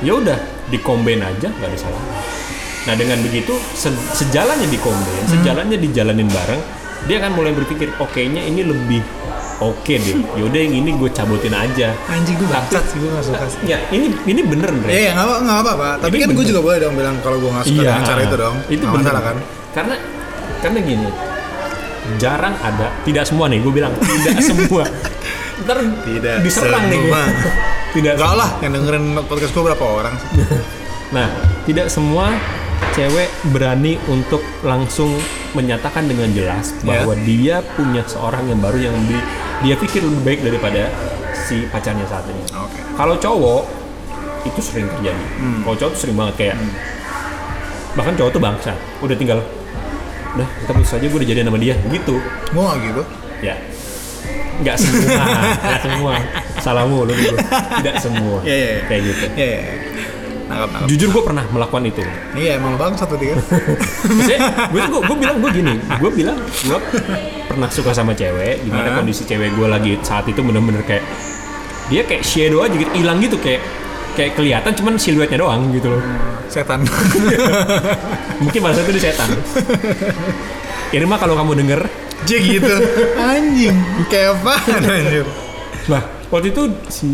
ya 0.00 0.14
udah 0.14 0.38
dikombain 0.70 1.20
aja 1.20 1.50
nggak 1.50 1.68
ada 1.68 1.78
salah. 1.78 2.02
Nah 2.80 2.94
dengan 2.94 3.20
begitu 3.20 3.52
se- 3.70 3.92
sejalannya 4.14 4.66
dikombain 4.66 5.24
sejalannya 5.26 5.76
dijalanin 5.76 6.26
bareng 6.26 6.62
dia 7.02 7.16
akan 7.18 7.32
mulai 7.32 7.50
berpikir 7.50 7.92
oke 7.96 8.20
nya 8.24 8.40
ini 8.40 8.62
lebih 8.62 9.02
oke 9.58 9.92
deh. 9.92 10.16
Yaudah 10.34 10.56
yang 10.58 10.74
ini 10.74 10.90
gue 10.94 11.10
cabutin 11.10 11.52
aja. 11.52 11.92
Anjing 12.06 12.32
gue 12.34 12.46
bangsat 12.46 12.84
sih 12.86 12.96
gue 12.96 13.10
gak 13.10 13.24
suka 13.26 13.44
sih. 13.46 13.60
ya 13.66 13.78
ini 13.90 14.08
ini 14.24 14.40
bener 14.40 14.70
Ndre. 14.70 14.88
ya 14.88 15.00
ya 15.02 15.12
nggak 15.12 15.26
apa- 15.26 15.40
nggak 15.42 15.58
apa-apa 15.60 15.88
tapi 15.98 16.10
Ini 16.10 16.22
kan 16.22 16.30
gue 16.32 16.44
juga 16.46 16.60
boleh 16.60 16.78
dong 16.78 16.94
bilang 16.94 17.16
kalau 17.20 17.36
gue 17.36 17.50
nggak 17.50 17.66
suka 17.66 17.80
dengan 17.82 18.02
cara 18.02 18.20
itu 18.22 18.36
dong. 18.38 18.56
Itu 18.66 18.84
masalah 18.86 19.22
kan? 19.22 19.36
Karena 19.70 19.94
karena 20.60 20.78
gini, 20.78 21.08
jarang 22.16 22.52
ada, 22.58 22.92
tidak 23.00 23.24
semua 23.24 23.46
nih, 23.46 23.60
gue 23.60 23.72
bilang 23.72 23.92
tidak 23.96 24.36
semua. 24.48 24.84
Ntar 25.60 25.76
Tidak 26.02 26.36
diserang 26.40 26.84
nih 26.86 26.98
gue. 26.98 27.22
Tidak. 27.92 28.14
Enggak 28.14 28.34
lah 28.34 28.50
yang 28.58 28.72
dengerin 28.72 29.04
podcast 29.22 29.50
gue 29.50 29.64
berapa 29.64 29.84
orang 29.84 30.14
sih 30.16 30.28
Nah, 31.16 31.26
tidak 31.64 31.90
semua 31.90 32.30
cewek 32.90 33.26
berani 33.48 33.98
untuk 34.06 34.38
langsung 34.60 35.10
menyatakan 35.52 36.06
dengan 36.06 36.30
jelas 36.30 36.70
Ya. 36.80 37.02
bahwa 37.02 37.18
dia 37.18 37.56
punya 37.68 38.02
seorang 38.04 38.46
yang 38.46 38.58
baru 38.58 38.78
yang 38.80 38.96
di- 39.04 39.26
dia 39.60 39.74
pikir 39.74 40.00
lebih 40.00 40.22
baik 40.22 40.40
daripada 40.40 40.86
si 41.36 41.66
pacarnya 41.66 42.06
saat 42.06 42.24
ini. 42.26 42.42
Oke. 42.48 42.78
Kalau 42.94 43.14
cowok 43.16 43.62
itu 44.42 44.60
sering 44.60 44.86
terjadi. 44.88 45.24
Hmm. 45.36 45.60
Kalau 45.60 45.76
cowok 45.76 45.90
tuh 45.90 46.00
sering 46.00 46.16
banget 46.16 46.34
kayak 46.38 46.56
bahkan 47.90 48.14
cowok 48.14 48.30
tuh 48.30 48.40
bangsa, 48.40 48.72
udah 49.00 49.16
tinggal 49.18 49.42
udah 50.30 50.46
kita 50.46 50.70
putus 50.70 50.94
aja 50.94 51.02
gue 51.02 51.18
udah 51.18 51.26
jadian 51.26 51.46
sama 51.50 51.58
dia 51.58 51.74
gitu 51.90 52.14
nggak 52.54 52.74
gitu 52.86 53.02
ya 53.42 53.54
nggak 54.62 54.76
semua 54.78 55.26
nggak 55.58 55.80
semua 55.82 56.14
salah 56.60 56.84
mulu 56.86 57.12
gitu 57.12 57.36
tidak 57.80 57.96
semua 57.98 58.38
Iya, 58.44 58.54
iya, 58.54 58.70
iya. 58.70 58.80
kayak 58.86 59.02
gitu 59.08 59.24
ya 59.34 59.46
ya 59.48 59.62
nangkap 60.50 60.68
nangkap 60.74 60.88
jujur 60.90 61.08
gue 61.14 61.22
pernah 61.22 61.44
melakukan 61.50 61.82
itu 61.86 62.02
iya 62.34 62.52
emang 62.58 62.74
bang 62.74 62.92
satu 62.94 63.14
tiga 63.16 63.34
gue 64.72 64.80
tuh 64.86 65.00
gue 65.02 65.16
bilang 65.16 65.36
gue 65.38 65.50
gini 65.54 65.74
gue 65.78 66.10
bilang 66.10 66.38
gue 66.38 66.78
pernah 67.46 67.68
suka 67.70 67.90
sama 67.94 68.12
cewek 68.14 68.62
di 68.66 68.70
mana 68.70 68.94
Hah? 68.94 68.96
kondisi 69.02 69.22
cewek 69.26 69.54
gue 69.54 69.66
lagi 69.66 69.92
saat 70.02 70.26
itu 70.26 70.40
bener-bener 70.42 70.82
kayak 70.86 71.04
dia 71.90 72.02
kayak 72.06 72.22
shadow 72.22 72.62
aja 72.62 72.74
gitu 72.74 72.90
hilang 72.94 73.18
gitu 73.18 73.34
kayak 73.38 73.62
kayak 74.14 74.34
kelihatan 74.34 74.72
cuman 74.74 74.94
siluetnya 74.98 75.38
doang 75.38 75.70
gitu 75.70 75.90
loh 75.90 76.02
Setan. 76.50 76.82
mungkin 78.42 78.58
pada 78.58 78.74
saat 78.74 78.90
itu 78.90 78.98
dia 78.98 79.14
setan 79.14 79.30
Irma 80.90 81.14
kalau 81.14 81.38
kamu 81.38 81.62
denger 81.62 81.80
J 82.28 82.30
gitu. 82.42 82.74
Anjing. 83.32 83.76
Kayak 84.12 84.36
apaan 84.40 84.82
anjir? 84.84 85.24
Nah, 85.88 86.02
waktu 86.30 86.46
itu 86.48 86.62
si 86.86 87.10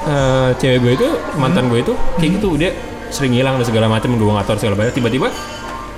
eh, 0.00 0.50
cewek 0.54 0.78
gue 0.80 0.92
itu 0.96 1.08
mantan 1.34 1.68
gue 1.68 1.80
itu 1.80 1.92
kayak 2.16 2.30
gitu 2.36 2.48
dia 2.54 2.70
sering 3.08 3.32
hilang 3.32 3.56
dan 3.56 3.64
segala 3.64 3.86
macam 3.86 4.10
gue 4.10 4.24
nggak 4.26 4.46
tahu 4.46 4.56
segala 4.58 4.74
macam 4.78 4.92
tiba-tiba 4.92 5.28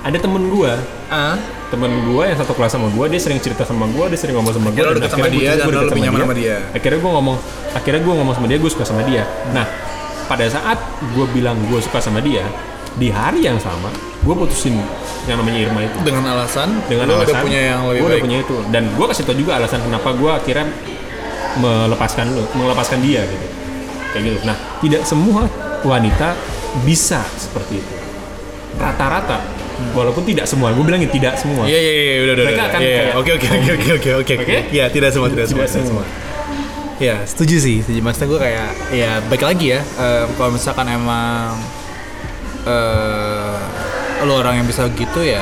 ada 0.01 0.17
temen 0.17 0.43
gue 0.47 0.71
Ah. 1.07 1.35
temen 1.67 1.87
gue 2.05 2.23
yang 2.23 2.35
satu 2.35 2.51
kelas 2.51 2.71
sama 2.71 2.87
gue 2.87 3.05
dia 3.07 3.19
sering 3.19 3.37
cerita 3.37 3.61
sama 3.61 3.85
gue 3.85 4.05
dia 4.07 4.17
sering 4.17 4.33
ngomong 4.33 4.51
sama 4.51 4.69
gue 4.69 4.79
Akhirnya 4.79 5.05
sama 5.05 5.21
akhirnya 5.21 5.29
dia 5.29 5.43
gue- 5.43 5.59
dan 5.61 5.67
gue 5.69 5.85
lebih 5.85 6.01
nyaman 6.01 6.19
sama 6.21 6.35
dia. 6.35 6.55
akhirnya 6.71 6.99
gue 6.99 7.11
ngomong 7.11 7.37
akhirnya 7.71 8.01
gue 8.01 8.13
ngomong 8.13 8.33
sama 8.33 8.47
dia 8.47 8.57
gue 8.57 8.69
suka 8.69 8.83
sama 8.83 9.01
dia. 9.03 9.23
Nah 9.49 9.65
pada 10.25 10.45
saat 10.47 10.79
gue 11.11 11.25
bilang 11.29 11.59
gue 11.61 11.79
suka 11.79 11.99
sama 11.99 12.19
dia 12.19 12.43
di 12.93 13.07
hari 13.07 13.43
yang 13.43 13.55
sama 13.55 13.91
gue 14.19 14.33
putusin 14.33 14.75
yang 15.25 15.37
namanya 15.37 15.59
Irma 15.61 15.79
itu. 15.83 15.97
Dengan 16.01 16.23
alasan? 16.29 16.69
Dengan 16.85 17.05
alasan 17.07 17.27
udah 17.27 17.35
punya 17.39 17.61
yang 17.61 17.79
lebih 17.85 17.99
gue 17.99 18.09
udah 18.09 18.23
punya 18.23 18.37
itu. 18.41 18.55
Dan 18.67 18.83
gue 18.89 19.05
kasih 19.05 19.23
tau 19.23 19.35
juga 19.35 19.51
alasan 19.55 19.79
kenapa 19.79 20.09
gue 20.11 20.31
akhirnya 20.31 20.65
melepaskan 21.59 22.31
lu 22.31 22.43
melepaskan 22.55 22.99
dia 23.03 23.25
gitu. 23.25 23.45
Kayak 24.11 24.23
gitu. 24.27 24.37
Nah 24.47 24.57
tidak 24.79 25.01
semua 25.03 25.47
wanita 25.83 26.37
bisa 26.85 27.19
seperti 27.35 27.81
itu. 27.81 27.93
Rata-rata. 28.79 29.43
Walaupun 29.97 30.21
tidak 30.23 30.45
semua. 30.45 30.69
Gue 30.71 30.85
bilangin 30.85 31.09
tidak 31.09 31.35
semua. 31.41 31.65
Iya 31.65 31.79
iya 31.79 31.91
iya. 31.91 32.15
Udah 32.23 32.33
udah. 32.37 32.45
Mereka 32.45 32.63
akan 32.69 32.79
Iya, 32.79 32.91
iya. 32.91 33.13
Oke 33.17 33.31
oke 33.35 33.47
oke 33.49 33.71
oke 33.97 34.09
oke 34.21 34.33
oke. 34.45 34.55
Iya 34.69 34.85
tidak 34.93 35.09
semua 35.11 35.27
tidak 35.33 35.47
semua 35.49 35.65
Tidak 35.65 35.85
semua. 35.89 36.05
Ya 37.01 37.15
setuju 37.25 37.57
sih 37.57 37.77
setuju. 37.81 37.99
Maksudnya 38.05 38.27
gue 38.29 38.39
kayak 38.45 38.69
ya 38.93 39.11
baik 39.25 39.41
lagi 39.41 39.67
ya. 39.73 39.81
Em, 39.81 40.27
kalau 40.37 40.53
misalkan 40.53 40.85
emang 40.85 41.57
eh 42.61 43.57
lo 44.21 44.37
orang 44.37 44.61
yang 44.61 44.67
bisa 44.69 44.85
gitu 44.93 45.25
ya 45.25 45.41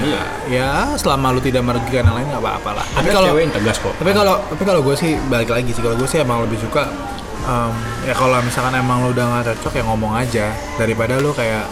ya, 0.00 0.22
ya 0.48 0.70
selama 0.96 1.36
lu 1.36 1.40
tidak 1.44 1.62
merugikan 1.66 2.08
yang 2.08 2.16
lain 2.16 2.26
nggak 2.32 2.42
apa-apa 2.42 2.70
lah. 2.80 2.86
Tapi 2.96 3.08
kalau 3.12 3.28
cewek 3.32 3.42
yang 3.44 3.54
tegas 3.54 3.76
kok. 3.76 3.94
tapi 4.00 4.10
kalau 4.16 4.34
tapi 4.48 4.62
kalau 4.64 4.80
gue 4.80 4.96
sih 4.96 5.12
balik 5.28 5.50
lagi 5.52 5.70
sih. 5.74 5.82
Kalau 5.84 5.96
gue 5.98 6.08
sih 6.08 6.18
emang 6.24 6.44
lebih 6.46 6.58
suka 6.60 6.88
em, 7.44 7.74
ya 8.08 8.14
kalau 8.16 8.38
misalkan 8.40 8.74
emang 8.78 9.04
lu 9.04 9.12
udah 9.12 9.24
nggak 9.28 9.58
cocok 9.60 9.72
ya 9.78 9.82
ngomong 9.88 10.12
aja. 10.16 10.46
Daripada 10.80 11.20
lu 11.20 11.30
kayak 11.36 11.66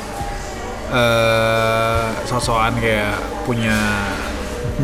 eh 0.91 2.07
sosokan 2.27 2.75
kayak 2.83 3.15
punya 3.47 3.77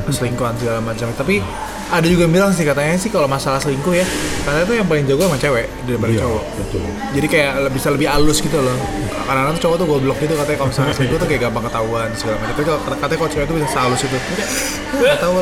selingkuhan 0.08 0.54
segala 0.56 0.80
macam. 0.80 1.10
Tapi 1.12 1.42
ada 1.86 2.02
juga 2.02 2.26
yang 2.26 2.34
bilang 2.34 2.50
sih 2.50 2.66
katanya 2.66 2.98
sih 2.98 3.06
kalau 3.06 3.24
masalah 3.24 3.62
selingkuh 3.62 3.94
ya 3.94 4.02
katanya 4.42 4.64
tuh 4.64 4.74
yang 4.74 4.86
paling 4.86 5.06
jago 5.06 5.22
sama 5.24 5.38
cewek 5.38 5.66
daripada 5.86 6.10
Iya, 6.10 6.20
cowok. 6.26 6.42
betul. 6.58 6.82
jadi 7.14 7.26
kayak 7.30 7.50
bisa 7.70 7.88
lebih 7.90 8.06
halus 8.06 8.38
gitu 8.40 8.58
loh. 8.58 8.74
Karena 9.26 9.50
tuh 9.50 9.62
cowok 9.62 9.76
tuh 9.78 9.86
goblok 9.86 10.18
gitu 10.18 10.34
katanya 10.34 10.58
kalau 10.58 10.70
misalnya 10.70 10.94
selingkuh 10.94 11.18
tuh 11.18 11.28
kayak 11.30 11.42
gampang 11.46 11.64
ketahuan 11.66 12.08
segala 12.14 12.36
macam. 12.38 12.50
Tapi 12.54 12.62
kalau 12.62 12.78
katanya 12.86 13.16
kalau 13.18 13.30
cewek 13.30 13.44
tuh 13.46 13.54
bisa 13.54 13.68
sehalus 13.70 14.00
itu. 14.02 14.18
Nggak 14.98 15.18
tahu. 15.18 15.32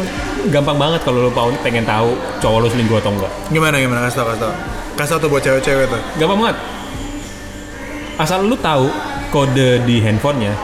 Gampang 0.49 0.77
banget 0.77 1.01
kalau 1.01 1.19
lu 1.25 1.31
mau 1.33 1.49
pengen 1.61 1.85
tahu 1.85 2.11
cowok 2.41 2.59
lu 2.61 2.69
selingkuh 2.69 2.97
atau 3.01 3.13
enggak. 3.13 3.33
Gimana 3.49 3.75
gimana? 3.77 4.01
Kasih 4.05 4.19
tau 4.21 4.27
kasih 4.33 4.41
tau. 4.41 4.53
Kasih 4.97 5.11
tau 5.17 5.21
tuh 5.21 5.29
buat 5.33 5.43
cewek-cewek 5.45 5.85
tuh. 5.89 6.01
gampang 6.17 6.39
banget. 6.41 6.57
Asal 8.15 8.45
lu 8.45 8.57
tahu 8.57 8.89
kode 9.29 9.83
di 9.85 9.99
handphonenya 10.01 10.55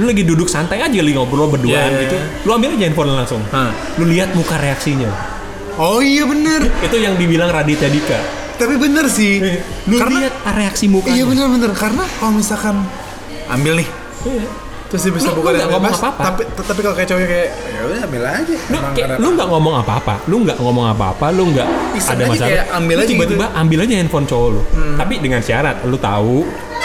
lu 0.00 0.06
lagi 0.06 0.24
duduk 0.24 0.46
santai 0.46 0.80
aja 0.80 0.96
lagi 0.96 1.12
ngobrol 1.12 1.46
berduaan 1.46 1.76
Iya, 1.86 1.92
iya, 1.92 2.02
gitu 2.02 2.16
iya. 2.16 2.24
lu 2.40 2.50
ambil 2.50 2.68
aja 2.70 2.82
handphone 2.82 3.08
langsung 3.12 3.42
Hah. 3.46 3.70
lu 3.94 4.04
lihat 4.06 4.32
muka 4.32 4.56
reaksinya 4.56 5.10
Oh 5.76 6.00
iya 6.00 6.24
bener. 6.24 6.60
itu 6.80 6.96
yang 6.96 7.14
dibilang 7.14 7.48
Raditya 7.48 7.86
Dika 7.86 8.18
Tapi 8.54 8.76
bener 8.76 9.08
sih. 9.08 9.40
lu 9.86 9.96
Karena 9.96 10.18
lihat 10.22 10.34
reaksi 10.50 10.84
mukanya 10.86 11.14
iya 11.14 11.24
bener 11.24 11.46
bener 11.48 11.70
karena 11.72 12.04
kalau 12.14 12.32
misalkan 12.34 12.80
ambil 13.46 13.76
nih 13.76 13.88
Iya. 14.22 14.44
terus 14.86 15.00
dia 15.00 15.12
bisa 15.14 15.28
Lu- 15.28 15.38
buka 15.38 15.48
lu 15.48 15.58
ngomong 15.62 15.80
bebas, 15.86 15.96
apa-apa. 15.98 16.22
Tapi 16.26 16.42
tapi 16.60 16.80
kalau 16.80 16.92
kayak 16.92 17.08
cowoknya 17.08 17.28
kayak 17.30 17.48
ya 17.64 17.80
udah 17.80 18.00
ambil 18.02 18.22
aja. 18.22 18.56
lu, 18.66 18.76
kayak, 18.90 19.08
lu 19.16 19.28
nggak 19.30 19.48
ngomong 19.48 19.74
apa-apa 19.78 20.14
lu 20.26 20.36
nggak 20.42 20.58
ngomong 20.58 20.86
apa-apa 20.88 21.26
lu 21.30 21.42
nggak 21.48 21.68
ada 21.94 22.24
masalah 22.26 22.48
kayak 22.50 22.64
ambil 22.74 22.94
Lu 22.94 23.00
aja 23.00 23.08
tiba-tiba 23.08 23.46
gitu. 23.46 23.56
ambil 23.56 23.78
aja 23.80 23.94
handphone 23.96 24.26
cowok 24.26 24.48
lu 24.50 24.60
tapi 24.98 25.14
dengan 25.16 25.40
syarat 25.40 25.76
lu 25.82 25.96
tahu 25.96 26.36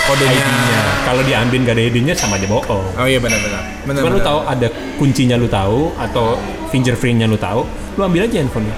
Kodenya. 0.05 0.37
ID-nya 0.37 0.81
kalau 1.01 1.21
diambil 1.21 1.59
gak 1.65 1.75
ada 1.75 1.83
ID-nya 1.83 2.13
sama 2.13 2.37
aja 2.37 2.45
bohong 2.45 2.85
Oh 2.93 3.07
iya 3.09 3.17
benar 3.17 3.41
benar. 3.41 3.61
Benar. 3.83 4.01
Cuma 4.05 4.09
lu 4.11 4.21
tahu 4.21 4.39
ada 4.45 4.67
kuncinya 4.95 5.35
lu 5.35 5.47
tahu 5.49 5.89
atau 5.97 6.37
fingerprintnya 6.69 7.25
lu 7.25 7.37
tahu, 7.37 7.65
lu 7.95 8.01
ambil 8.01 8.25
aja 8.25 8.37
handphonenya. 8.37 8.77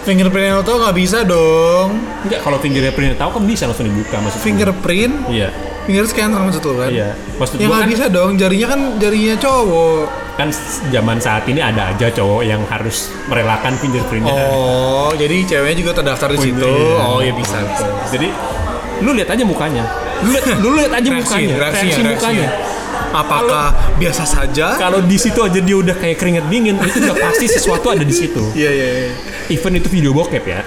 fingerprint 0.00 0.56
lo 0.56 0.62
tuh 0.62 0.80
nggak 0.80 0.96
bisa 0.96 1.18
dong. 1.22 1.92
Enggak, 2.24 2.40
kalau 2.40 2.56
fingerprintnya 2.56 3.14
tahu 3.14 3.36
kan 3.36 3.42
bisa 3.44 3.68
langsung 3.68 3.84
dibuka 3.84 4.16
maksud 4.16 4.40
gua. 4.40 4.46
Fingerprint, 4.48 5.14
Iya. 5.28 5.48
finger 5.84 6.04
scanner 6.08 6.40
maksud 6.40 6.62
lo 6.64 6.72
kan? 6.78 6.88
Iya. 6.88 7.08
Maksud 7.36 7.56
Ya 7.56 7.66
nggak 7.68 7.82
kan, 7.84 7.90
bisa 7.92 8.04
dong, 8.08 8.30
jarinya 8.34 8.66
kan 8.70 8.80
jarinya 8.96 9.34
cowok. 9.36 10.02
kan 10.40 10.48
zaman 10.88 11.20
saat 11.20 11.44
ini 11.44 11.60
ada 11.60 11.92
aja 11.92 12.08
cowok 12.08 12.40
yang 12.40 12.64
harus 12.64 13.12
merelakan 13.28 13.76
fingerprintnya. 13.76 14.32
Oh, 14.32 15.12
jadi 15.12 15.36
ceweknya 15.44 15.76
juga 15.76 15.92
terdaftar 15.92 16.32
di 16.32 16.38
situ. 16.40 16.64
Iya. 16.64 16.96
Oh 17.04 17.20
iya 17.20 17.36
bisa. 17.36 17.60
bisa. 17.60 17.84
Jadi 18.08 18.28
lu 19.00 19.12
lihat 19.12 19.28
aja 19.28 19.44
mukanya. 19.44 19.84
Lu 20.20 20.30
lu 20.60 20.68
lihat 20.76 20.92
aja 20.92 21.08
Reaksi, 21.08 21.18
mukanya, 21.24 21.54
reaksi 21.58 22.00
mukanya. 22.02 22.48
Apakah 23.10 23.66
biasa 23.96 24.22
saja? 24.22 24.76
Kalau 24.76 25.02
di 25.02 25.16
situ 25.16 25.40
aja 25.40 25.58
dia 25.58 25.76
udah 25.76 25.96
kayak 25.96 26.16
keringet 26.16 26.46
dingin, 26.46 26.76
itu 26.78 26.98
udah 27.00 27.16
pasti 27.18 27.46
sesuatu 27.48 27.90
ada 27.90 28.04
di 28.04 28.12
situ. 28.12 28.42
Iya 28.54 28.70
iya. 28.70 28.86
iya. 28.86 29.10
Event 29.50 29.74
itu 29.78 29.88
video 29.90 30.12
bokep 30.12 30.44
ya. 30.44 30.60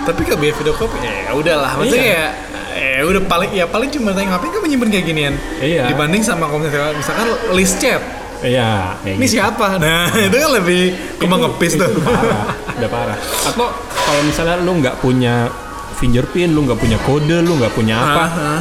Tapi 0.00 0.20
kalau 0.22 0.38
biar 0.38 0.54
video 0.54 0.74
call 0.74 0.88
ya 0.98 1.32
udahlah. 1.32 1.70
Maksudnya 1.76 1.98
Iya. 1.98 2.14
kayak 2.14 2.30
eh 2.70 3.02
udah 3.02 3.22
paling 3.26 3.50
ya 3.50 3.66
paling 3.66 3.90
cuma 3.90 4.14
tanya 4.14 4.32
ngapain 4.32 4.54
kamu 4.54 4.66
nyimpen 4.70 4.88
kayak 4.88 5.04
ginian 5.04 5.34
Iya. 5.58 5.90
dibanding 5.90 6.22
sama 6.22 6.46
kalau 6.46 6.62
misalkan, 6.62 6.94
misalkan 6.94 7.26
list 7.50 7.82
chat 7.82 7.98
Iya, 8.40 8.94
ini 9.04 9.26
gitu. 9.26 9.36
siapa 9.36 9.74
nah 9.82 10.06
itu 10.08 10.32
kan 10.32 10.50
lebih 10.54 10.82
kembang 11.18 11.42
Itu- 11.42 11.50
ngepis 11.50 11.72
tuh 11.76 11.90
udah 11.90 12.06
parah 12.06 12.44
udah 12.78 12.88
parah 12.88 13.18
atau 13.18 13.66
kalau 13.74 14.22
misalnya 14.22 14.56
lu 14.62 14.72
nggak 14.78 14.96
punya 14.96 15.50
fingerprint 15.98 16.54
lu 16.54 16.62
nggak 16.62 16.78
punya 16.78 16.98
kode 17.02 17.36
lu 17.42 17.58
nggak 17.58 17.74
punya 17.74 17.94
apa 17.98 18.22
Ah, 18.22 18.30
ah. 18.38 18.60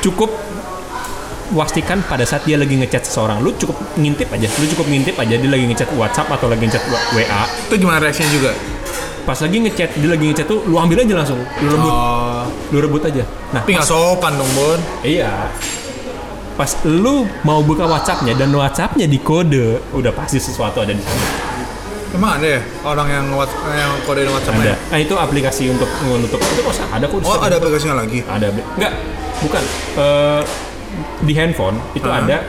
Cukup 0.00 0.30
pastikan 1.54 2.00
pada 2.02 2.26
saat 2.26 2.42
dia 2.48 2.58
lagi 2.58 2.74
ngechat 2.74 3.06
seseorang. 3.06 3.38
Lu 3.44 3.54
cukup 3.54 3.76
ngintip 4.00 4.28
aja. 4.32 4.48
Lu 4.58 4.66
cukup 4.66 4.86
ngintip 4.90 5.14
aja 5.20 5.34
dia 5.36 5.50
lagi 5.50 5.64
ngechat 5.70 5.88
WhatsApp 5.94 6.32
atau 6.34 6.50
lagi 6.50 6.66
ngechat 6.66 6.84
WA 7.14 7.42
itu 7.68 7.74
gimana 7.78 7.98
reaksinya 8.02 8.30
juga? 8.32 8.50
Pas 9.24 9.38
lagi 9.40 9.56
ngechat 9.62 9.90
dia 9.96 10.08
lagi 10.10 10.24
ngechat 10.28 10.46
tuh 10.48 10.64
lu 10.66 10.76
ambil 10.80 11.04
aja 11.04 11.14
langsung. 11.14 11.40
Lu 11.40 11.68
rebut. 11.68 11.92
Oh. 11.92 12.44
Lu 12.72 12.78
rebut 12.80 13.02
aja. 13.04 13.22
Nah 13.52 13.62
tapi 13.62 13.76
nggak 13.76 13.88
sopan 13.88 14.32
dong 14.40 14.50
bon 14.56 14.80
iya. 15.04 15.52
Pas 16.54 16.70
lu 16.86 17.26
mau 17.42 17.60
buka 17.66 17.82
WhatsAppnya 17.82 18.38
dan 18.38 18.54
WhatsAppnya 18.54 19.10
di 19.10 19.18
kode 19.18 19.82
udah 19.90 20.12
pasti 20.14 20.38
sesuatu 20.38 20.80
ada 20.82 20.94
di 20.94 21.02
sana 21.02 21.43
emang 22.14 22.30
ada 22.38 22.46
ya 22.46 22.60
orang 22.86 23.08
yang 23.10 23.26
yang 23.74 23.90
kode 24.06 24.22
WhatsApp 24.30 24.54
ada. 24.62 24.70
ya? 24.70 24.76
nah 24.78 24.98
itu 25.02 25.14
aplikasi 25.18 25.64
untuk 25.74 25.90
menutup. 26.06 26.38
Itu 26.38 26.62
kok 26.62 26.78
ada 26.86 27.04
kok 27.10 27.18
oh 27.26 27.38
ada 27.42 27.54
aplikasinya 27.58 28.06
lagi? 28.06 28.22
Ada. 28.22 28.54
Enggak. 28.54 28.92
Bukan. 29.42 29.64
Eh, 29.98 30.42
di 31.26 31.34
handphone 31.34 31.76
itu 31.98 32.06
Hah? 32.06 32.22
ada 32.22 32.46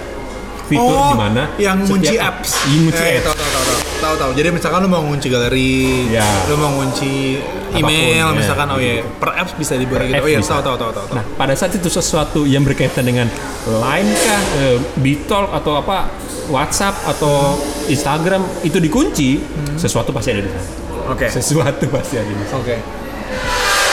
fitur 0.70 0.97
oh, 0.97 1.13
di 1.13 1.18
mana 1.18 1.43
yang 1.57 1.82
ngunci 1.82 2.16
apps. 2.18 2.66
Iya, 2.70 2.78
ngunci 2.86 3.01
eh, 3.01 3.18
apps. 3.18 3.26
tahu 3.26 3.36
tahu 3.38 3.49
tahu 3.49 3.64
tahu 3.97 4.15
tahu 4.15 4.31
jadi 4.33 4.49
misalkan 4.49 4.79
lu 4.79 4.89
mau 4.89 5.01
ngunci 5.01 5.27
galeri 5.27 6.07
Ya. 6.09 6.25
lu 6.45 6.55
mau 6.55 6.71
ngunci 6.75 7.39
email 7.73 8.23
Apa 8.23 8.31
pun, 8.31 8.35
ya, 8.35 8.39
misalkan 8.39 8.67
oh 8.69 8.79
ya 8.79 8.93
gitu. 8.99 9.07
per 9.17 9.29
apps 9.33 9.53
bisa 9.53 9.73
dibuat 9.75 10.03
gitu 10.03 10.15
oh 10.15 10.27
iya 10.27 10.39
tahu 10.39 10.61
tahu 10.61 10.77
tahu 10.77 10.91
tahu. 10.93 11.05
Nah, 11.11 11.23
pada 11.35 11.53
saat 11.53 11.71
itu 11.71 11.87
sesuatu 11.87 12.43
yang 12.43 12.61
berkaitan 12.61 13.03
dengan 13.03 13.27
Line 13.65 14.09
kah, 14.15 14.41
eh, 14.61 14.77
Bitalk 14.95 15.49
atau 15.51 15.73
apa, 15.75 16.07
WhatsApp 16.47 16.93
atau 17.07 17.57
Instagram 17.85 18.45
itu 18.61 18.77
dikunci, 18.77 19.41
sesuatu 19.75 20.13
pasti 20.13 20.29
ada 20.31 20.41
di 20.41 20.49
sana. 20.49 20.61
Hmm. 20.61 21.11
oke 21.17 21.25
Sesuatu 21.27 21.83
pasti 21.89 22.15
ada 22.15 22.29
di 22.29 22.45
sana. 22.45 22.61
Oke. 22.61 22.75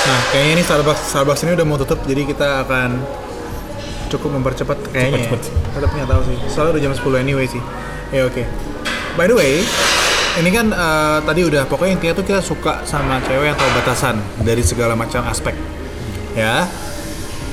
Nah, 0.02 0.20
kayaknya 0.30 0.52
ini 0.52 0.62
Starbucks 0.62 1.02
Starbucks 1.08 1.42
ini 1.42 1.52
udah 1.54 1.64
mau 1.64 1.78
tutup, 1.78 2.02
jadi 2.04 2.22
kita 2.22 2.66
akan 2.66 2.90
cukup 4.10 4.30
mempercepat 4.36 4.76
kayaknya. 4.92 5.24
Cepet, 5.24 5.40
ya. 5.40 5.52
Tetap 5.72 5.90
nggak 5.90 6.08
tahu 6.10 6.22
sih. 6.28 6.36
Soalnya 6.46 6.70
udah 6.76 6.82
jam 6.82 6.92
10 6.92 7.16
anyway 7.18 7.46
sih. 7.46 7.62
Ya 8.12 8.28
oke. 8.28 8.44
By 9.12 9.28
the 9.28 9.36
way, 9.36 9.60
ini 10.40 10.48
kan 10.48 10.72
eh, 10.72 11.18
tadi 11.20 11.40
udah 11.44 11.68
pokoknya 11.68 12.00
intinya 12.00 12.14
tuh 12.16 12.24
kita 12.24 12.40
suka 12.40 12.80
sama 12.88 13.20
cewek 13.28 13.52
yang 13.52 13.58
tahu 13.60 13.70
batasan 13.76 14.16
dari 14.40 14.64
segala 14.64 14.96
macam 14.96 15.20
aspek. 15.28 15.52
Ya. 16.32 16.64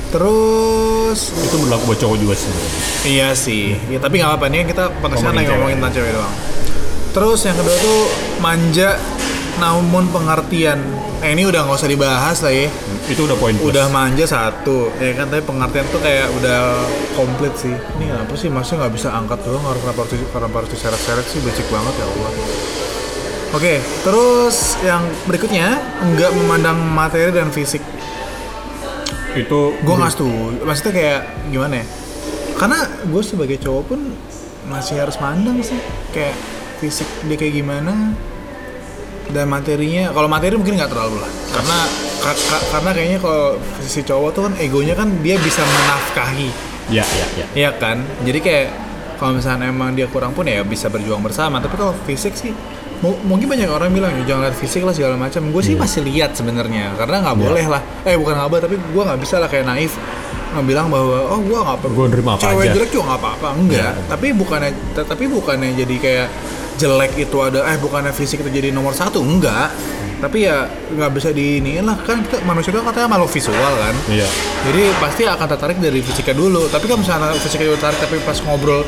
Terus 0.09 1.35
Itu 1.37 1.61
berlaku 1.61 1.93
buat 1.93 1.99
cowok 2.01 2.17
juga 2.17 2.33
sih. 2.33 2.49
Iya 3.05 3.35
sih, 3.37 3.77
ya 3.93 4.01
tapi 4.01 4.17
nggak 4.17 4.29
apa-apa 4.33 4.45
nih 4.49 4.57
kan 4.63 4.67
kita 4.73 4.83
Ngomongin 5.05 5.35
lagi 5.37 5.49
ngomongin 5.53 5.77
tentang 5.83 5.93
cewek 6.01 6.11
doang. 6.17 6.35
Terus 7.09 7.39
yang 7.45 7.57
kedua 7.59 7.77
tuh 7.77 7.99
manja 8.41 8.89
namun 9.59 10.07
pengertian. 10.09 10.79
Eh 11.19 11.35
ini 11.35 11.43
udah 11.43 11.67
nggak 11.67 11.77
usah 11.77 11.91
dibahas 11.91 12.39
lah 12.39 12.51
ya. 12.55 12.71
Itu 13.11 13.27
udah 13.27 13.35
poin 13.35 13.53
plus. 13.59 13.75
Udah 13.75 13.91
manja 13.91 14.23
satu, 14.23 14.87
ya 14.97 15.11
kan 15.19 15.27
tapi 15.27 15.43
pengertian 15.43 15.85
tuh 15.91 15.99
kayak 15.99 16.31
udah 16.39 16.79
komplit 17.13 17.53
sih. 17.59 17.75
Ini 17.99 18.15
apa 18.15 18.33
sih 18.39 18.47
maksudnya 18.47 18.87
nggak 18.87 18.93
bisa 18.95 19.11
angkat 19.11 19.43
doang 19.43 19.63
harus 19.67 19.83
kenapa 19.83 19.99
harus 20.07 20.13
kenapa 20.31 20.55
harus 20.63 20.69
diseret-seret 20.71 21.25
sih 21.27 21.39
becik 21.43 21.67
banget 21.67 21.93
ya 21.99 22.05
Allah. 22.07 22.31
Oke, 23.49 23.73
terus 24.05 24.77
yang 24.85 25.03
berikutnya 25.25 25.81
nggak 26.15 26.31
memandang 26.37 26.77
materi 26.79 27.33
dan 27.35 27.51
fisik. 27.51 27.83
itu 29.37 29.77
gue 29.85 29.95
nggak 29.95 30.09
setuju 30.09 30.65
maksudnya 30.65 30.93
kayak 30.97 31.21
gimana 31.53 31.73
ya 31.83 31.85
karena 32.57 32.79
gue 33.07 33.23
sebagai 33.23 33.57
cowok 33.61 33.83
pun 33.93 33.99
masih 34.67 34.99
harus 34.99 35.15
mandang 35.21 35.61
sih 35.61 35.77
kayak 36.11 36.33
fisik 36.81 37.05
dia 37.29 37.37
kayak 37.37 37.61
gimana 37.61 38.17
dan 39.29 39.45
materinya 39.45 40.09
kalau 40.09 40.25
materi 40.25 40.53
mungkin 40.53 40.75
nggak 40.75 40.89
terlalu 40.89 41.17
lah. 41.17 41.31
Karena 41.49 41.77
ka- 42.19 42.39
ka- 42.39 42.65
karena 42.69 42.89
kayaknya 42.91 43.19
kalau 43.19 43.45
si 43.79 44.01
cowok 44.01 44.29
tuh 44.31 44.41
kan 44.43 44.53
egonya 44.57 44.93
kan 44.93 45.09
dia 45.19 45.37
bisa 45.37 45.61
menafkahi. 45.61 46.49
Ya 46.89 47.05
ya 47.05 47.27
ya. 47.35 47.45
Iya 47.55 47.69
kan? 47.73 48.01
Jadi 48.19 48.39
kayak 48.39 48.67
kalau 49.15 49.37
misalnya 49.37 49.69
emang 49.69 49.93
dia 49.93 50.07
kurang 50.07 50.33
pun 50.33 50.43
ya 50.43 50.61
bisa 50.63 50.87
berjuang 50.87 51.21
bersama. 51.21 51.57
Tapi 51.57 51.75
kalau 51.75 51.93
fisik 52.03 52.33
sih 52.33 52.49
mu- 52.99 53.21
mungkin 53.23 53.45
banyak 53.47 53.69
orang 53.69 53.89
bilang 53.89 54.11
ya 54.15 54.23
jangan 54.25 54.49
lihat 54.49 54.57
fisik 54.57 54.81
lah 54.81 54.91
segala 54.91 55.13
macam. 55.15 55.45
Gue 55.47 55.61
sih 55.61 55.73
Iya. 55.73 55.79
masih 55.79 56.01
lihat 56.03 56.31
sebenarnya 56.33 56.97
karena 56.97 57.21
nggak 57.21 57.35
Iya. 57.35 57.43
boleh 57.45 57.65
lah. 57.69 57.81
Eh 58.03 58.17
bukan 58.17 58.33
nggak 58.33 58.49
boleh 58.49 58.63
tapi 58.63 58.75
gue 58.75 59.03
nggak 59.05 59.19
bisa 59.19 59.35
lah 59.37 59.47
kayak 59.47 59.65
naif 59.65 59.93
nggak 60.49 60.65
bilang 60.65 60.89
bahwa 60.89 61.29
oh 61.29 61.39
gue 61.39 61.53
nggak 61.53 62.09
nerima 62.09 62.31
apa 62.33 62.41
cewek 62.43 62.65
aja. 62.65 62.73
jelek 62.73 62.89
juga 62.89 63.03
nggak 63.05 63.21
apa-apa. 63.21 63.49
Enggak. 63.53 63.77
Iya. 63.93 64.09
tapi 64.09 64.27
bukannya 64.33 64.71
tapi 64.97 65.23
bukannya 65.27 65.69
jadi 65.77 65.95
kayak 65.95 66.27
jelek 66.79 67.19
itu 67.19 67.37
ada 67.43 67.67
eh 67.67 67.75
bukannya 67.75 68.15
fisik 68.15 68.39
itu 68.39 68.49
jadi 68.49 68.71
nomor 68.71 68.95
satu 68.95 69.19
enggak 69.19 69.67
tapi 70.19 70.47
ya 70.47 70.67
nggak 70.67 71.11
bisa 71.15 71.31
diiniin 71.31 71.83
lah 71.87 71.95
kan 72.03 72.19
kita 72.23 72.43
manusia 72.43 72.71
itu 72.75 72.79
katanya 72.83 73.07
makhluk 73.07 73.31
visual 73.31 73.73
kan 73.79 73.95
iya 74.11 74.27
jadi 74.67 74.83
pasti 74.99 75.23
akan 75.23 75.47
tertarik 75.55 75.77
dari 75.79 76.03
fisiknya 76.03 76.35
dulu. 76.35 76.67
Tapi 76.67 76.83
kalau 76.91 76.99
misalnya 76.99 77.31
fisiknya 77.39 77.71
tertarik 77.79 77.99
tapi 78.03 78.19
pas 78.27 78.35
ngobrol 78.43 78.83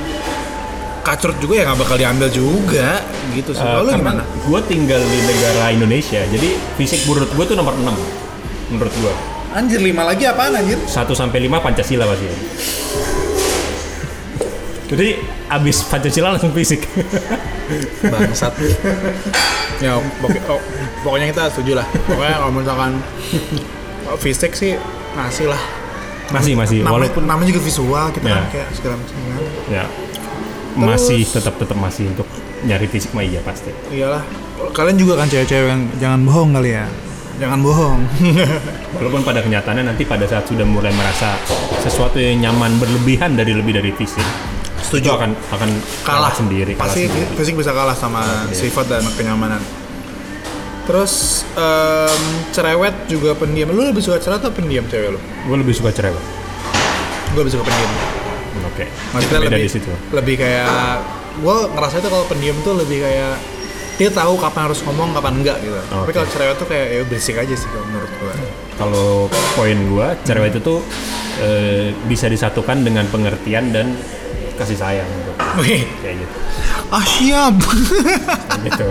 kacrut 1.01 1.39
juga 1.41 1.53
ya 1.57 1.63
nggak 1.65 1.79
bakal 1.81 1.97
diambil 1.97 2.27
juga 2.29 3.01
gitu 3.33 3.55
sih. 3.55 3.63
Eh, 3.63 3.71
karena 3.71 3.95
gimana? 3.97 4.23
gue 4.27 4.59
tinggal 4.69 5.01
di 5.01 5.19
negara 5.25 5.71
Indonesia 5.73 6.21
jadi 6.29 6.49
fisik 6.77 7.07
menurut 7.09 7.31
gue 7.33 7.45
tuh 7.47 7.55
nomor 7.57 7.73
6 7.73 8.75
menurut 8.75 8.93
gue 8.93 9.13
Anjir 9.51 9.83
lima 9.83 10.07
lagi 10.07 10.23
apaan 10.23 10.55
anjir? 10.55 10.79
1 10.79 10.87
sampai 11.11 11.43
5 11.43 11.59
Pancasila 11.59 12.07
pasti 12.07 12.27
jadi 14.91 15.15
abis 15.49 15.83
Pancasila 15.83 16.31
langsung 16.31 16.51
fisik 16.51 16.83
Bangsat. 18.03 18.53
ya 19.79 19.95
pokok- 20.19 20.45
oh, 20.47 20.59
pokoknya 21.01 21.27
kita 21.27 21.47
setuju 21.47 21.73
lah. 21.75 21.87
Pokoknya 22.05 22.35
kalau 22.37 22.51
misalkan 22.51 22.91
fisik 24.17 24.51
sih 24.51 24.75
masih 25.13 25.47
lah. 25.47 25.61
masih 26.29 26.55
masih 26.55 26.79
Namanya, 26.79 27.11
walaupun 27.11 27.23
namanya 27.25 27.47
juga 27.49 27.61
visual 27.61 28.05
kita 28.09 28.23
Ya. 28.25 28.35
kan 28.37 28.45
kayak 28.49 28.67
segala 28.71 28.95
macam 28.95 29.15
kan. 29.17 29.41
ya 29.69 29.83
masih 30.73 31.19
tetap 31.25 31.55
tetap 31.55 31.75
masih 31.75 32.07
untuk 32.07 32.23
nyari 32.61 32.87
fisik 32.87 33.11
mah 33.11 33.19
iya 33.21 33.39
pasti 33.41 33.67
Iyalah. 33.89 34.23
Kalian 34.71 34.95
juga 34.95 35.15
kan 35.15 35.27
cewek-cewek 35.27 35.67
yang 35.67 35.83
jangan 35.97 36.23
bohong 36.23 36.51
kali 36.53 36.71
ya. 36.73 36.87
Jangan 37.35 37.59
bohong. 37.59 37.99
walaupun 38.95 39.21
pada 39.21 39.39
kenyataannya 39.39 39.83
nanti 39.85 40.03
pada 40.05 40.23
saat 40.23 40.45
sudah 40.45 40.63
mulai 40.63 40.91
merasa 40.91 41.35
sesuatu 41.81 42.15
yang 42.15 42.39
nyaman 42.45 42.77
berlebihan 42.77 43.33
dari 43.33 43.51
lebih 43.51 43.73
dari 43.73 43.91
fisik 43.91 44.23
Setuju. 44.81 45.07
akan 45.15 45.31
akan 45.53 45.69
kalah. 46.03 46.33
sendiri 46.33 46.73
kalah 46.75 46.89
pasti 46.89 47.07
sendiri. 47.07 47.25
fisik 47.37 47.55
bisa 47.57 47.71
kalah 47.71 47.95
sama 47.95 48.21
sifat 48.51 48.85
dan 48.89 49.03
kenyamanan. 49.15 49.61
Terus 50.85 51.45
em, 51.55 52.21
cerewet 52.51 52.95
juga 53.07 53.37
pendiam. 53.37 53.69
Lu 53.71 53.85
lebih 53.85 54.01
suka 54.03 54.17
cerewet 54.17 54.41
atau 54.41 54.51
pendiam 54.51 54.83
cewek 54.89 55.13
lu? 55.15 55.19
Gue 55.47 55.57
lebih 55.61 55.73
suka 55.77 55.93
cerewet. 55.93 56.23
Gue 57.31 57.41
lebih 57.45 57.53
suka 57.53 57.63
pendiam. 57.69 57.91
Oke. 58.67 58.85
Maksudnya 59.15 59.39
beda 59.39 59.55
lebih 59.55 59.67
di 59.67 59.71
situ. 59.71 59.91
lebih 60.11 60.35
kayak 60.41 60.67
gue 61.39 61.57
ngerasa 61.71 61.95
itu 62.03 62.09
kalau 62.11 62.25
pendiam 62.27 62.57
tuh 62.65 62.73
lebih 62.75 62.99
kayak 62.99 63.39
dia 63.95 64.09
tahu 64.09 64.33
kapan 64.41 64.65
harus 64.65 64.81
ngomong 64.83 65.13
kapan 65.13 65.33
enggak 65.39 65.57
gitu. 65.61 65.77
Tapi 65.77 66.09
Oke. 66.09 66.11
kalau 66.17 66.27
cerewet 66.33 66.55
tuh 66.57 66.67
kayak 66.67 66.87
ya 66.89 67.01
berisik 67.05 67.35
aja 67.37 67.55
sih 67.55 67.69
kalau 67.69 67.85
menurut 67.87 68.11
gue 68.17 68.33
kalau 68.81 69.29
poin 69.53 69.77
gua 69.93 70.17
cerewet 70.25 70.57
itu 70.57 70.61
tuh 70.65 70.79
eh, 71.37 71.93
bisa 72.09 72.25
disatukan 72.25 72.81
dengan 72.81 73.05
pengertian 73.13 73.69
dan 73.69 73.93
kasih 74.61 74.77
sayang 74.77 75.09
gitu. 75.09 75.31
Wih, 75.57 75.83
kayak 75.99 76.15
gitu 76.21 76.35
ah 76.91 77.01
siap 77.01 77.55
Kayak 77.55 78.61
gitu 78.67 78.85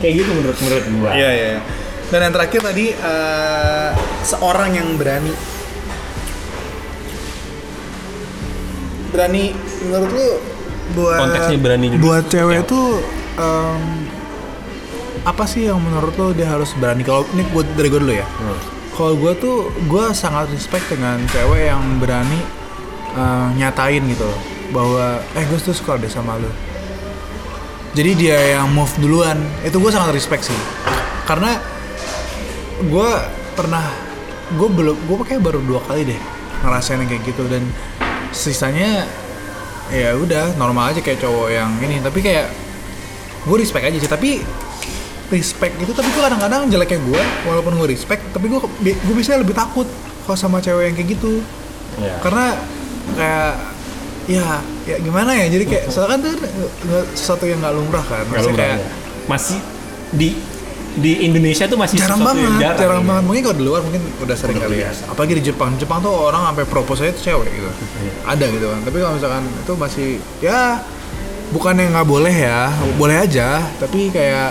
kayak 0.00 0.14
gitu 0.22 0.30
menurut 0.32 0.58
menurut 0.58 0.84
gua 0.96 1.10
Iya 1.12 1.30
iya. 1.30 1.48
iya. 1.54 1.60
Dan 2.10 2.26
yang 2.26 2.34
terakhir 2.34 2.60
tadi 2.64 2.90
eh, 2.90 3.88
seorang 4.24 4.70
yang 4.74 4.98
berani. 4.98 5.30
Berani 9.10 9.44
menurut 9.86 10.10
lu 10.10 10.28
buat 10.90 11.18
Konteksnya 11.22 11.58
berani 11.58 11.86
juga. 11.90 12.02
Buat 12.02 12.24
cewek 12.26 12.56
Ya. 12.56 12.62
itu 12.66 12.80
em, 13.38 13.82
apa 15.22 15.44
sih 15.46 15.70
yang 15.70 15.78
menurut 15.78 16.14
lu 16.18 16.34
dia 16.34 16.50
harus 16.50 16.74
berani? 16.74 17.02
Kalau 17.02 17.26
ini 17.30 17.46
buat 17.50 17.66
dari 17.74 17.88
gue 17.90 18.00
dulu 18.00 18.14
ya. 18.14 18.26
Hmm. 18.26 18.58
Kalau 18.90 19.14
gue 19.14 19.32
tuh 19.38 19.56
gue 19.86 20.04
sangat 20.10 20.50
respect 20.50 20.90
dengan 20.90 21.18
cewek 21.30 21.70
yang 21.70 21.82
berani 21.98 22.40
eh, 23.14 23.48
nyatain 23.54 24.02
gitu 24.06 24.26
loh 24.26 24.40
bahwa 24.70 25.20
eh 25.36 25.44
gue 25.44 25.58
tuh 25.58 25.74
suka 25.74 25.98
deh 25.98 26.10
sama 26.10 26.38
lu. 26.38 26.50
Jadi 27.94 28.10
dia 28.14 28.58
yang 28.58 28.70
move 28.70 28.90
duluan. 29.02 29.38
Itu 29.66 29.82
gue 29.82 29.90
sangat 29.90 30.14
respect 30.14 30.46
sih. 30.46 30.60
Karena 31.26 31.58
gue 32.80 33.10
pernah 33.58 33.84
gue 34.50 34.68
belum 34.70 34.96
gue 35.06 35.16
kayak 35.26 35.42
baru 35.42 35.62
dua 35.62 35.82
kali 35.86 36.14
deh 36.14 36.20
ngerasain 36.62 37.02
yang 37.02 37.10
kayak 37.10 37.22
gitu. 37.26 37.44
Dan 37.50 37.66
sisanya 38.30 39.06
ya 39.90 40.14
udah 40.14 40.54
normal 40.54 40.94
aja 40.94 41.02
kayak 41.02 41.18
cowok 41.18 41.48
yang 41.50 41.70
ini. 41.82 41.98
Tapi 41.98 42.18
kayak 42.22 42.46
gue 43.46 43.56
respect 43.58 43.90
aja 43.90 43.98
sih. 43.98 44.10
Tapi 44.10 44.30
respect 45.30 45.78
itu 45.78 45.94
tapi 45.94 46.10
gue 46.10 46.22
kadang-kadang 46.26 46.66
jeleknya 46.66 46.98
gue 47.06 47.22
walaupun 47.46 47.78
gue 47.78 47.94
respect 47.94 48.18
tapi 48.34 48.50
gue 48.50 48.58
gue 48.82 49.14
bisa 49.14 49.38
lebih 49.38 49.54
takut 49.54 49.86
kalau 50.26 50.34
sama 50.34 50.58
cewek 50.58 50.90
yang 50.90 50.94
kayak 50.98 51.14
gitu. 51.14 51.42
Iya. 51.98 52.16
karena 52.22 52.46
kayak 53.18 53.54
ya 54.30 54.48
ya 54.86 54.96
gimana 54.98 55.30
ya? 55.34 55.46
Jadi 55.48 55.64
kayak 55.66 55.84
soalnya 55.88 56.10
kan 56.10 56.18
itu 56.20 56.30
nggak- 56.86 57.08
sesuatu 57.12 57.44
yang 57.44 57.58
nggak 57.58 57.74
lumrah 57.74 58.04
kan? 58.04 58.22
Nggak 58.22 58.30
Maksudnya 58.30 58.46
lumrah, 58.46 58.66
kayak 58.66 58.78
ya. 58.78 58.88
masih 59.26 59.58
di 60.12 60.28
di 60.90 61.22
Indonesia 61.22 61.64
tuh 61.64 61.78
masih 61.78 61.96
jarang 61.98 62.18
banget 62.18 62.50
jarang, 62.58 62.78
jarang 62.78 63.02
ya. 63.02 63.06
banget. 63.06 63.22
Mungkin 63.22 63.42
kalau 63.44 63.56
di 63.56 63.64
luar 63.64 63.80
mungkin 63.80 64.02
udah 64.18 64.34
sering 64.34 64.58
Udah 64.58 64.66
kali 64.66 64.76
ya. 64.80 64.90
apalagi 65.06 65.32
di 65.38 65.44
Jepang. 65.44 65.70
Jepang 65.76 65.98
tuh 66.00 66.10
orang 66.10 66.42
sampai 66.46 66.64
propose 66.64 67.00
aja 67.02 67.12
tuh 67.12 67.24
cewek 67.24 67.50
gitu. 67.52 67.70
Iya. 67.70 68.12
ada 68.26 68.44
gitu 68.48 68.66
kan. 68.66 68.80
Tapi 68.82 68.96
kalau 68.98 69.12
misalkan 69.14 69.42
itu 69.46 69.72
masih 69.74 70.08
ya 70.40 70.82
bukan 71.50 71.74
yang 71.74 71.90
nggak 71.92 72.08
boleh 72.08 72.34
ya. 72.34 72.74
Boleh 72.94 73.16
aja. 73.20 73.48
Tapi 73.78 74.10
kayak 74.10 74.50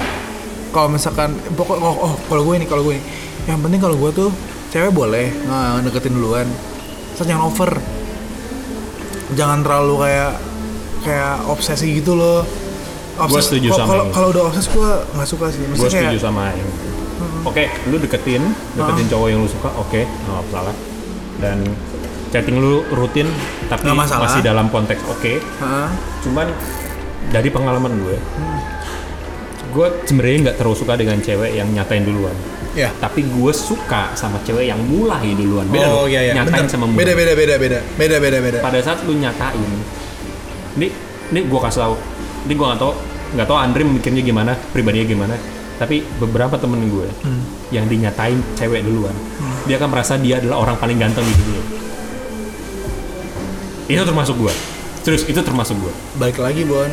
kalau 0.69 0.87
misalkan 0.87 1.35
pokok 1.55 1.75
oh, 1.75 1.95
oh 2.07 2.13
kalau 2.25 2.45
gue 2.45 2.55
ini 2.55 2.65
kalau 2.65 2.83
gue 2.83 2.95
ini 2.95 3.03
yang 3.45 3.59
penting 3.59 3.79
kalau 3.79 3.97
gue 3.97 4.11
tuh 4.13 4.29
cewek 4.69 4.93
boleh. 4.93 5.27
Nah, 5.43 5.81
deketin 5.81 6.13
duluan. 6.13 6.47
Terus 7.13 7.25
jangan 7.25 7.51
over 7.51 7.75
jangan 9.37 9.59
terlalu 9.61 9.95
kayak 10.07 10.31
kayak 11.03 11.35
obsesi 11.49 12.01
gitu 12.01 12.15
loh. 12.17 12.41
Gua 13.19 13.43
setuju 13.43 13.75
sama 13.75 13.87
kalau 13.91 14.03
kalau 14.15 14.27
udah 14.31 14.43
obses 14.47 14.65
gue 14.71 14.89
nggak 15.15 15.27
suka 15.27 15.45
sih. 15.51 15.59
Gue 15.67 15.89
setuju 15.91 16.15
kayak, 16.15 16.23
sama 16.23 16.55
yang 16.55 16.69
oke 17.43 17.63
lu 17.91 17.95
deketin 17.99 18.43
deketin 18.79 19.07
cowok 19.11 19.27
yang 19.27 19.39
lu 19.43 19.49
suka 19.51 19.69
oke 19.75 20.01
nggak 20.07 20.35
masalah. 20.47 20.75
Dan 21.39 21.57
chatting 22.31 22.57
lu 22.61 22.85
rutin 22.95 23.27
tapi 23.67 23.91
masalah. 23.91 24.29
masih 24.29 24.41
dalam 24.45 24.71
konteks 24.71 25.01
oke. 25.09 25.33
Hah? 25.59 25.89
cuman 26.19 26.47
dari 27.31 27.49
pengalaman 27.51 27.93
gue 28.01 28.17
gue 29.69 29.87
sebenarnya 30.09 30.37
nggak 30.49 30.57
terlalu 30.57 30.77
suka 30.77 30.93
dengan 30.97 31.21
cewek 31.21 31.53
yang 31.53 31.69
nyatain 31.69 32.01
duluan 32.01 32.33
ya 32.71 32.89
tapi 32.95 33.23
gue 33.23 33.49
suka 33.49 34.13
sama 34.13 34.37
cewek 34.41 34.67
yang 34.67 34.77
mulai 34.81 35.33
duluan. 35.33 35.65
Beda 35.67 35.89
oh 35.89 36.05
iya 36.05 36.21
iya. 36.21 36.33
Nyatain 36.37 36.65
Bener. 36.65 36.71
sama 36.71 36.85
mulai 36.85 37.01
beda 37.01 37.13
beda 37.13 37.33
beda 37.33 37.55
beda. 37.57 37.79
Beda 37.95 38.15
beda 38.17 38.37
beda. 38.39 38.57
Pada 38.59 38.79
saat 38.79 39.01
lu 39.03 39.13
nyatain 39.13 39.57
ini 40.77 40.87
ini 41.29 41.39
gue 41.43 41.59
kasih 41.59 41.81
tahu 41.83 41.95
ini 42.45 42.53
gue 42.53 42.65
nggak 42.65 42.79
tahu 42.79 42.93
nggak 43.29 43.47
tahu 43.47 43.57
Andre 43.57 43.81
mikirnya 43.83 44.21
gimana 44.21 44.51
pribadinya 44.69 45.05
gimana. 45.05 45.35
Tapi 45.79 46.03
beberapa 46.19 46.59
temen 46.59 46.85
gue 46.87 47.07
Hmm. 47.23 47.39
yang 47.71 47.85
dinyatain 47.85 48.35
cewek 48.53 48.83
duluan 48.83 49.15
dia 49.63 49.77
akan 49.77 49.89
merasa 49.89 50.17
dia 50.17 50.37
adalah 50.37 50.59
orang 50.59 50.75
paling 50.75 50.97
ganteng 50.97 51.23
di 51.23 51.33
dunia. 51.35 51.63
Itu 53.87 54.03
termasuk 54.03 54.35
gue 54.37 54.53
terus 54.99 55.23
itu 55.25 55.39
termasuk 55.39 55.79
gue 55.79 55.93
balik 56.15 56.37
lagi 56.37 56.67
Bon. 56.67 56.89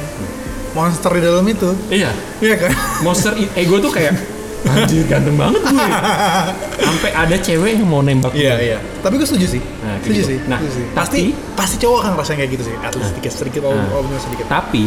Monster 0.72 1.08
di 1.08 1.24
dalam 1.24 1.40
itu. 1.42 1.72
Iya. 1.88 2.12
Iya 2.38 2.54
kan? 2.58 2.70
Monster 3.00 3.32
ego 3.56 3.80
tuh 3.80 3.88
kayak 3.88 4.12
anjir 4.64 5.04
ganteng 5.04 5.36
banget 5.36 5.60
gue 5.62 5.86
sampai 6.86 7.10
ada 7.12 7.36
cewek 7.36 7.70
yang 7.74 7.84
mau 7.84 8.00
nembak 8.00 8.30
gue 8.30 8.40
iya 8.40 8.54
iya 8.56 8.78
tapi 9.00 9.16
gue 9.16 9.26
setuju 9.26 9.58
sih 9.58 9.62
Nah, 9.78 9.96
setuju 10.00 10.14
gitu. 10.16 10.28
sih 10.28 10.38
Nah, 10.44 10.58
setuju 10.58 10.72
sih. 10.72 10.84
tapi- 10.88 10.96
pasti 10.96 11.22
pasti 11.54 11.76
cowok 11.78 11.98
akan 12.00 12.10
ngerasain 12.14 12.36
kayak 12.36 12.50
gitu 12.52 12.64
sih 12.64 12.74
at 12.76 12.92
least 12.92 13.10
sedikit 13.12 13.32
sedikit 13.32 13.60
oh, 13.64 13.72
Nah. 13.72 13.94
oh 13.94 14.20
sedikit 14.20 14.46
Tapi 14.46 14.84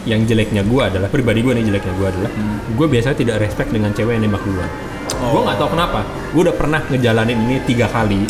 yang 0.00 0.24
jeleknya 0.24 0.62
gue 0.62 0.80
adalah 0.80 1.08
pribadi 1.08 1.40
gue 1.40 1.52
nih 1.52 1.64
jeleknya 1.66 1.92
gue 1.92 2.06
adalah 2.08 2.30
gue 2.70 2.86
biasanya 2.88 3.16
tidak 3.16 3.36
respect 3.38 3.68
dengan 3.68 3.92
cewek 3.92 4.16
yang 4.16 4.24
nembak 4.24 4.40
duluan. 4.40 4.70
Gue 5.12 5.40
nggak 5.44 5.58
tahu 5.60 5.68
kenapa. 5.70 6.00
Gue 6.32 6.48
udah 6.48 6.56
pernah 6.56 6.80
ngejalanin 6.82 7.36
ini 7.38 7.60
tiga 7.62 7.84
kali 7.84 8.24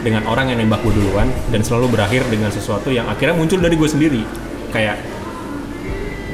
dengan 0.00 0.22
orang 0.24 0.54
yang 0.54 0.62
nembak 0.62 0.78
gue 0.80 0.94
duluan 0.94 1.26
dan 1.50 1.66
selalu 1.66 1.98
berakhir 1.98 2.22
dengan 2.30 2.46
sesuatu 2.48 2.94
yang 2.94 3.10
akhirnya 3.10 3.34
muncul 3.34 3.58
dari 3.58 3.74
gue 3.74 3.88
sendiri. 3.88 4.22
Kayak 4.70 5.02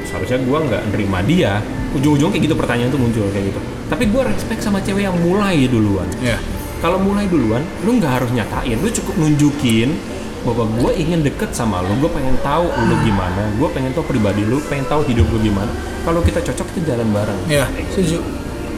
seharusnya 0.07 0.39
gue 0.39 0.57
nggak 0.63 0.81
nerima 0.89 1.19
dia. 1.21 1.59
Ujung-ujung 1.91 2.29
kayak 2.29 2.43
gitu 2.43 2.55
pertanyaan 2.55 2.87
tuh 2.87 2.97
muncul 2.97 3.27
kayak 3.29 3.47
gitu. 3.47 3.59
Tapi 3.85 4.03
gue 4.05 4.21
respect 4.23 4.59
sama 4.59 4.79
cewek 4.79 5.03
yang 5.03 5.17
mulai 5.17 5.65
duluan. 5.65 6.07
Iya. 6.17 6.39
kalau 6.77 7.01
mulai 7.01 7.25
duluan 7.25 7.65
lu 7.81 7.97
nggak 7.97 8.21
harus 8.21 8.29
nyatain 8.29 8.77
lu 8.77 8.85
cukup 8.87 9.17
nunjukin 9.17 9.97
bahwa 10.45 10.69
gue 10.77 10.91
ingin 10.95 11.25
deket 11.25 11.49
sama 11.49 11.81
lu 11.81 11.97
gue 11.97 12.05
pengen 12.07 12.37
tahu 12.39 12.69
lu 12.69 12.93
gimana 13.01 13.49
gue 13.51 13.65
pengen 13.67 13.89
tahu 13.91 14.05
pribadi 14.05 14.45
lu 14.45 14.61
pengen 14.63 14.85
tahu 14.85 15.01
hidup 15.03 15.25
lu 15.27 15.41
gimana 15.41 15.73
kalau 16.05 16.21
kita 16.21 16.37
cocok 16.37 16.69
kita 16.71 16.93
jalan 16.93 17.09
bareng 17.09 17.39
Iya, 17.49 17.65
kayak 17.65 17.81
gitu. 17.81 17.97
setuju. 17.97 18.17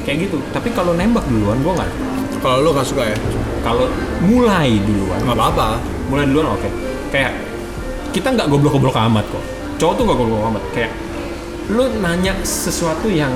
kayak 0.02 0.18
gitu 0.24 0.38
tapi 0.50 0.72
kalau 0.72 0.96
nembak 0.96 1.28
duluan 1.28 1.60
gue 1.60 1.74
nggak 1.76 1.92
Kalau 2.40 2.64
lu 2.64 2.72
gak 2.72 2.88
suka 2.88 3.04
ya? 3.04 3.18
kalau 3.60 3.92
mulai 4.24 4.80
duluan 4.80 5.20
Gak 5.20 5.36
apa-apa. 5.36 5.68
mulai 6.08 6.24
duluan 6.24 6.48
oke 6.50 6.70
kayak 7.12 7.36
kita 8.10 8.32
nggak 8.32 8.48
goblok-goblok 8.48 8.96
amat 9.12 9.28
kok 9.28 9.44
cowok 9.76 9.94
tuh 9.94 10.04
nggak 10.08 10.18
goblok 10.18 10.42
amat 10.48 10.64
kayak 10.72 10.92
lu 11.70 11.86
nanya 12.02 12.34
sesuatu 12.42 13.06
yang 13.06 13.30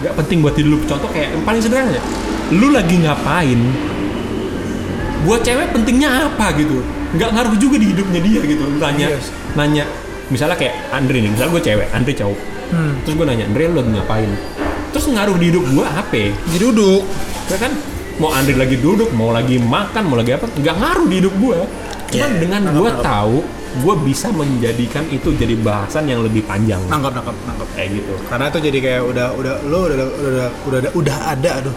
nggak 0.00 0.14
penting 0.16 0.40
buat 0.40 0.54
hidup 0.54 0.70
lu. 0.72 0.86
Contoh 0.86 1.08
kayak 1.10 1.32
yang 1.32 1.44
paling 1.44 1.60
sederhana 1.60 1.92
ya 1.92 2.02
lu 2.48 2.72
lagi 2.72 2.96
ngapain? 2.98 3.60
Buat 5.22 5.42
cewek 5.42 5.74
pentingnya 5.74 6.30
apa 6.30 6.54
gitu? 6.56 6.80
Nggak 7.12 7.30
ngaruh 7.34 7.54
juga 7.58 7.76
di 7.76 7.92
hidupnya 7.92 8.20
dia 8.22 8.40
gitu. 8.42 8.62
Lu 8.64 8.78
nanya 8.78 9.06
Yes. 9.12 9.28
nanya. 9.52 9.84
Misalnya 10.28 10.56
kayak 10.56 10.92
Andre 10.92 11.18
nih 11.20 11.30
misalnya 11.32 11.52
gue 11.52 11.62
cewek 11.64 11.86
Andre 11.90 12.12
cowok. 12.14 12.40
Hmm. 12.68 12.92
terus 13.00 13.16
gue 13.16 13.26
nanya 13.26 13.44
Andre 13.48 13.62
lu 13.66 13.76
lagi 13.80 13.90
ngapain? 13.96 14.30
Terus 14.92 15.04
ngaruh 15.08 15.36
di 15.36 15.46
hidup 15.48 15.64
gue 15.66 15.84
apa? 15.84 16.24
Jadi 16.52 16.62
duduk. 16.62 17.02
ya 17.48 17.56
kan? 17.56 17.72
Mau 18.18 18.28
Andre 18.28 18.54
lagi 18.56 18.76
duduk 18.76 19.08
mau 19.14 19.30
lagi 19.30 19.56
makan 19.56 20.02
mau 20.04 20.16
lagi 20.16 20.34
apa 20.34 20.50
nggak 20.50 20.74
ngaruh 20.74 21.06
di 21.06 21.16
hidup 21.22 21.34
gue 21.38 21.58
cuman 22.08 22.30
Iya, 22.32 22.40
dengan 22.40 22.60
gue 22.66 22.90
tahu 22.98 23.36
gue 23.70 23.94
bisa 24.00 24.28
menjadikan 24.30 25.04
itu 25.06 25.28
jadi 25.30 25.52
bahasan 25.54 26.04
yang 26.04 26.20
lebih 26.20 26.40
panjang 26.42 26.80
Nangkap, 26.86 27.12
nangkap, 27.12 27.36
nangkap. 27.44 27.68
kayak 27.72 27.88
gitu 27.94 28.14
Karena 28.24 28.44
itu 28.46 28.58
jadi 28.62 28.78
kayak 28.80 29.02
udah 29.04 29.26
udah 29.30 29.54
lo 29.62 29.78
udah 29.84 29.96
udah 29.98 30.08
udah 30.08 30.48
udah 30.64 30.78
ada 30.78 30.90
udah 30.94 31.16
ada 31.28 31.50
aduh 31.58 31.74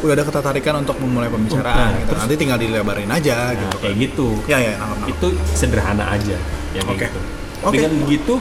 udah 0.00 0.12
ada 0.12 0.24
ketertarikan 0.24 0.74
untuk 0.78 0.96
memulai 0.98 1.28
pembicaraan 1.28 1.76
Nah, 1.90 2.00
gitu. 2.00 2.12
Nanti 2.16 2.34
tinggal 2.34 2.58
dilebarin 2.58 3.08
aja 3.08 3.36
Nah, 3.46 3.60
gitu. 3.60 3.76
kayak 3.78 3.96
gitu 3.98 4.26
Ya 4.46 4.58
ya 4.58 4.72
nangkap. 4.74 4.96
nangkap. 4.98 5.12
itu 5.12 5.26
sederhana 5.52 6.04
aja 6.10 6.36
kayak 6.72 6.84
Oke. 6.86 6.96
gitu 7.02 7.20
Oke. 7.62 7.74
dengan 7.74 7.92
begitu 8.00 8.34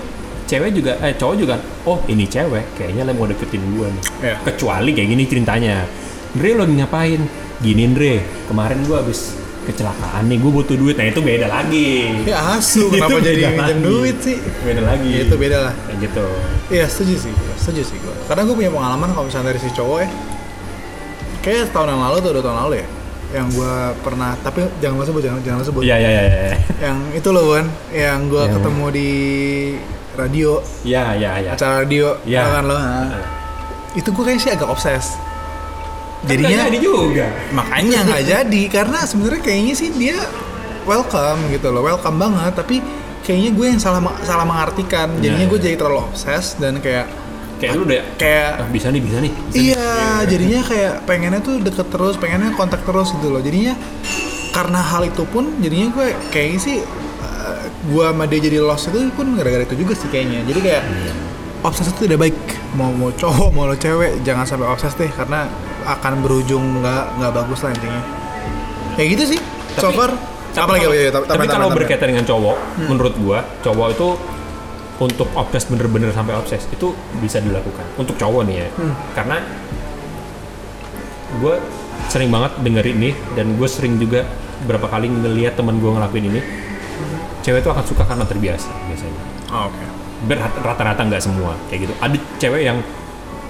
cewek 0.44 0.72
juga 0.72 0.92
eh 1.00 1.14
cowok 1.14 1.36
juga 1.38 1.56
oh 1.84 2.00
ini 2.06 2.24
cewek 2.26 2.66
kayaknya 2.74 3.04
lo 3.04 3.14
mau 3.14 3.26
deketin 3.26 3.64
gue 3.70 3.88
nih 3.90 4.04
Iya. 4.22 4.36
kecuali 4.44 4.90
kayak 4.92 5.10
gini 5.10 5.24
ceritanya 5.26 5.76
Dre 6.32 6.52
lo 6.54 6.64
ngapain 6.64 7.22
gini 7.60 7.84
Dre 7.90 8.16
kemarin 8.46 8.80
gue 8.82 8.96
habis 8.96 9.36
kecelakaan 9.66 10.24
nih 10.26 10.38
gue 10.38 10.52
butuh 10.54 10.76
duit 10.76 10.94
nah 10.94 11.06
itu 11.06 11.20
beda 11.20 11.46
lagi 11.46 12.24
Ya 12.24 12.38
asu 12.54 12.88
kenapa 12.92 13.18
jadi 13.18 13.50
minjem 13.50 13.80
duit 13.80 14.18
sih? 14.20 14.38
beda 14.62 14.82
lagi 14.84 15.10
Ya, 15.10 15.20
itu 15.24 15.36
beda 15.36 15.58
lah. 15.62 15.74
kayak 15.82 15.98
gitu 16.02 16.26
Iya 16.70 16.86
setuju 16.86 17.16
sih, 17.20 17.34
setuju 17.56 17.82
sih 17.84 17.98
gue. 17.98 18.16
Karena 18.26 18.44
gue 18.44 18.56
punya 18.56 18.70
pengalaman 18.70 19.10
kalau 19.10 19.26
misalnya 19.26 19.48
dari 19.48 19.60
si 19.60 19.70
cowok 19.70 19.98
ya, 20.00 20.10
kayak 21.40 21.70
tahun 21.70 21.88
yang 21.92 22.02
lalu 22.02 22.18
tuh 22.20 22.32
dua 22.32 22.44
tahun 22.44 22.58
lalu 22.62 22.74
ya, 22.76 22.88
yang 23.34 23.48
gue 23.48 23.74
pernah, 24.00 24.32
tapi 24.40 24.60
jangan 24.80 25.04
sebut, 25.04 25.22
jangan 25.22 25.40
jangan 25.44 25.62
sebut. 25.62 25.82
Iya 25.82 25.96
iya 25.98 26.10
iya 26.10 26.24
iya. 26.24 26.56
Yang 26.82 26.98
itu 27.14 27.30
loh 27.30 27.46
kan, 27.52 27.66
yang 27.92 28.20
gue 28.26 28.40
Yang- 28.40 28.54
ketemu 28.56 28.86
di 28.90 29.10
radio, 30.14 30.52
Iya 30.82 31.04
iya 31.14 31.32
iya. 31.38 31.50
acara 31.52 31.74
radio, 31.80 32.06
Iya. 32.24 32.42
tau 32.42 32.52
kan 32.54 32.64
lo. 32.64 32.76
nah. 32.76 33.22
Itu 33.94 34.10
gue 34.10 34.24
kayaknya 34.24 34.42
sih 34.42 34.52
agak 34.52 34.68
obses. 34.68 35.06
Jadinya 36.24 36.72
ini 36.72 36.80
juga. 36.80 37.28
makanya 37.52 37.98
nggak 38.08 38.24
jadi 38.40 38.62
karena 38.72 39.00
sebenarnya 39.04 39.42
kayaknya 39.44 39.74
sih 39.76 39.90
dia 39.92 40.18
welcome 40.88 41.40
gitu 41.52 41.68
loh 41.72 41.84
welcome 41.84 42.20
banget 42.20 42.54
tapi 42.56 42.80
kayaknya 43.24 43.52
gue 43.56 43.66
yang 43.76 43.80
salah 43.80 44.00
salah 44.24 44.44
mengartikan 44.44 45.08
jadinya 45.24 45.48
Iya, 45.48 45.52
gue 45.52 45.60
iya. 45.60 45.66
jadi 45.72 45.76
terlalu 45.80 46.00
obses 46.08 46.46
dan 46.60 46.80
kayak 46.84 47.08
Kayak 47.54 47.80
lu 47.80 47.88
udah 47.88 48.04
kayak 48.20 48.50
ah, 48.60 48.68
bisa 48.76 48.92
nih 48.92 49.00
bisa 49.00 49.18
nih. 49.24 49.32
Bisa 49.32 49.56
nih. 49.56 49.64
iya 49.72 49.88
jadinya 50.28 50.62
kayak 50.68 50.94
pengennya 51.08 51.40
tuh 51.40 51.56
deket 51.64 51.88
terus 51.88 52.20
pengennya 52.20 52.52
kontak 52.60 52.84
terus 52.84 53.16
gitu 53.16 53.32
loh 53.32 53.40
jadinya 53.40 53.80
karena 54.52 54.84
hal 54.84 55.08
itu 55.08 55.24
pun 55.24 55.48
jadinya 55.64 55.88
gue 55.96 56.08
kayaknya 56.28 56.60
sih 56.60 56.78
eh, 57.24 57.64
gue 57.88 58.04
sama 58.04 58.28
dia 58.28 58.40
jadi 58.44 58.60
lost 58.60 58.92
itu 58.92 59.08
pun 59.16 59.40
gara-gara 59.40 59.64
itu 59.64 59.80
juga 59.80 59.96
sih 59.96 60.12
kayaknya 60.12 60.44
jadi 60.44 60.60
kayak 60.60 60.84
obses 61.64 61.88
itu 61.88 62.04
tidak 62.04 62.20
baik 62.28 62.36
mau 62.76 62.92
mau 62.92 63.16
cowok 63.16 63.50
mau 63.56 63.64
lo 63.64 63.80
cewek 63.80 64.28
jangan 64.28 64.44
sampai 64.44 64.68
obses 64.68 64.92
deh 65.00 65.08
karena 65.08 65.48
akan 65.86 66.14
berujung 66.20 66.82
nggak 66.82 67.04
nggak 67.20 67.32
bagus 67.34 67.60
lah 67.62 67.72
intinya 67.72 68.02
kayak 68.96 69.08
gitu 69.18 69.24
sih 69.36 69.40
so 69.76 69.90
Tapi- 69.90 69.98
far 69.98 70.12
Tapi 70.54 70.62
apa 70.62 70.72
lagi 70.78 70.86
kalau, 70.86 70.94
ya, 70.94 71.10
tapi 71.26 71.46
kalau 71.50 71.68
berkaitan 71.74 72.08
dengan 72.14 72.26
cowok, 72.30 72.58
menurut 72.86 73.14
gua 73.18 73.42
cowok 73.66 73.88
itu 73.90 74.08
untuk 75.02 75.26
obses 75.34 75.66
bener-bener 75.66 76.14
sampai 76.14 76.38
obses 76.38 76.70
itu 76.70 76.94
bisa 77.18 77.42
dilakukan 77.42 77.82
untuk 77.98 78.14
cowok 78.14 78.46
nih 78.46 78.62
ya. 78.62 78.68
Hmm. 78.78 78.94
Karena 79.18 79.42
gue 81.42 81.56
sering 82.06 82.30
banget 82.30 82.54
denger 82.62 82.86
ini 82.86 83.10
dan 83.34 83.58
gue 83.58 83.66
sering 83.66 83.98
juga 83.98 84.30
berapa 84.64 84.86
kali 84.86 85.10
ngeliat 85.10 85.58
teman 85.58 85.82
gue 85.82 85.90
ngelakuin 85.90 86.26
ini. 86.30 86.42
Cewek 87.42 87.66
itu 87.66 87.70
akan 87.74 87.84
suka 87.84 88.04
karena 88.06 88.24
terbiasa 88.24 88.70
biasanya. 88.88 89.22
oh, 89.52 89.68
oke 89.68 89.84
Ber- 90.24 90.40
rata-rata 90.64 91.02
nggak 91.04 91.20
semua 91.20 91.58
kayak 91.68 91.90
gitu 91.90 91.94
ada 92.00 92.16
cewek 92.38 92.62
yang 92.62 92.78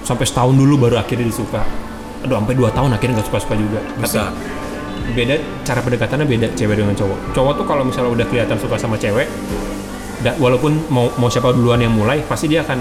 sampai 0.02 0.26
setahun 0.26 0.56
dulu 0.56 0.82
baru 0.82 0.98
akhirnya 0.98 1.28
disuka 1.28 1.62
aduh 2.24 2.36
sampai 2.38 2.56
dua 2.56 2.70
tahun 2.72 2.90
akhirnya 2.92 3.14
nggak 3.16 3.28
suka-suka 3.28 3.56
juga 3.56 3.80
Bisa. 3.98 4.32
tapi 4.32 4.40
beda 5.14 5.36
cara 5.62 5.80
pendekatannya 5.80 6.26
beda 6.26 6.48
cewek 6.54 6.76
dengan 6.76 6.96
cowok 6.96 7.20
cowok 7.32 7.54
tuh 7.54 7.66
kalau 7.66 7.84
misalnya 7.84 8.12
udah 8.14 8.26
kelihatan 8.26 8.56
suka 8.56 8.76
sama 8.78 8.96
cewek 8.96 9.28
da- 10.22 10.38
walaupun 10.38 10.88
mau 10.88 11.12
mau 11.18 11.28
siapa 11.28 11.52
duluan 11.52 11.78
yang 11.78 11.92
mulai 11.92 12.24
pasti 12.24 12.48
dia 12.48 12.64
akan 12.64 12.80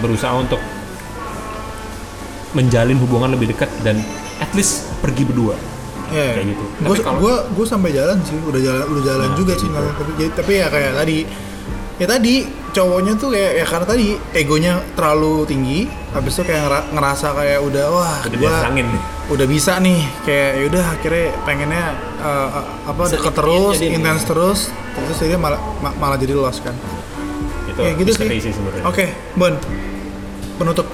berusaha 0.00 0.32
untuk 0.34 0.58
menjalin 2.54 2.96
hubungan 2.96 3.28
lebih 3.28 3.50
dekat 3.50 3.68
dan 3.82 3.98
at 4.38 4.50
least 4.52 4.88
pergi 5.00 5.24
berdua 5.24 5.56
Iya, 6.04 6.36
Kayak 6.36 6.46
gitu. 6.46 6.64
Gue 6.84 6.96
Tapi 7.00 7.16
gue 7.16 7.34
gue 7.56 7.66
sampai 7.66 7.90
jalan 7.90 8.16
sih, 8.22 8.36
udah 8.38 8.60
jalan 8.60 8.84
udah 8.86 9.02
jalan 9.02 9.24
Nah, 9.24 9.34
juga 9.34 9.52
sih, 9.56 9.66
gitu. 9.66 9.82
tapi, 9.90 10.10
jadi- 10.14 10.34
tapi 10.36 10.52
ya 10.54 10.66
kayak 10.68 10.92
tadi, 10.94 11.18
ya 11.96 12.06
tadi 12.06 12.34
cowoknya 12.74 13.14
tuh 13.14 13.30
kayak 13.30 13.52
ya 13.54 13.64
karena 13.64 13.86
tadi 13.86 14.06
egonya 14.32 14.72
terlalu 14.92 15.46
tinggi, 15.46 15.86
habis 16.10 16.34
itu 16.34 16.42
kayak 16.44 16.60
ngera- 16.60 16.86
ngerasa 16.90 17.26
kayak 17.32 17.58
udah 17.62 17.84
wah 17.88 18.18
udah 18.20 18.34
gue 18.34 18.42
diasangin 18.42 18.86
udah 19.24 19.46
bisa 19.46 19.72
nih, 19.78 20.02
kayak 20.20 20.50
yaudah 20.60 20.84
akhirnya 20.90 21.26
pengennya 21.42 21.84
eh, 22.18 22.48
apa 22.84 23.02
deket 23.08 23.32
terus, 23.32 23.74
jadi 23.78 23.94
intens 23.94 24.20
nih. 24.20 24.28
terus, 24.28 24.60
terus 24.92 25.16
dia 25.22 25.38
malah 25.38 25.56
ma- 25.78 25.94
malah 25.94 26.18
jadi 26.18 26.34
lost 26.34 26.60
kan. 26.60 26.74
itu 27.64 27.80
Ya 27.80 27.90
gitu 27.94 28.10
sih. 28.12 28.28
sih 28.40 28.52
sebenarnya 28.52 28.84
Oke, 28.84 29.06
Bon. 29.34 29.54
Penutup. 30.54 30.86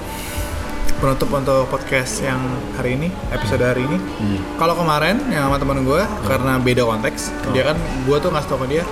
Penutup 0.97 1.29
untuk 1.29 1.65
podcast 1.67 2.21
yang 2.21 2.37
hari 2.73 2.93
ini, 2.93 3.09
episode 3.29 3.59
hari 3.59 3.81
ini. 3.81 3.97
Hmm. 3.97 4.37
Kalau 4.55 4.73
kemarin 4.75 5.17
yang 5.27 5.45
sama 5.45 5.57
temen 5.57 5.81
gue, 5.81 6.01
karena 6.23 6.57
beda 6.57 6.81
konteks, 6.83 7.33
Oh. 7.41 7.51
dia 7.51 7.65
kan 7.65 7.77
gue 7.77 8.17
tuh 8.17 8.29
ngasih 8.29 8.47
tau 8.47 8.57
ke 8.57 8.67
dia, 8.71 8.83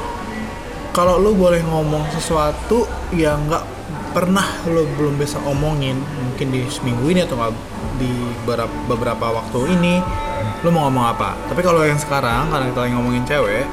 kalau 0.94 1.22
lu 1.22 1.38
boleh 1.38 1.62
ngomong 1.62 2.10
sesuatu 2.14 2.90
yang 3.14 3.46
nggak 3.46 3.64
pernah 4.10 4.46
lu 4.66 4.90
belum 4.98 5.22
bisa 5.22 5.38
omongin, 5.46 6.02
mungkin 6.02 6.50
di 6.50 6.66
seminggu 6.66 7.06
ini 7.14 7.22
atau 7.24 7.38
nggak 7.38 7.54
di 8.02 8.12
beberapa, 8.44 8.76
beberapa 8.90 9.26
waktu 9.30 9.60
ini, 9.78 10.02
lu 10.66 10.74
mau 10.74 10.90
ngomong 10.90 11.06
apa? 11.14 11.38
Tapi 11.46 11.62
kalau 11.62 11.86
yang 11.86 12.02
sekarang, 12.02 12.50
karena 12.50 12.66
kita 12.74 12.80
lagi 12.82 12.94
ngomongin 12.98 13.24
cewek, 13.30 13.66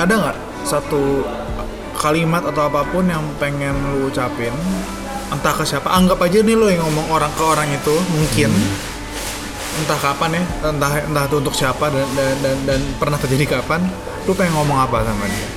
ada 0.00 0.12
nggak 0.12 0.36
satu 0.66 1.22
kalimat 1.94 2.42
atau 2.42 2.66
apa 2.66 2.82
pun 2.90 3.06
yang 3.06 3.22
pengen 3.38 3.72
lu 3.94 4.10
ucapin? 4.10 4.52
Entah 5.30 5.54
ke 5.54 5.64
siapa 5.64 5.88
anggap 5.94 6.18
aja 6.20 6.42
nih 6.42 6.58
lo 6.58 6.66
yang 6.66 6.82
ngomong 6.84 7.06
orang 7.14 7.32
ke 7.32 7.42
orang 7.46 7.68
itu 7.70 7.94
mungkin. 8.10 8.50
Entah 9.74 9.98
kapan 9.98 10.38
ya 10.38 10.42
entah 10.70 10.92
entah 11.02 11.24
itu 11.26 11.36
untuk 11.42 11.54
siapa 11.54 11.90
dan 11.90 12.06
dan 12.14 12.36
dan, 12.42 12.56
dan 12.62 12.80
pernah 12.94 13.18
terjadi 13.18 13.58
kapan 13.58 13.82
lu 14.24 14.32
pengen 14.32 14.56
ngomong 14.56 14.78
apa 14.80 15.04
sama 15.04 15.24
dia? 15.28 15.48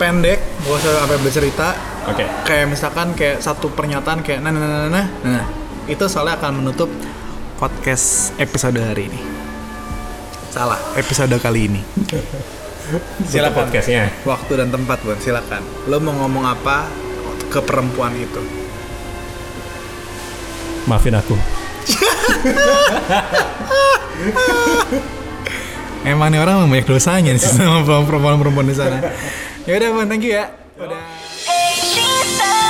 Pendek 0.00 0.40
gak 0.66 0.74
usah 0.80 0.92
sampai 1.04 1.18
bercerita. 1.22 1.68
Oke. 2.10 2.24
Kayak 2.48 2.66
misalkan 2.72 3.14
kayak 3.14 3.38
satu 3.38 3.70
pernyataan 3.70 4.24
kayak 4.26 4.40
nah 4.42 4.50
nah 4.50 4.60
nah 4.60 4.68
nah, 4.68 4.90
nah 4.90 5.06
nah 5.22 5.46
itu 5.86 6.04
soalnya 6.10 6.38
akan 6.42 6.64
menutup 6.64 6.90
podcast 7.60 8.34
episode 8.40 8.80
hari 8.82 9.06
ini. 9.12 9.20
Salah 10.50 10.80
episode 10.98 11.36
kali 11.38 11.70
ini. 11.70 11.80
Silakan. 13.30 13.70
Podcastnya. 13.70 14.10
Waktu 14.26 14.52
dan 14.58 14.74
tempat 14.74 14.98
Bon 15.06 15.14
silakan. 15.22 15.62
Lo 15.86 16.02
mau 16.02 16.16
ngomong 16.26 16.42
apa 16.50 16.90
ke 17.46 17.62
perempuan 17.62 18.16
itu? 18.18 18.42
Maafin 20.88 21.14
aku 21.14 21.36
emang 26.04 26.32
nih 26.32 26.40
orang 26.40 26.68
banyak 26.68 26.86
dosanya 26.86 27.30
nih 27.34 27.42
sama 27.56 27.84
perempuan-perempuan 27.84 28.66
di 28.68 28.76
sana. 28.76 28.98
Ya 29.68 29.76
udah, 29.76 30.06
thank 30.08 30.24
you 30.24 30.32
ya. 30.34 30.48
Udah. 30.80 32.69